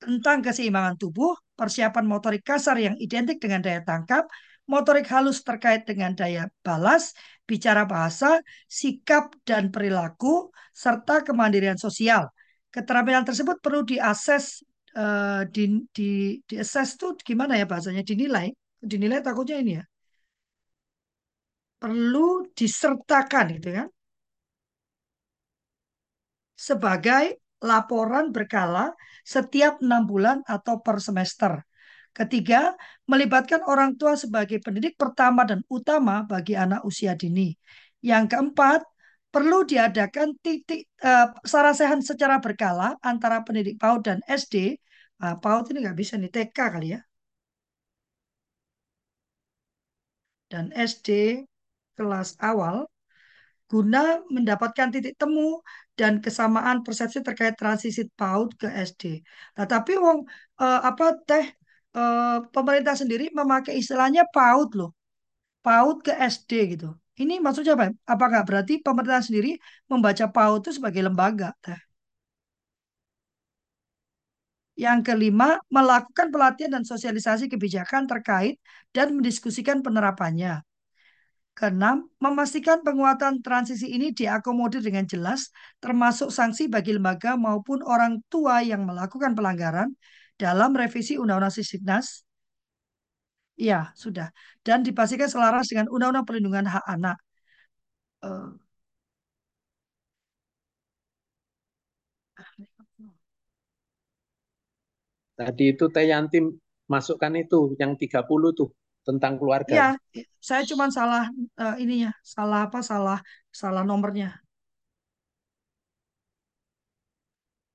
tentang 0.00 0.40
keseimbangan 0.40 0.96
tubuh, 0.96 1.36
persiapan 1.54 2.04
motorik 2.08 2.40
kasar 2.40 2.80
yang 2.80 2.96
identik 2.96 3.36
dengan 3.36 3.60
daya 3.60 3.84
tangkap, 3.84 4.24
motorik 4.64 5.04
halus 5.12 5.44
terkait 5.44 5.84
dengan 5.84 6.16
daya 6.16 6.48
balas, 6.64 7.12
bicara 7.44 7.84
bahasa, 7.84 8.40
sikap 8.64 9.36
dan 9.44 9.68
perilaku, 9.68 10.48
serta 10.72 11.20
kemandirian 11.20 11.76
sosial. 11.76 12.32
Keterampilan 12.72 13.28
tersebut 13.28 13.60
perlu 13.60 13.84
diakses 13.84 14.64
uh, 14.96 15.46
di 15.54 15.86
di 15.96 16.40
di 16.48 16.54
assess 16.62 16.96
tuh 17.00 17.14
gimana 17.20 17.58
ya 17.60 17.64
bahasanya 17.68 18.02
dinilai 18.02 18.50
dinilai 18.80 19.20
takutnya 19.20 19.56
ini 19.62 19.72
ya 19.78 19.84
perlu 21.80 22.44
disertakan 22.52 23.44
gitu 23.56 23.68
kan 23.72 23.88
sebagai 26.60 27.40
laporan 27.60 28.32
berkala 28.32 28.92
setiap 29.24 29.80
enam 29.84 30.04
bulan 30.08 30.40
atau 30.48 30.80
per 30.84 31.00
semester. 31.00 31.64
Ketiga, 32.10 32.74
melibatkan 33.06 33.62
orang 33.64 33.94
tua 33.94 34.18
sebagai 34.18 34.58
pendidik 34.58 34.98
pertama 34.98 35.46
dan 35.46 35.62
utama 35.70 36.26
bagi 36.26 36.58
anak 36.58 36.82
usia 36.82 37.14
dini. 37.14 37.54
Yang 38.02 38.34
keempat, 38.34 38.80
perlu 39.34 39.56
diadakan 39.70 40.28
titik 40.44 40.80
uh, 41.06 41.26
sarasehan 41.52 42.00
secara 42.10 42.36
berkala 42.44 42.98
antara 43.10 43.36
pendidik 43.46 43.76
PAUD 43.82 44.00
dan 44.08 44.18
SD. 44.26 44.54
Uh, 45.22 45.36
PAUD 45.42 45.64
ini 45.70 45.78
nggak 45.84 45.98
bisa 46.02 46.14
nih 46.20 46.30
TK 46.34 46.58
kali 46.74 46.88
ya. 46.94 47.00
Dan 50.50 50.74
SD 50.74 51.08
kelas 51.96 52.34
awal 52.42 52.76
guna 53.70 54.18
mendapatkan 54.34 54.88
titik 54.94 55.14
temu 55.14 55.62
dan 55.94 56.18
kesamaan 56.24 56.82
persepsi 56.82 57.18
terkait 57.22 57.54
transisi 57.54 58.02
PAUD 58.18 58.48
ke 58.60 58.68
SD. 58.88 59.02
Nah, 59.56 59.66
tapi 59.70 59.92
wong 60.04 60.18
uh, 60.58 60.80
apa 60.90 61.04
teh 61.28 61.44
uh, 61.94 62.42
pemerintah 62.54 62.94
sendiri 62.98 63.30
memakai 63.30 63.78
istilahnya 63.78 64.26
PAUD 64.34 64.68
loh. 64.78 64.90
PAUD 65.62 65.96
ke 66.06 66.12
SD 66.18 66.50
gitu. 66.74 66.99
Ini 67.20 67.34
maksudnya 67.44 67.72
apa? 67.76 67.86
Apakah 68.08 68.40
berarti 68.48 68.80
pemerintah 68.80 69.20
sendiri 69.20 69.60
membaca 69.92 70.24
PAUD 70.34 70.60
itu 70.64 70.70
sebagai 70.80 71.02
lembaga? 71.04 71.52
Yang 74.80 75.12
kelima, 75.12 75.60
melakukan 75.68 76.32
pelatihan 76.32 76.80
dan 76.80 76.84
sosialisasi 76.88 77.52
kebijakan 77.52 78.08
terkait 78.08 78.56
dan 78.96 79.12
mendiskusikan 79.12 79.84
penerapannya. 79.84 80.64
Keenam, 81.52 82.08
memastikan 82.24 82.80
penguatan 82.80 83.44
transisi 83.44 83.92
ini 83.92 84.16
diakomodir 84.16 84.80
dengan 84.80 85.04
jelas, 85.04 85.52
termasuk 85.76 86.32
sanksi 86.32 86.72
bagi 86.72 86.96
lembaga 86.96 87.36
maupun 87.36 87.84
orang 87.84 88.24
tua 88.32 88.64
yang 88.64 88.88
melakukan 88.88 89.36
pelanggaran 89.36 89.92
dalam 90.40 90.72
revisi 90.72 91.20
Undang-Undang 91.20 91.52
Sisdiknas. 91.52 92.24
Ya, 93.60 93.92
sudah. 93.92 94.32
Dan 94.64 94.80
dipastikan 94.80 95.28
selaras 95.28 95.68
dengan 95.68 95.92
Undang-Undang 95.92 96.24
Perlindungan 96.24 96.64
Hak 96.64 96.84
Anak. 96.88 97.16
Uh, 98.24 98.56
Tadi 105.36 105.72
itu 105.72 105.84
Teh 105.88 106.04
Yanti 106.04 106.38
masukkan 106.88 107.32
itu 107.32 107.72
yang 107.80 107.96
30 107.96 108.52
tuh 108.52 108.68
tentang 109.04 109.40
keluarga. 109.40 109.72
Iya, 109.72 110.24
saya 110.36 110.62
cuma 110.68 110.92
salah 110.92 111.24
uh, 111.56 111.76
ininya, 111.80 112.12
salah 112.20 112.68
apa? 112.68 112.80
Salah 112.84 113.18
salah 113.48 113.82
nomornya. 113.84 114.40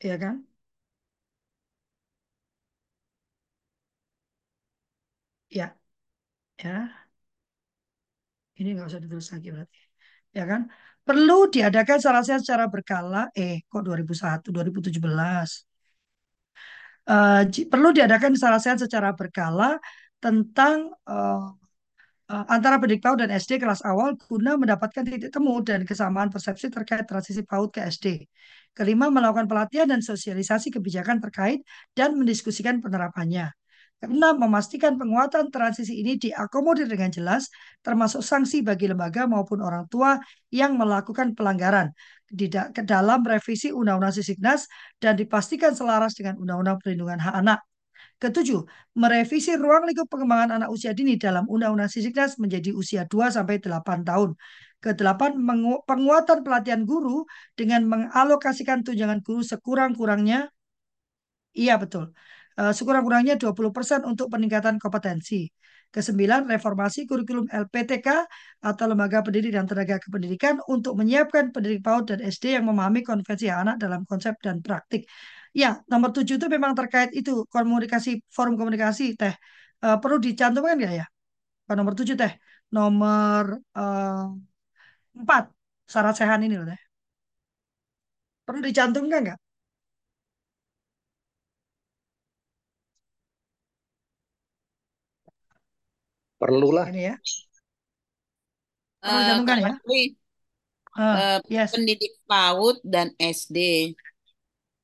Iya 0.04 0.16
kan? 0.22 0.36
Ya. 5.58 5.68
Ya. 6.64 6.72
Ini 8.60 8.68
nggak 8.74 8.88
usah 8.90 9.02
ditulis 9.04 9.28
lagi 9.34 9.48
berarti. 9.56 9.80
Ya 10.38 10.44
kan? 10.52 10.62
Perlu 11.08 11.34
diadakan 11.56 11.98
sarasnya 12.06 12.38
secara 12.44 12.66
berkala. 12.74 13.22
Eh, 13.36 13.56
kok 13.72 13.82
2001, 13.88 14.48
2017. 14.56 15.50
Uh, 17.06 17.46
perlu 17.72 17.94
diadakan 17.98 18.34
sarasnya 18.34 18.76
secara 18.82 19.14
berkala 19.14 19.78
tentang 20.18 20.90
uh, 21.06 21.54
antara 22.26 22.82
pendidik 22.82 23.06
PAUD 23.06 23.22
dan 23.22 23.30
SD 23.38 23.62
kelas 23.62 23.86
awal 23.86 24.18
guna 24.18 24.58
mendapatkan 24.58 25.06
titik 25.06 25.30
temu 25.30 25.62
dan 25.62 25.86
kesamaan 25.86 26.34
persepsi 26.34 26.74
terkait 26.74 27.06
transisi 27.06 27.46
PAUD 27.46 27.70
ke 27.70 27.82
SD. 27.86 28.26
Kelima, 28.74 29.14
melakukan 29.14 29.46
pelatihan 29.46 29.86
dan 29.86 30.02
sosialisasi 30.02 30.74
kebijakan 30.74 31.22
terkait 31.22 31.62
dan 31.94 32.18
mendiskusikan 32.18 32.82
penerapannya. 32.82 33.54
Keenam, 33.96 34.38
memastikan 34.38 35.00
penguatan 35.00 35.50
transisi 35.50 35.98
ini 36.04 36.20
diakomodir 36.20 36.86
dengan 36.86 37.10
jelas, 37.10 37.48
termasuk 37.82 38.22
sanksi 38.22 38.62
bagi 38.62 38.92
lembaga 38.92 39.26
maupun 39.26 39.64
orang 39.64 39.88
tua 39.88 40.20
yang 40.52 40.76
melakukan 40.76 41.34
pelanggaran 41.34 41.96
ke 42.76 42.82
dalam 42.84 43.24
revisi 43.24 43.72
Undang-Undang 43.72 44.14
Sisiknas 44.20 44.68
dan 45.00 45.16
dipastikan 45.16 45.74
selaras 45.74 46.14
dengan 46.14 46.38
Undang-Undang 46.38 46.78
Perlindungan 46.84 47.20
Hak 47.24 47.36
Anak. 47.40 47.60
Ketujuh, 48.20 48.64
merevisi 49.00 49.56
ruang 49.56 49.88
lingkup 49.88 50.08
pengembangan 50.12 50.60
anak 50.60 50.70
usia 50.72 50.92
dini 50.92 51.16
dalam 51.16 51.48
Undang-Undang 51.48 51.92
Sisiknas 51.92 52.36
menjadi 52.40 52.76
usia 52.76 53.08
2 53.08 53.32
sampai 53.32 53.64
8 53.64 54.04
tahun. 54.04 54.36
Kedelapan, 54.84 55.40
penguatan 55.88 56.44
pelatihan 56.46 56.84
guru 56.84 57.26
dengan 57.58 57.88
mengalokasikan 57.88 58.86
tunjangan 58.86 59.24
guru 59.24 59.42
sekurang-kurangnya. 59.42 60.52
Iya, 61.56 61.80
betul. 61.80 62.12
Uh, 62.56 62.72
sekurang-kurangnya 62.72 63.36
20% 63.36 64.08
untuk 64.08 64.32
peningkatan 64.32 64.80
kompetensi. 64.80 65.52
Kesembilan, 65.92 66.48
reformasi 66.52 67.08
kurikulum 67.08 67.48
LPTK 67.48 68.08
atau 68.64 68.86
Lembaga 68.92 69.24
Pendidik 69.24 69.56
dan 69.56 69.64
Tenaga 69.64 69.96
Kependidikan 70.00 70.60
untuk 70.68 71.00
menyiapkan 71.00 71.56
pendidik 71.56 71.80
PAUD 71.84 72.04
dan 72.16 72.20
SD 72.20 72.56
yang 72.60 72.68
memahami 72.68 73.00
konvensi 73.04 73.48
anak 73.48 73.80
dalam 73.80 74.04
konsep 74.04 74.36
dan 74.44 74.60
praktik. 74.60 75.08
Ya, 75.56 75.80
nomor 75.88 76.12
tujuh 76.12 76.36
itu 76.36 76.48
memang 76.52 76.76
terkait 76.76 77.16
itu 77.16 77.48
komunikasi 77.48 78.20
forum 78.28 78.60
komunikasi 78.60 79.16
teh 79.16 79.34
uh, 79.88 79.98
perlu 80.04 80.20
dicantumkan 80.20 80.76
nggak 80.80 80.94
ya? 81.00 81.06
Nomor 81.80 81.94
tujuh 81.96 82.16
teh, 82.20 82.32
nomor 82.76 83.44
uh, 83.80 84.36
empat 85.16 85.44
syarat 85.92 86.16
sehat 86.20 86.40
ini 86.44 86.56
loh 86.60 86.68
teh. 86.72 86.80
Perlu 88.46 88.60
dicantumkan 88.68 89.20
nggak? 89.26 89.40
Perlulah. 96.36 96.86
Ini 96.92 97.02
ya. 97.02 97.16
Perlu 99.02 99.20
dicantumkan 99.22 99.58
uh, 99.58 99.64
ya. 99.64 99.74
Uh, 100.96 101.40
yes. 101.52 101.70
Pendidik 101.76 102.14
PAUD 102.24 102.80
dan 102.88 103.12
SD 103.20 103.92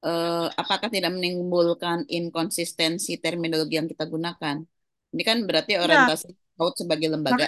eh, 0.02 0.48
apakah 0.58 0.90
tidak 0.90 1.14
menimbulkan 1.14 2.04
inkonsistensi 2.10 3.22
terminologi 3.22 3.78
yang 3.80 3.88
kita 3.88 4.10
gunakan? 4.10 4.60
Ini 5.12 5.24
kan 5.24 5.38
berarti 5.46 5.78
iya. 5.78 5.84
orientasi 5.86 6.28
ya. 6.34 6.68
sebagai 6.74 7.08
lembaga. 7.12 7.48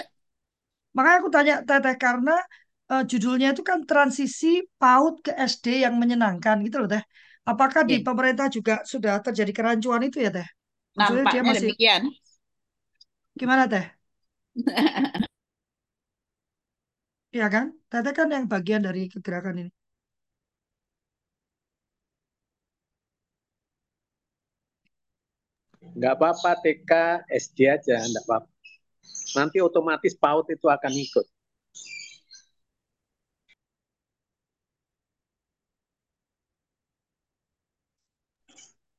makanya 0.94 1.16
aku 1.18 1.28
tanya 1.32 1.54
Teteh 1.66 1.96
karena 1.98 2.36
uh, 2.92 3.04
judulnya 3.04 3.56
itu 3.56 3.62
kan 3.64 3.82
transisi 3.88 4.64
PAUD 4.76 5.24
ke 5.24 5.32
SD 5.32 5.84
yang 5.84 5.96
menyenangkan 5.96 6.60
gitu 6.64 6.84
loh 6.84 6.88
Teh. 6.88 7.04
Apakah 7.44 7.84
ya. 7.84 7.88
di 7.88 7.96
iya. 8.00 8.04
pemerintah 8.04 8.46
juga 8.48 8.80
sudah 8.84 9.20
terjadi 9.20 9.52
kerancuan 9.52 10.04
itu 10.04 10.20
ya 10.20 10.30
Teh? 10.32 10.48
Maksudnya 10.94 11.24
Nampaknya 11.24 11.32
dia 11.32 11.42
masih 11.42 11.68
demikian. 11.68 12.02
Gimana 13.38 13.68
Teh? 13.70 13.84
Iya 17.34 17.46
kan? 17.54 17.66
Teteh 17.90 18.12
kan 18.18 18.28
yang 18.36 18.44
bagian 18.52 18.82
dari 18.86 19.00
kegerakan 19.12 19.56
ini. 19.62 19.70
Nggak 25.96 26.12
apa-apa 26.16 26.50
TK, 26.62 26.90
SD 27.42 27.58
aja, 27.74 27.96
nggak 28.10 28.24
apa-apa. 28.26 28.48
Nanti 29.38 29.58
otomatis 29.68 30.14
PAUD 30.22 30.46
itu 30.56 30.66
akan 30.76 30.92
ikut. 31.06 31.26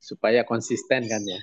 Supaya 0.07 0.41
konsisten 0.51 1.01
kan 1.11 1.21
ya. 1.33 1.39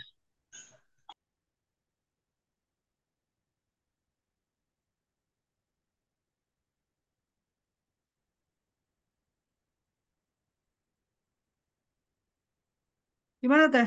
Gimana 13.43 13.65
teh? 13.75 13.87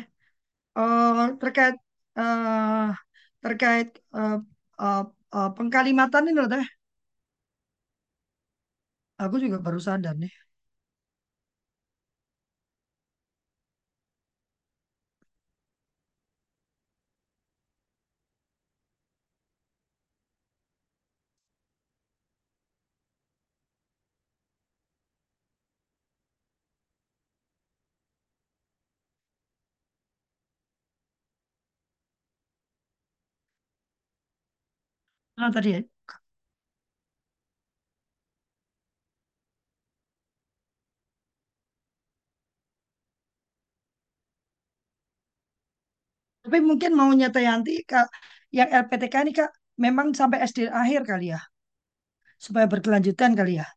uh, 0.77 1.14
terkait 1.41 1.76
uh, 2.19 2.86
terkait 3.44 3.88
uh, 4.18 4.34
uh, 4.84 4.99
uh, 5.36 5.48
pengkalimatan 5.57 6.23
ini 6.30 6.38
loh 6.41 6.49
teh. 6.53 6.65
Aku 9.23 9.36
juga 9.44 9.57
baru 9.65 9.80
sadar 9.88 10.14
nih. 10.22 10.32
Ah, 35.38 35.52
tadi 35.52 35.70
ya. 35.72 35.82
Tapi 46.44 46.57
mungkin 46.70 46.91
maunya 46.99 47.28
Yanti 47.48 47.74
Kak, 47.90 48.07
yang 48.57 48.70
LPTK 48.84 49.16
ini 49.26 49.32
Kak, 49.40 49.49
memang 49.84 50.07
sampai 50.20 50.38
SD 50.49 50.60
akhir 50.82 51.02
kali 51.10 51.26
ya. 51.34 51.40
Supaya 52.45 52.66
berkelanjutan 52.74 53.32
kali 53.40 53.53
ya. 53.60 53.68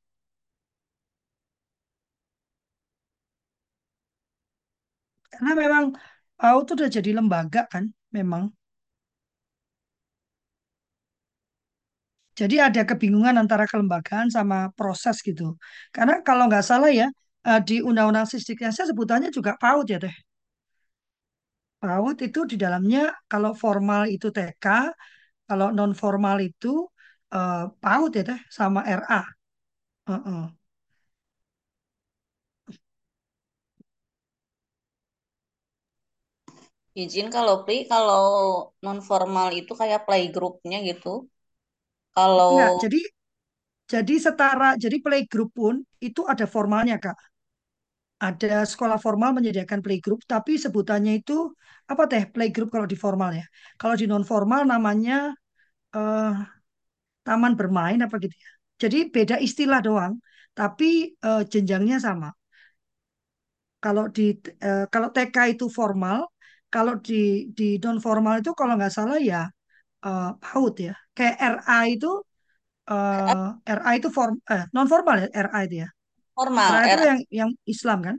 Karena 5.32 5.52
memang 5.62 5.84
aku 6.44 6.58
tuh 6.66 6.74
udah 6.78 6.90
jadi 6.96 7.10
lembaga 7.18 7.60
kan, 7.72 7.84
memang. 8.16 8.42
Jadi 12.38 12.56
ada 12.66 12.82
kebingungan 12.88 13.34
antara 13.42 13.64
kelembagaan 13.70 14.28
sama 14.36 14.70
proses 14.78 15.16
gitu. 15.28 15.58
Karena 15.94 16.14
kalau 16.26 16.42
nggak 16.48 16.64
salah 16.70 16.90
ya, 17.00 17.06
eh, 17.48 17.60
di 17.68 17.76
Undang-Undang 17.88 18.26
Sisdiknasnya 18.30 18.84
sebutannya 18.90 19.30
juga 19.36 19.52
PAUD 19.62 19.86
ya 19.94 19.98
teh. 20.04 20.14
PAUD 21.82 22.18
itu 22.28 22.40
di 22.50 22.56
dalamnya 22.62 23.00
kalau 23.30 23.52
formal 23.62 24.02
itu 24.14 24.28
TK, 24.36 24.66
kalau 25.48 25.68
non 25.76 25.92
formal 26.02 26.36
itu 26.48 26.68
uh, 27.36 27.64
PAUD 27.82 28.10
ya 28.18 28.22
teh 28.30 28.40
sama 28.58 28.80
RA. 29.00 29.20
Uh 30.10 30.12
-uh. 30.28 30.42
Izin 37.02 37.26
kalau 37.36 37.54
Pri, 37.64 37.76
kalau 37.92 38.24
non 38.84 38.98
formal 39.08 39.48
itu 39.60 39.72
kayak 39.80 40.00
playgroupnya 40.06 40.78
gitu. 40.88 41.08
Enggak, 42.50 42.72
jadi 42.82 43.00
jadi 43.92 44.14
setara, 44.24 44.76
jadi 44.84 44.96
playgroup 45.04 45.50
pun 45.56 45.74
itu 46.06 46.20
ada 46.32 46.44
formalnya 46.54 46.96
Kak 47.04 47.16
ada 48.18 48.66
sekolah 48.66 48.98
formal 48.98 49.30
menyediakan 49.38 49.78
playgroup, 49.84 50.20
tapi 50.26 50.58
sebutannya 50.58 51.22
itu 51.22 51.54
apa 51.90 52.02
teh 52.10 52.24
playgroup 52.34 52.68
kalau 52.74 52.86
di 52.92 52.98
formal 52.98 53.30
ya. 53.38 53.46
Kalau 53.80 53.94
di 54.00 54.06
non 54.10 54.24
formal 54.26 54.66
namanya 54.66 55.30
uh, 55.94 56.34
taman 57.26 57.52
bermain 57.60 57.98
apa 58.04 58.14
gitu 58.24 58.34
ya. 58.34 58.50
Jadi 58.82 58.98
beda 59.14 59.36
istilah 59.46 59.80
doang, 59.86 60.14
tapi 60.58 61.14
uh, 61.22 61.42
jenjangnya 61.52 61.96
sama. 62.06 62.28
Kalau 63.84 64.04
di 64.16 64.34
uh, 64.66 64.84
kalau 64.92 65.08
TK 65.14 65.36
itu 65.54 65.66
formal, 65.78 66.18
kalau 66.74 66.94
di 67.06 67.14
di 67.58 67.78
non 67.84 67.98
formal 68.02 68.34
itu 68.42 68.50
kalau 68.58 68.74
nggak 68.78 68.94
salah 68.98 69.18
ya 69.30 69.46
uh, 70.06 70.34
PAUD 70.42 70.74
ya. 70.90 70.94
Kayak 71.18 71.36
RA 71.58 71.78
itu 71.90 72.10
uh, 72.86 73.50
RA 73.58 73.90
itu 73.98 74.08
form 74.14 74.38
eh, 74.46 74.64
non 74.70 74.86
formal 74.86 75.26
ya 75.26 75.28
RA 75.34 75.58
itu 75.66 75.76
ya. 75.82 75.88
Formal. 76.38 76.70
RA 76.70 76.86
itu 76.94 77.04
yang 77.10 77.20
yang 77.34 77.50
Islam 77.66 77.98
kan? 78.06 78.16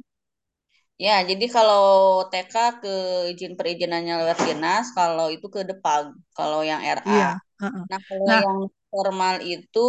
Ya, 1.00 1.24
jadi 1.24 1.48
kalau 1.48 2.28
TK 2.28 2.84
ke 2.84 2.96
izin 3.32 3.56
perizinannya 3.56 4.20
lewat 4.20 4.44
dinas, 4.44 4.92
kalau 4.92 5.32
itu 5.32 5.48
ke 5.48 5.64
depan, 5.64 6.12
kalau 6.36 6.60
yang 6.60 6.84
RA. 6.84 7.08
Iya. 7.08 7.32
Uh-uh. 7.64 7.84
Nah, 7.88 8.00
kalau 8.04 8.26
nah, 8.28 8.42
yang 8.44 8.60
formal 8.92 9.36
itu 9.40 9.88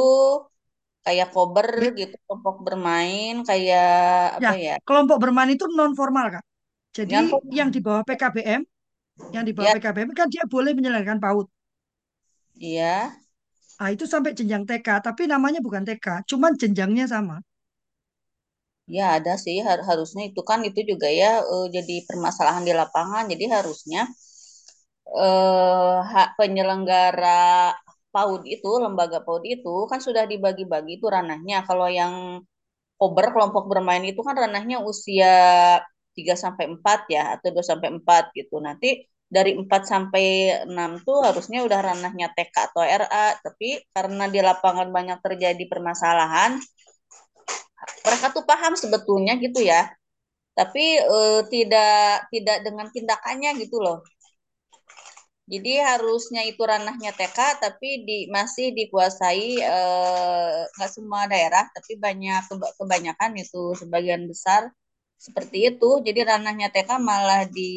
kayak 1.03 1.35
kober 1.35 1.67
ya. 1.83 1.91
gitu, 1.99 2.15
kelompok 2.31 2.63
bermain, 2.63 3.43
kayak 3.43 4.39
apa 4.39 4.55
ya? 4.55 4.77
Kelompok 4.87 5.19
bermain 5.19 5.51
itu 5.51 5.67
non 5.75 5.99
formal 5.99 6.31
kak. 6.39 6.45
Jadi 6.95 7.11
yang, 7.11 7.27
yang 7.51 7.69
di 7.75 7.83
bawah 7.83 8.07
PKBM, 8.07 8.63
yang 9.35 9.43
di 9.43 9.51
bawah 9.51 9.75
ya. 9.75 9.83
PKBM 9.83 10.15
kan 10.15 10.31
dia 10.31 10.47
boleh 10.47 10.79
menyelenggarakan 10.79 11.19
PAUD. 11.19 11.51
Iya. 12.61 13.17
Nah, 13.83 13.89
itu 13.95 14.05
sampai 14.13 14.31
jenjang 14.39 14.63
TK, 14.69 14.89
tapi 15.07 15.23
namanya 15.33 15.59
bukan 15.67 15.83
TK, 15.89 16.07
cuman 16.31 16.53
jenjangnya 16.61 17.05
sama. 17.15 17.37
Ya 18.97 19.07
ada 19.19 19.35
sih 19.45 19.57
har 19.67 19.81
harusnya 19.89 20.23
itu 20.31 20.41
kan 20.51 20.61
itu 20.69 20.81
juga 20.91 21.09
ya 21.21 21.31
uh, 21.55 21.67
jadi 21.77 21.95
permasalahan 22.09 22.65
di 22.69 22.73
lapangan. 22.81 23.25
Jadi 23.33 23.45
harusnya 23.57 24.01
eh, 25.25 25.97
hak 26.13 26.29
penyelenggara 26.39 27.29
PAUD 28.13 28.43
itu, 28.55 28.69
lembaga 28.85 29.19
PAUD 29.27 29.45
itu 29.55 29.71
kan 29.91 30.01
sudah 30.07 30.25
dibagi-bagi 30.33 30.93
itu 30.99 31.07
ranahnya. 31.15 31.57
Kalau 31.69 31.87
yang 32.01 32.15
kober 33.01 33.27
kelompok 33.35 33.65
bermain 33.73 34.05
itu 34.11 34.21
kan 34.29 34.37
ranahnya 34.43 34.77
usia 34.91 35.29
3 36.17 36.35
sampai 36.45 36.65
4 36.75 37.01
ya 37.15 37.23
atau 37.39 37.49
2 37.55 37.65
sampai 37.71 37.89
4 37.99 38.25
gitu. 38.39 38.57
Nanti 38.67 38.89
dari 39.31 39.55
4 39.55 39.83
sampai 39.87 40.25
6 40.67 41.07
tuh 41.07 41.23
harusnya 41.23 41.63
udah 41.63 41.81
ranahnya 41.87 42.35
TK 42.35 42.55
atau 42.75 42.83
RA, 42.83 43.27
tapi 43.39 43.79
karena 43.95 44.27
di 44.27 44.41
lapangan 44.43 44.91
banyak 44.91 45.19
terjadi 45.23 45.65
permasalahan, 45.71 46.59
mereka 48.07 48.27
tuh 48.35 48.45
paham 48.51 48.75
sebetulnya 48.75 49.39
gitu 49.39 49.63
ya. 49.63 49.87
Tapi 50.59 50.85
eh, 50.99 51.41
tidak 51.47 52.27
tidak 52.35 52.59
dengan 52.67 52.87
tindakannya 52.91 53.51
gitu 53.63 53.79
loh. 53.79 54.03
Jadi 55.51 55.73
harusnya 55.83 56.43
itu 56.47 56.63
ranahnya 56.63 57.11
TK, 57.11 57.39
tapi 57.59 57.89
di, 58.07 58.19
masih 58.31 58.75
dikuasai 58.75 59.47
eh, 59.63 60.59
nggak 60.75 60.91
semua 60.91 61.31
daerah, 61.31 61.65
tapi 61.71 61.93
banyak 61.99 62.43
kebanyakan 62.79 63.33
itu 63.39 63.79
sebagian 63.79 64.27
besar 64.31 64.71
seperti 65.21 65.69
itu. 65.69 66.01
Jadi 66.01 66.21
ranahnya 66.25 66.73
TK 66.73 66.97
malah 66.97 67.45
di 67.45 67.71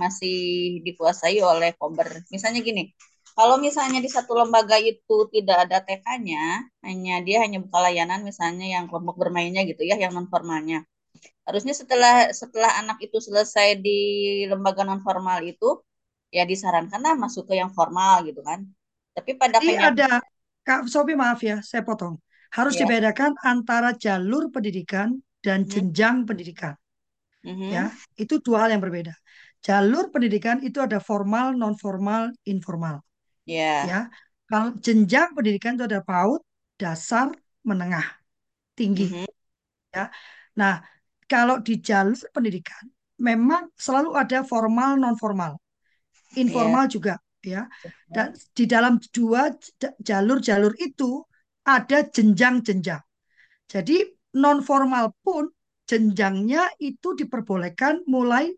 masih 0.00 0.36
dikuasai 0.80 1.36
oleh 1.44 1.76
Kober. 1.76 2.24
Misalnya 2.32 2.64
gini, 2.64 2.88
kalau 3.36 3.60
misalnya 3.60 4.00
di 4.00 4.08
satu 4.08 4.32
lembaga 4.32 4.80
itu 4.80 5.28
tidak 5.28 5.68
ada 5.68 5.84
TK-nya, 5.84 6.64
hanya 6.80 7.14
dia 7.20 7.44
hanya 7.44 7.60
buka 7.60 7.78
layanan 7.84 8.24
misalnya 8.24 8.64
yang 8.64 8.88
kelompok 8.88 9.20
bermainnya 9.20 9.62
gitu 9.68 9.84
ya, 9.84 10.00
yang 10.00 10.16
non 10.16 10.26
formalnya. 10.32 10.88
Harusnya 11.44 11.76
setelah 11.76 12.32
setelah 12.32 12.80
anak 12.80 12.96
itu 13.04 13.20
selesai 13.20 13.76
di 13.76 14.00
lembaga 14.48 14.88
non 14.88 15.04
formal 15.04 15.44
itu, 15.44 15.84
ya 16.32 16.48
disarankan 16.48 17.04
lah 17.04 17.14
masuk 17.14 17.44
ke 17.52 17.60
yang 17.60 17.70
formal 17.76 18.24
gitu 18.24 18.40
kan. 18.40 18.64
Tapi 19.12 19.36
pada 19.36 19.60
Ini 19.60 19.76
ada 19.76 20.24
Kak 20.64 20.88
Sopi 20.88 21.12
maaf 21.12 21.44
ya, 21.44 21.60
saya 21.60 21.84
potong. 21.84 22.16
Harus 22.50 22.74
ya. 22.74 22.82
dibedakan 22.82 23.36
antara 23.46 23.94
jalur 23.94 24.50
pendidikan 24.50 25.22
dan 25.40 25.64
hmm. 25.64 25.70
jenjang 25.70 26.16
pendidikan. 26.28 26.74
Hmm. 27.40 27.72
Ya, 27.72 27.84
itu 28.20 28.40
dua 28.44 28.68
hal 28.68 28.76
yang 28.76 28.84
berbeda. 28.84 29.16
Jalur 29.60 30.08
pendidikan 30.08 30.60
itu 30.64 30.80
ada 30.80 31.00
formal, 31.00 31.52
non 31.56 31.76
formal, 31.76 32.32
informal. 32.48 33.04
Yeah. 33.44 33.82
Ya. 33.88 34.00
Kalau 34.48 34.76
jenjang 34.80 35.36
pendidikan 35.36 35.76
itu 35.76 35.84
ada 35.84 36.00
PAUD, 36.00 36.40
dasar, 36.80 37.30
menengah, 37.64 38.04
tinggi. 38.72 39.08
Mm 39.08 39.14
-hmm. 39.24 39.30
Ya. 39.92 40.04
Nah, 40.56 40.80
kalau 41.28 41.60
di 41.60 41.78
jalur 41.78 42.16
pendidikan 42.32 42.88
memang 43.20 43.68
selalu 43.76 44.16
ada 44.16 44.42
formal 44.42 44.96
non 44.96 45.14
formal. 45.20 45.60
Informal 46.40 46.88
yeah. 46.88 46.92
juga 46.92 47.14
ya. 47.44 47.62
Dan 48.08 48.32
di 48.56 48.64
dalam 48.64 48.96
dua 49.12 49.52
jalur-jalur 50.00 50.72
itu 50.80 51.24
ada 51.64 52.04
jenjang-jenjang. 52.08 53.02
Jadi 53.70 53.96
non 54.36 54.62
formal 54.62 55.10
pun 55.24 55.50
jenjangnya 55.90 56.70
itu 56.78 57.18
diperbolehkan 57.18 58.06
mulai 58.06 58.54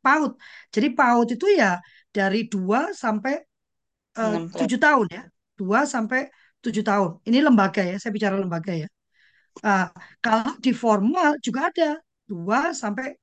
PAUD. 0.00 0.32
Jadi 0.72 0.88
PAUD 0.96 1.28
itu 1.36 1.46
ya 1.52 1.78
dari 2.12 2.48
2 2.48 2.96
sampai 2.96 3.34
Eh, 4.12 4.38
tujuh 4.60 4.76
tahun 4.76 5.06
ya, 5.08 5.22
dua 5.56 5.88
sampai 5.88 6.28
tujuh 6.60 6.84
tahun. 6.84 7.10
Ini 7.24 7.38
lembaga 7.46 7.80
ya, 7.80 7.96
saya 7.96 8.12
bicara 8.12 8.36
lembaga 8.36 8.72
ya. 8.76 8.88
Uh, 9.60 9.84
kalau 10.24 10.56
di 10.64 10.72
formal 10.72 11.36
juga 11.44 11.68
ada 11.68 12.00
dua 12.24 12.72
sampai 12.72 13.16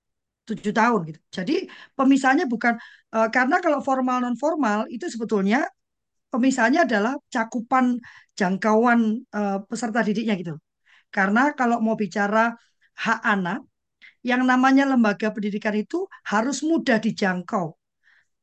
tujuh 0.50 0.74
tahun 0.74 1.00
gitu. 1.10 1.20
Jadi 1.38 1.56
pemisahnya 1.98 2.46
bukan 2.50 2.74
uh, 3.14 3.28
karena 3.34 3.58
kalau 3.66 3.80
formal 3.82 4.18
non 4.22 4.38
formal 4.38 4.86
itu 4.94 5.06
sebetulnya 5.10 5.66
pemisahnya 6.34 6.86
adalah 6.86 7.18
cakupan 7.34 7.98
jangkauan 8.38 9.26
uh, 9.34 9.58
peserta 9.70 10.02
didiknya 10.06 10.34
gitu. 10.42 10.54
Karena 11.16 11.52
kalau 11.60 11.78
mau 11.86 11.96
bicara 11.98 12.54
hak 13.04 13.20
anak, 13.34 13.60
yang 14.24 14.44
namanya 14.44 14.84
lembaga 14.92 15.32
pendidikan 15.36 15.76
itu 15.76 16.08
harus 16.28 16.60
mudah 16.64 17.00
dijangkau 17.00 17.80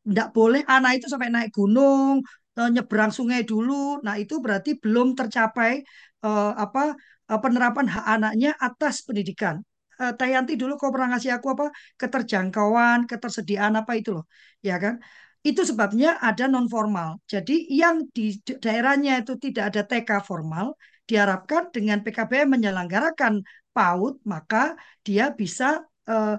tidak 0.06 0.28
boleh 0.36 0.62
anak 0.70 1.02
itu 1.02 1.06
sampai 1.10 1.28
naik 1.34 1.50
gunung, 1.50 2.22
eh, 2.58 2.68
nyebrang 2.74 3.10
sungai 3.10 3.42
dulu. 3.42 3.98
Nah, 4.06 4.14
itu 4.22 4.38
berarti 4.44 4.78
belum 4.78 5.18
tercapai 5.18 5.82
uh, 6.22 6.54
apa 6.54 6.94
uh, 7.30 7.40
penerapan 7.42 7.86
hak 7.90 8.04
anaknya 8.14 8.50
atas 8.66 9.02
pendidikan. 9.06 9.56
Uh, 9.98 10.12
Tayanti 10.14 10.54
dulu 10.60 10.78
kau 10.80 10.94
pernah 10.94 11.16
ngasih 11.16 11.32
aku 11.36 11.46
apa 11.58 11.66
keterjangkauan, 12.00 12.98
ketersediaan 13.10 13.74
apa 13.80 13.92
itu 13.98 14.10
loh, 14.16 14.24
ya 14.62 14.78
kan? 14.78 14.94
Itu 15.42 15.62
sebabnya 15.66 16.08
ada 16.22 16.44
non 16.46 16.66
formal. 16.70 17.18
Jadi 17.26 17.66
yang 17.70 18.06
di 18.16 18.38
daerahnya 18.62 19.12
itu 19.22 19.32
tidak 19.42 19.64
ada 19.74 19.82
TK 19.90 20.10
formal, 20.22 20.66
diharapkan 21.06 21.70
dengan 21.70 22.02
PKBM 22.02 22.58
menyelenggarakan 22.58 23.46
PAUD, 23.70 24.20
maka 24.26 24.74
dia 25.06 25.30
bisa 25.30 25.86
uh, 26.10 26.36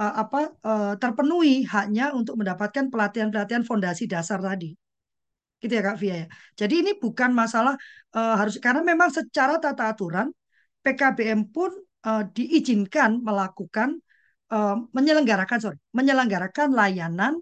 uh, 0.00 0.14
apa 0.22 0.40
uh, 0.64 0.94
terpenuhi 0.96 1.64
haknya 1.64 2.12
untuk 2.16 2.40
mendapatkan 2.40 2.88
pelatihan-pelatihan 2.88 3.64
fondasi 3.64 4.04
dasar 4.08 4.40
tadi. 4.40 4.76
Gitu 5.60 5.72
ya 5.76 5.82
Kak 5.84 5.96
Via 6.00 6.14
ya. 6.24 6.26
Jadi 6.56 6.74
ini 6.80 6.92
bukan 6.96 7.36
masalah 7.36 7.76
uh, 8.16 8.34
harus 8.40 8.56
karena 8.56 8.80
memang 8.80 9.12
secara 9.12 9.60
tata 9.60 9.92
aturan 9.92 10.32
PKBM 10.80 11.52
pun 11.52 11.68
uh, 12.08 12.24
diizinkan 12.32 13.20
melakukan 13.20 14.00
uh, 14.48 14.76
menyelenggarakan 14.96 15.58
sorry, 15.60 15.78
menyelenggarakan 15.92 16.72
layanan 16.72 17.36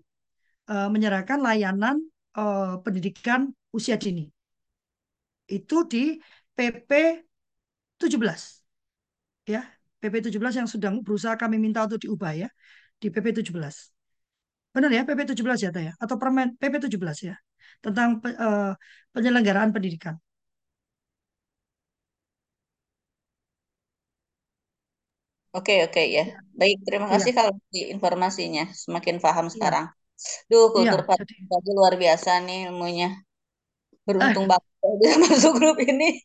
uh, 0.67 0.89
menyerahkan 0.91 1.39
layanan 1.39 2.03
uh, 2.35 2.83
pendidikan 2.83 3.55
usia 3.71 3.95
dini. 3.95 4.27
Itu 5.49 5.89
di 5.89 6.19
PP 6.59 6.91
17. 8.03 8.19
Ya, 9.47 9.63
PP 10.03 10.15
17 10.35 10.59
yang 10.59 10.67
sedang 10.67 10.95
berusaha 11.07 11.39
kami 11.39 11.57
minta 11.63 11.87
untuk 11.87 12.03
diubah 12.03 12.35
ya 12.35 12.49
di 12.99 13.15
PP 13.15 13.47
17. 13.47 13.55
Benar 14.75 14.91
ya 14.91 15.03
PP 15.07 15.39
17 15.39 15.63
ya 15.63 15.71
Taya? 15.71 15.93
Atau 16.03 16.19
permen 16.19 16.59
PP 16.59 16.91
17 16.91 17.31
ya 17.31 17.39
tentang 17.79 18.19
uh, 18.19 18.75
penyelenggaraan 19.15 19.71
pendidikan. 19.71 20.19
Oke 25.55 25.87
oke 25.87 26.03
ya. 26.11 26.37
Baik, 26.59 26.77
terima 26.87 27.07
iya. 27.09 27.13
kasih 27.17 27.33
ya. 27.33 27.37
kalau 27.39 27.53
di 27.71 27.81
informasinya. 27.95 28.65
Semakin 28.75 29.17
paham 29.23 29.47
ya. 29.49 29.53
sekarang. 29.55 29.87
Duh, 30.51 30.75
iya, 30.83 30.99
kultur 30.99 31.01
ya, 31.07 31.15
jadi... 31.23 31.71
luar 31.79 31.95
biasa 31.95 32.31
nih 32.43 32.59
ilmunya. 32.69 33.09
Beruntung 34.03 34.47
eh. 34.47 34.51
banget 34.51 34.68
bisa 35.01 35.17
masuk 35.27 35.53
grup 35.59 35.77
ini. 35.83 36.23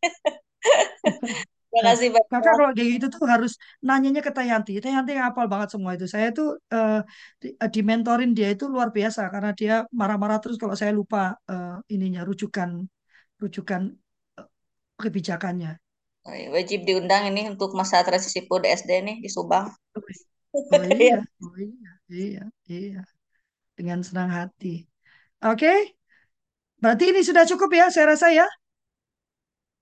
Terima 1.73 1.89
kasih 1.89 2.07
Pak. 2.13 2.23
Kakak 2.30 2.53
kalau 2.53 2.71
kayak 2.77 2.89
gitu 3.01 3.05
tuh 3.17 3.25
harus 3.25 3.57
nanyanya 3.81 4.21
ke 4.21 4.30
Tayanti. 4.30 4.77
Tayanti 4.77 5.17
hafal 5.17 5.49
banget 5.49 5.73
semua 5.73 5.97
itu. 5.97 6.05
Saya 6.05 6.30
tuh 6.30 6.61
uh, 6.69 7.01
di, 7.41 7.57
uh, 7.57 7.65
di 7.65 7.81
mentorin 7.81 8.38
dia 8.38 8.53
itu 8.53 8.69
luar 8.69 8.93
biasa 8.93 9.25
karena 9.34 9.57
dia 9.57 9.81
marah-marah 9.89 10.38
terus 10.38 10.61
kalau 10.61 10.77
saya 10.77 10.93
lupa 10.93 11.34
uh, 11.49 11.81
ininya 11.89 12.21
rujukan 12.21 12.85
rujukan 13.41 13.89
uh, 14.38 14.47
kebijakannya. 15.01 15.81
Oh, 16.30 16.35
iya. 16.38 16.53
Wajib 16.53 16.85
diundang 16.85 17.34
ini 17.34 17.49
untuk 17.49 17.73
masa 17.73 18.05
transisi 18.05 18.45
PUD 18.45 18.69
SD 18.69 19.01
nih 19.01 19.17
di 19.25 19.30
Subang. 19.34 19.73
Oh 20.53 20.85
iya, 20.85 21.25
oh 21.43 21.57
iya, 21.57 21.91
iya, 22.13 22.43
iya. 22.69 23.01
Dengan 23.73 24.05
senang 24.05 24.30
hati. 24.30 24.85
Oke, 25.41 25.65
okay? 25.65 25.77
Berarti 26.84 27.15
ini 27.15 27.23
sudah 27.23 27.47
cukup 27.47 27.72
ya, 27.72 27.88
saya 27.88 28.11
rasa 28.11 28.27
ya. 28.35 28.43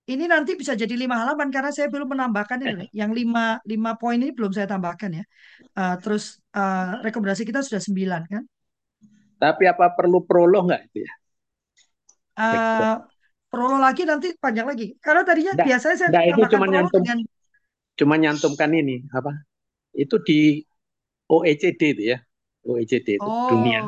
Ini 0.05 0.29
nanti 0.29 0.53
bisa 0.53 0.77
jadi 0.77 0.93
lima 0.93 1.17
halaman 1.17 1.49
karena 1.49 1.73
saya 1.73 1.89
belum 1.89 2.13
menambahkan 2.13 2.61
ini. 2.61 2.85
Yang 2.93 3.11
lima, 3.25 3.57
lima 3.65 3.97
poin 3.97 4.21
ini 4.21 4.29
belum 4.29 4.53
saya 4.53 4.69
tambahkan 4.69 5.09
ya. 5.17 5.25
Uh, 5.73 5.95
terus 5.97 6.37
uh, 6.53 7.01
rekomendasi 7.01 7.41
kita 7.41 7.65
sudah 7.65 7.81
sembilan 7.81 8.21
kan. 8.29 8.43
Tapi 9.41 9.63
apa 9.65 9.97
perlu 9.97 10.21
prolog 10.21 10.69
nggak 10.69 10.81
itu 10.93 10.97
ya? 11.05 11.13
Uh, 12.37 12.95
prolog 13.49 13.81
lagi 13.81 14.05
nanti 14.05 14.37
panjang 14.37 14.69
lagi. 14.69 14.93
Karena 15.01 15.21
tadinya 15.25 15.53
nggak, 15.57 15.67
biasanya 15.69 15.95
saya 15.97 16.09
nggak, 16.13 16.25
ini 16.29 16.41
cuma 16.49 16.65
nyantum, 16.69 17.01
dengan... 17.01 17.17
cuma 17.97 18.15
nyantumkan 18.17 18.71
ini 18.73 18.95
apa? 19.13 19.31
Itu 19.97 20.21
di 20.21 20.61
OECD 21.31 21.81
itu 21.95 22.03
ya, 22.13 22.19
OECD 22.67 23.15
itu 23.17 23.25
oh. 23.25 23.49
dunia. 23.53 23.81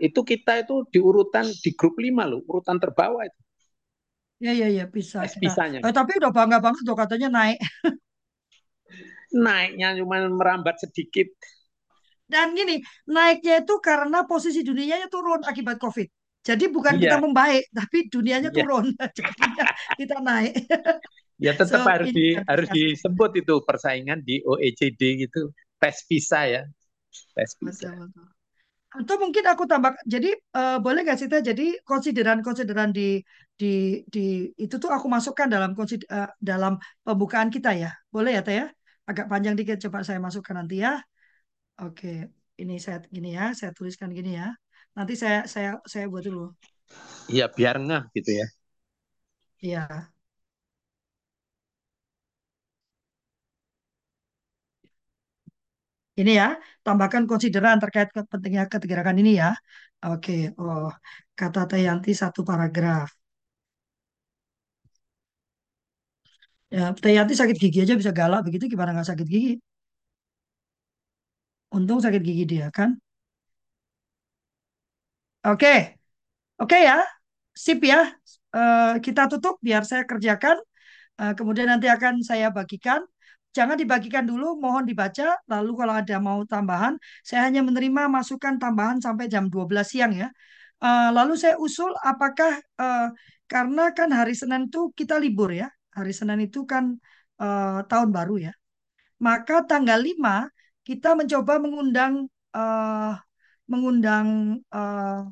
Itu 0.00 0.24
kita 0.24 0.64
itu 0.64 0.88
di 0.88 0.96
urutan 0.96 1.44
di 1.44 1.70
grup 1.76 2.00
lima 2.00 2.24
loh, 2.24 2.40
urutan 2.48 2.80
terbawah 2.80 3.28
itu. 3.28 3.40
Ya, 4.40 4.56
ya, 4.56 4.72
ya, 4.72 4.84
bisa. 4.88 5.20
Bisanya. 5.36 5.84
Eh, 5.84 5.92
tapi 5.92 6.16
udah 6.16 6.32
bangga 6.32 6.64
banget 6.64 6.80
tuh 6.88 6.96
katanya 6.96 7.28
naik. 7.28 7.60
Naiknya 9.44 9.94
cuma 10.00 10.26
merambat 10.26 10.80
sedikit. 10.80 11.28
Dan 12.24 12.56
gini, 12.56 12.80
naiknya 13.04 13.62
itu 13.62 13.78
karena 13.84 14.24
posisi 14.24 14.64
dunianya 14.64 15.12
turun 15.12 15.44
akibat 15.44 15.76
COVID. 15.76 16.08
Jadi 16.40 16.72
bukan 16.72 16.96
iya. 16.96 17.02
kita 17.04 17.16
membaik, 17.20 17.68
tapi 17.68 18.08
dunianya 18.08 18.48
iya. 18.48 18.56
turun. 18.56 18.86
Jadinya 19.16 19.66
kita 20.00 20.16
naik. 20.24 20.54
Ya 21.40 21.56
tetap 21.56 21.80
so, 21.80 21.88
harus 21.88 22.12
di, 22.12 22.36
harus 22.36 22.68
disebut 22.68 23.32
itu 23.40 23.64
persaingan 23.64 24.20
di 24.20 24.44
OECD 24.44 25.24
gitu. 25.24 25.48
Tes 25.80 26.04
PISA 26.04 26.40
ya. 26.44 26.62
Tes 27.32 27.56
PISA. 27.56 27.96
Betul, 27.96 28.12
betul. 28.12 28.39
Atau 28.90 29.22
mungkin 29.22 29.44
aku 29.46 29.64
tambah, 29.70 29.94
jadi 30.02 30.34
uh, 30.58 30.82
boleh 30.82 31.06
nggak 31.06 31.18
sih 31.20 31.28
Teh? 31.30 31.38
Jadi 31.38 31.78
konsideran-konsideran 31.86 32.90
di 32.90 33.22
di 33.54 34.02
di 34.10 34.50
itu 34.58 34.74
tuh 34.82 34.90
aku 34.90 35.06
masukkan 35.06 35.46
dalam 35.46 35.78
konsider, 35.78 36.06
uh, 36.10 36.30
dalam 36.42 36.74
pembukaan 37.06 37.54
kita 37.54 37.70
ya. 37.78 37.94
Boleh 38.10 38.34
ya 38.36 38.42
Teh 38.42 38.56
ya? 38.60 38.66
Agak 39.06 39.30
panjang 39.30 39.54
dikit, 39.54 39.78
coba 39.86 40.02
saya 40.02 40.18
masukkan 40.18 40.58
nanti 40.58 40.82
ya. 40.82 40.98
Oke, 41.78 42.34
ini 42.58 42.74
saya 42.82 42.98
gini 43.14 43.30
ya, 43.38 43.54
saya 43.54 43.70
tuliskan 43.70 44.10
gini 44.10 44.34
ya. 44.34 44.50
Nanti 44.98 45.14
saya 45.14 45.46
saya 45.46 45.78
saya 45.86 46.10
buat 46.10 46.26
dulu. 46.26 46.50
Iya, 47.30 47.46
biar 47.46 47.78
ngah 47.78 48.02
gitu 48.10 48.30
ya. 48.42 48.46
Iya. 49.62 50.10
Ini 56.20 56.30
ya, 56.40 56.46
tambahkan 56.84 57.22
konsideran 57.30 57.76
terkait 57.82 58.08
pentingnya 58.32 58.62
ketegarakan 58.72 59.16
ini 59.20 59.30
ya. 59.42 59.48
Oke, 60.06 60.32
oh, 60.60 60.86
kata 61.38 61.60
Tayanti 61.70 62.10
satu 62.22 62.40
paragraf. 62.50 63.08
Ya, 66.76 66.82
Tayanti 67.02 67.34
sakit 67.40 67.56
gigi 67.62 67.78
aja 67.84 67.94
bisa 68.00 68.12
galak 68.18 68.40
begitu, 68.46 68.64
gimana 68.72 68.90
nggak 68.94 69.08
sakit 69.10 69.26
gigi? 69.32 69.50
Untung 71.78 71.98
sakit 72.04 72.22
gigi 72.26 72.44
dia 72.52 72.66
kan. 72.76 72.90
Oke, 75.46 75.68
oke 76.62 76.76
ya, 76.88 76.96
sip 77.64 77.80
ya. 77.92 77.98
Uh, 78.56 78.98
kita 79.04 79.22
tutup 79.32 79.54
biar 79.66 79.82
saya 79.90 80.04
kerjakan. 80.10 80.56
Uh, 81.20 81.32
kemudian 81.38 81.68
nanti 81.72 81.86
akan 81.96 82.14
saya 82.30 82.48
bagikan 82.58 83.00
jangan 83.56 83.76
dibagikan 83.82 84.24
dulu, 84.30 84.58
mohon 84.64 84.84
dibaca. 84.90 85.36
Lalu 85.52 85.70
kalau 85.78 85.94
ada 86.00 86.16
mau 86.22 86.40
tambahan, 86.46 86.94
saya 87.26 87.40
hanya 87.46 87.60
menerima 87.68 88.02
masukan 88.16 88.54
tambahan 88.62 88.98
sampai 89.04 89.26
jam 89.32 89.44
12 89.52 89.86
siang 89.92 90.12
ya. 90.14 90.28
Uh, 90.80 91.12
lalu 91.12 91.36
saya 91.36 91.54
usul 91.60 91.92
apakah 92.00 92.56
uh, 92.80 93.12
karena 93.52 93.92
kan 93.92 94.08
hari 94.18 94.32
Senin 94.32 94.70
itu 94.70 94.94
kita 94.98 95.14
libur 95.20 95.50
ya. 95.52 95.68
Hari 95.92 96.12
Senin 96.14 96.40
itu 96.46 96.64
kan 96.64 96.96
uh, 97.42 97.84
tahun 97.90 98.10
baru 98.16 98.34
ya. 98.46 98.52
Maka 99.20 99.66
tanggal 99.68 100.00
5 100.00 100.48
kita 100.88 101.08
mencoba 101.18 101.60
mengundang 101.60 102.14
uh, 102.56 103.12
mengundang 103.70 104.58
uh, 104.74 105.28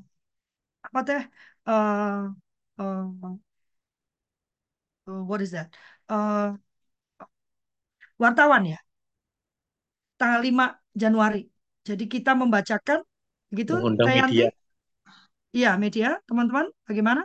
apa 0.86 0.98
teh 1.06 1.22
uh, 1.68 2.28
uh, 2.78 3.02
what 5.06 5.40
is 5.40 5.50
that? 5.56 5.68
Uh, 6.08 6.56
wartawan 8.18 8.62
ya 8.66 8.78
tanggal 10.18 10.42
5 10.42 10.66
Januari. 10.92 11.46
Jadi 11.86 12.04
kita 12.10 12.34
membacakan 12.34 13.00
gitu 13.54 13.78
Mengundang 13.78 14.10
media. 14.12 14.50
Iya, 15.48 15.80
media, 15.80 16.20
teman-teman, 16.28 16.68
bagaimana? 16.84 17.24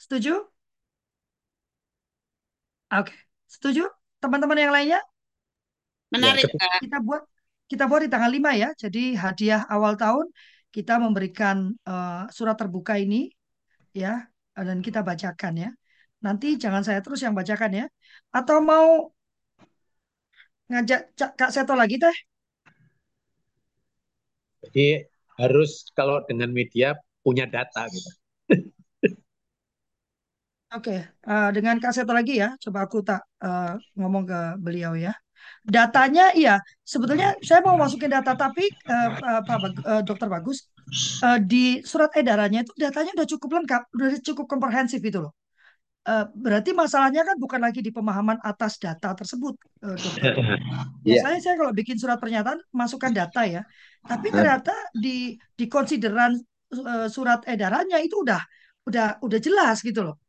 Setuju? 0.00 0.48
Oke, 2.88 3.12
setuju? 3.44 3.84
Teman-teman 4.22 4.56
yang 4.56 4.72
lainnya? 4.72 5.00
Menarik, 6.08 6.48
ya, 6.48 6.80
Kita 6.80 6.98
buat 7.04 7.22
kita 7.68 7.84
buat 7.84 8.00
di 8.06 8.08
tanggal 8.08 8.32
5 8.32 8.50
ya. 8.56 8.72
Jadi 8.78 9.12
hadiah 9.18 9.68
awal 9.68 10.00
tahun 10.00 10.32
kita 10.72 10.96
memberikan 10.96 11.76
uh, 11.84 12.24
surat 12.32 12.56
terbuka 12.56 12.96
ini 12.96 13.28
ya 13.92 14.24
dan 14.56 14.80
kita 14.80 15.04
bacakan 15.04 15.68
ya. 15.68 15.70
Nanti 16.24 16.56
jangan 16.56 16.80
saya 16.80 17.04
terus 17.04 17.20
yang 17.20 17.36
bacakan 17.36 17.84
ya. 17.84 17.86
Atau 18.32 18.64
mau 18.64 19.12
ngajak 20.72 21.00
Kak 21.36 21.50
Seto 21.52 21.76
lagi 21.76 22.00
teh? 22.00 22.16
Jadi 24.64 25.04
harus 25.36 25.92
kalau 25.92 26.24
dengan 26.24 26.48
media 26.48 26.96
punya 27.20 27.44
data 27.44 27.84
gitu. 27.92 28.10
Oke, 30.74 30.90
okay. 30.90 31.00
uh, 31.28 31.48
eh, 31.48 31.50
dengan 31.52 31.76
Kak 31.76 31.92
Seto 31.92 32.16
lagi 32.16 32.40
ya. 32.40 32.56
Coba 32.56 32.88
aku 32.88 33.04
tak 33.04 33.20
uh, 33.44 33.76
ngomong 34.00 34.24
ke 34.24 34.40
beliau 34.64 34.96
ya. 34.96 35.12
Datanya 35.60 36.32
iya, 36.32 36.56
sebetulnya 36.80 37.36
saya 37.44 37.60
mau 37.60 37.76
masukin 37.76 38.08
data 38.08 38.32
tapi 38.32 38.64
uh, 38.88 39.44
Pak 39.44 39.58
uh, 39.84 40.00
Dokter 40.00 40.32
Bagus 40.32 40.72
uh, 41.20 41.36
di 41.36 41.84
surat 41.84 42.08
edarannya 42.16 42.64
itu 42.64 42.72
datanya 42.80 43.12
udah 43.12 43.28
cukup 43.28 43.50
lengkap, 43.60 43.82
udah 43.92 44.08
cukup 44.24 44.46
komprehensif 44.48 45.04
itu 45.04 45.20
loh. 45.20 45.36
Uh, 46.04 46.28
berarti 46.36 46.76
masalahnya 46.76 47.24
kan 47.24 47.40
bukan 47.40 47.64
lagi 47.64 47.80
di 47.80 47.88
pemahaman 47.88 48.36
atas 48.44 48.76
data 48.76 49.16
tersebut, 49.16 49.56
uh, 49.88 49.96
dokter. 49.96 50.36
Biasanya 51.08 51.32
yeah. 51.32 51.40
saya 51.40 51.54
kalau 51.56 51.72
bikin 51.72 51.96
surat 51.96 52.20
pernyataan 52.20 52.60
masukkan 52.76 53.08
data 53.08 53.48
ya, 53.48 53.64
tapi 54.04 54.28
ternyata 54.28 54.76
di 54.92 55.32
di 55.56 55.64
konsideran 55.64 56.36
uh, 56.76 57.08
surat 57.08 57.40
edarannya 57.48 58.04
itu 58.04 58.20
udah 58.20 58.36
udah 58.84 59.16
udah 59.24 59.38
jelas 59.40 59.80
gitu 59.80 60.04
loh. 60.04 60.20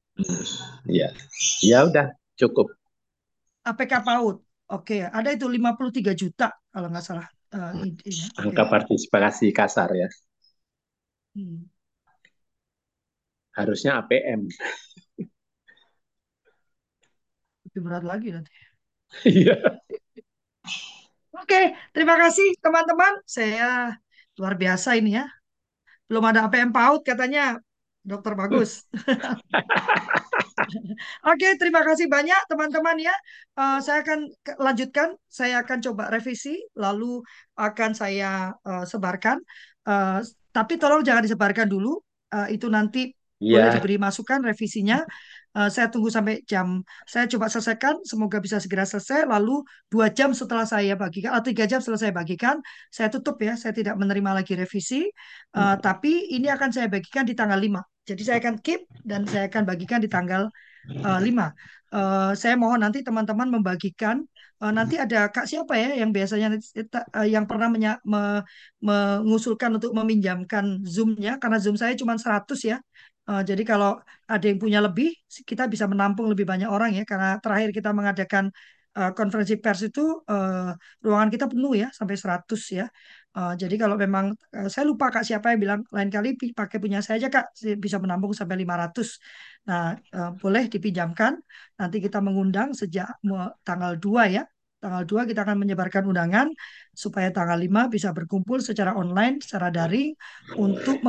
Iya, 0.88 1.12
ya 1.60 1.84
udah 1.84 2.16
cukup. 2.40 2.72
APK 3.68 4.00
PAUD, 4.00 4.38
oke, 4.72 4.98
ada 5.12 5.30
itu 5.36 5.44
53 5.44 6.16
juta 6.16 6.56
kalau 6.72 6.88
nggak 6.88 7.04
salah. 7.04 7.28
Uh, 7.52 7.84
ini, 7.84 8.32
Angka 8.40 8.64
okay. 8.64 8.72
partisipasi 8.72 9.52
kasar 9.52 9.92
ya. 9.92 10.08
Hmm. 11.36 11.68
Harusnya 13.60 14.00
APM 14.00 14.48
lebih 17.76 17.92
berat 17.92 18.08
lagi 18.08 18.32
nanti. 18.32 18.52
Iya. 19.28 19.84
Oke, 21.36 21.76
terima 21.92 22.16
kasih 22.16 22.56
teman-teman. 22.64 23.20
Saya 23.28 24.00
luar 24.40 24.56
biasa 24.56 24.96
ini 24.96 25.20
ya. 25.20 25.28
Belum 26.08 26.24
ada 26.24 26.48
APM 26.48 26.72
PAUD 26.72 27.04
katanya 27.04 27.60
dokter 28.00 28.32
bagus. 28.40 28.88
Oke, 31.30 31.60
terima 31.60 31.84
kasih 31.84 32.08
banyak 32.08 32.40
teman-teman 32.48 32.96
ya. 33.04 33.12
Uh, 33.60 33.84
saya 33.84 34.08
akan 34.08 34.32
lanjutkan. 34.56 35.20
Saya 35.28 35.60
akan 35.68 35.84
coba 35.84 36.08
revisi, 36.08 36.56
lalu 36.80 37.20
akan 37.60 37.92
saya 37.92 38.56
uh, 38.64 38.88
sebarkan. 38.88 39.44
Uh, 39.84 40.24
tapi 40.56 40.80
tolong 40.80 41.04
jangan 41.04 41.28
disebarkan 41.28 41.68
dulu. 41.68 42.00
Uh, 42.32 42.48
itu 42.48 42.72
nanti 42.72 43.12
yeah. 43.44 43.68
boleh 43.68 43.72
diberi 43.76 43.98
masukan 44.00 44.40
revisinya. 44.46 45.04
Uh, 45.56 45.72
saya 45.72 45.88
tunggu 45.88 46.12
sampai 46.12 46.44
jam. 46.44 46.84
Saya 47.08 47.32
coba 47.32 47.48
selesaikan. 47.48 48.04
Semoga 48.04 48.44
bisa 48.44 48.60
segera 48.60 48.84
selesai. 48.84 49.24
Lalu 49.24 49.64
dua 49.88 50.12
jam 50.12 50.36
setelah 50.36 50.68
saya 50.68 51.00
bagikan 51.00 51.32
atau 51.32 51.48
tiga 51.48 51.64
jam 51.64 51.80
setelah 51.80 52.02
saya 52.04 52.14
bagikan, 52.14 52.60
saya 52.92 53.08
tutup 53.08 53.40
ya. 53.40 53.56
Saya 53.56 53.72
tidak 53.72 53.96
menerima 53.96 54.44
lagi 54.44 54.54
revisi. 54.60 55.08
Uh, 55.56 55.74
hmm. 55.74 55.76
Tapi 55.80 56.36
ini 56.36 56.52
akan 56.52 56.70
saya 56.76 56.92
bagikan 56.92 57.24
di 57.24 57.34
tanggal 57.34 57.56
5. 57.56 57.80
Jadi 58.06 58.22
saya 58.22 58.38
akan 58.44 58.56
keep 58.60 58.86
dan 59.02 59.24
saya 59.26 59.48
akan 59.48 59.64
bagikan 59.64 60.04
di 60.04 60.12
tanggal 60.12 60.52
uh, 61.08 61.20
5. 61.24 61.26
Uh, 61.96 62.36
saya 62.36 62.60
mohon 62.60 62.84
nanti 62.84 63.02
teman-teman 63.02 63.48
membagikan. 63.48 64.28
Uh, 64.60 64.72
nanti 64.72 64.96
ada 64.96 65.28
kak 65.32 65.48
siapa 65.48 65.76
ya 65.76 66.00
yang 66.00 66.16
biasanya 66.16 66.56
uh, 67.16 67.28
yang 67.28 67.44
pernah 67.48 67.68
menya, 67.72 68.00
me, 68.08 68.44
mengusulkan 68.80 69.72
untuk 69.80 69.92
meminjamkan 69.92 70.84
zoomnya 70.84 71.40
karena 71.40 71.60
zoom 71.60 71.76
saya 71.76 71.92
cuma 71.96 72.16
100 72.16 72.56
ya 72.64 72.80
Uh, 73.26 73.42
jadi 73.42 73.64
kalau 73.66 73.98
ada 74.30 74.46
yang 74.46 74.60
punya 74.62 74.80
lebih, 74.86 75.10
kita 75.50 75.66
bisa 75.66 75.86
menampung 75.90 76.30
lebih 76.30 76.46
banyak 76.46 76.70
orang 76.70 76.94
ya. 76.94 77.04
Karena 77.10 77.42
terakhir 77.42 77.70
kita 77.74 77.90
mengadakan 77.90 78.54
uh, 78.96 79.12
konferensi 79.18 79.56
pers 79.60 79.82
itu 79.90 80.24
uh, 80.26 80.72
ruangan 81.04 81.30
kita 81.34 81.46
penuh 81.52 81.74
ya 81.76 81.88
sampai 81.92 82.16
100 82.16 82.62
ya. 82.72 82.86
Uh, 83.36 83.52
jadi 83.60 83.76
kalau 83.76 84.00
memang 84.00 84.32
uh, 84.56 84.68
saya 84.72 84.88
lupa 84.88 85.12
kak 85.12 85.28
siapa 85.28 85.52
yang 85.52 85.60
bilang 85.60 85.82
lain 85.92 86.08
kali 86.08 86.40
pakai 86.56 86.78
punya 86.80 87.04
saya 87.04 87.20
aja 87.20 87.28
kak 87.28 87.46
bisa 87.78 88.00
menampung 88.00 88.32
sampai 88.32 88.56
500. 88.64 89.20
Nah 89.68 90.00
uh, 90.16 90.32
boleh 90.40 90.72
dipinjamkan. 90.72 91.36
Nanti 91.76 91.98
kita 92.00 92.24
mengundang 92.24 92.72
sejak 92.72 93.20
tanggal 93.68 94.00
2 94.00 94.24
ya. 94.32 94.44
Tanggal 94.80 95.04
2 95.04 95.26
kita 95.26 95.42
akan 95.44 95.58
menyebarkan 95.66 96.04
undangan 96.06 96.48
supaya 96.94 97.34
tanggal 97.34 97.58
5 97.58 97.90
bisa 97.90 98.14
berkumpul 98.14 98.62
secara 98.62 98.94
online, 98.94 99.42
secara 99.42 99.74
daring 99.74 100.14
untuk 100.62 101.02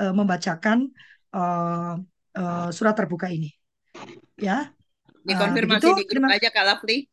membacakan 0.00 0.88
uh, 1.34 1.94
uh, 2.38 2.68
surat 2.72 2.94
terbuka 2.96 3.28
ini. 3.28 3.52
Ya. 4.38 4.72
Dikonfirmasi 5.26 5.88
uh, 5.92 5.96
di 5.98 6.04
grup 6.08 6.30
aja 6.30 6.48
Kak 6.48 6.64
Lafli. 6.64 7.08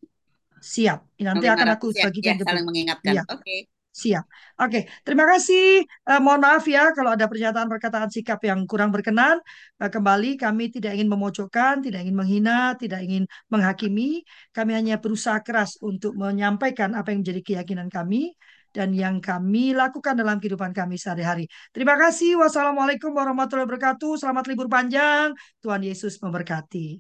Siap. 0.62 1.00
Nanti 1.22 1.46
akan 1.46 1.68
aku 1.76 1.94
bagikan 1.94 2.40
ya, 2.40 2.46
saling 2.46 2.66
mengingatkan. 2.66 3.14
Ya. 3.14 3.24
Oke. 3.28 3.44
Okay. 3.44 3.60
Siap. 3.96 4.28
Oke, 4.60 4.92
terima 5.08 5.24
kasih. 5.24 5.88
Uh, 6.04 6.20
mohon 6.20 6.44
maaf 6.44 6.68
ya 6.68 6.92
kalau 6.92 7.16
ada 7.16 7.32
pernyataan 7.32 7.72
perkataan 7.72 8.12
sikap 8.12 8.44
yang 8.44 8.68
kurang 8.68 8.92
berkenan. 8.92 9.40
Uh, 9.80 9.88
kembali 9.88 10.36
kami 10.36 10.68
tidak 10.68 11.00
ingin 11.00 11.08
memojokkan, 11.08 11.80
tidak 11.80 12.04
ingin 12.04 12.12
menghina, 12.12 12.76
tidak 12.76 13.08
ingin 13.08 13.24
menghakimi. 13.48 14.28
Kami 14.52 14.72
hanya 14.76 15.00
berusaha 15.00 15.40
keras 15.40 15.80
untuk 15.80 16.12
menyampaikan 16.20 16.92
apa 16.92 17.16
yang 17.16 17.24
menjadi 17.24 17.42
keyakinan 17.44 17.88
kami 17.88 18.36
dan 18.76 18.90
yang 18.92 19.24
kami 19.24 19.72
lakukan 19.72 20.14
dalam 20.20 20.38
kehidupan 20.42 20.72
kami 20.76 20.96
sehari-hari. 21.00 21.48
Terima 21.72 21.96
kasih. 21.96 22.36
Wassalamualaikum 22.42 23.12
warahmatullahi 23.16 23.66
wabarakatuh. 23.68 24.20
Selamat 24.22 24.46
libur 24.52 24.68
panjang. 24.68 25.32
Tuhan 25.64 25.82
Yesus 25.88 26.20
memberkati. 26.20 27.00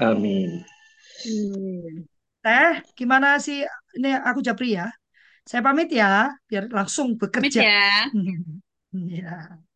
Amin. 0.00 0.64
Teh, 2.44 2.70
gimana 2.98 3.28
sih? 3.46 3.58
Ini 3.98 4.08
aku 4.28 4.40
Japri 4.46 4.78
ya. 4.78 4.86
Saya 5.48 5.62
pamit 5.66 5.88
ya, 6.00 6.30
biar 6.50 6.64
langsung 6.78 7.08
Pamit 7.34 7.54
bekerja. 7.54 7.62
ya. 7.62 8.10
Ya. 8.92 9.67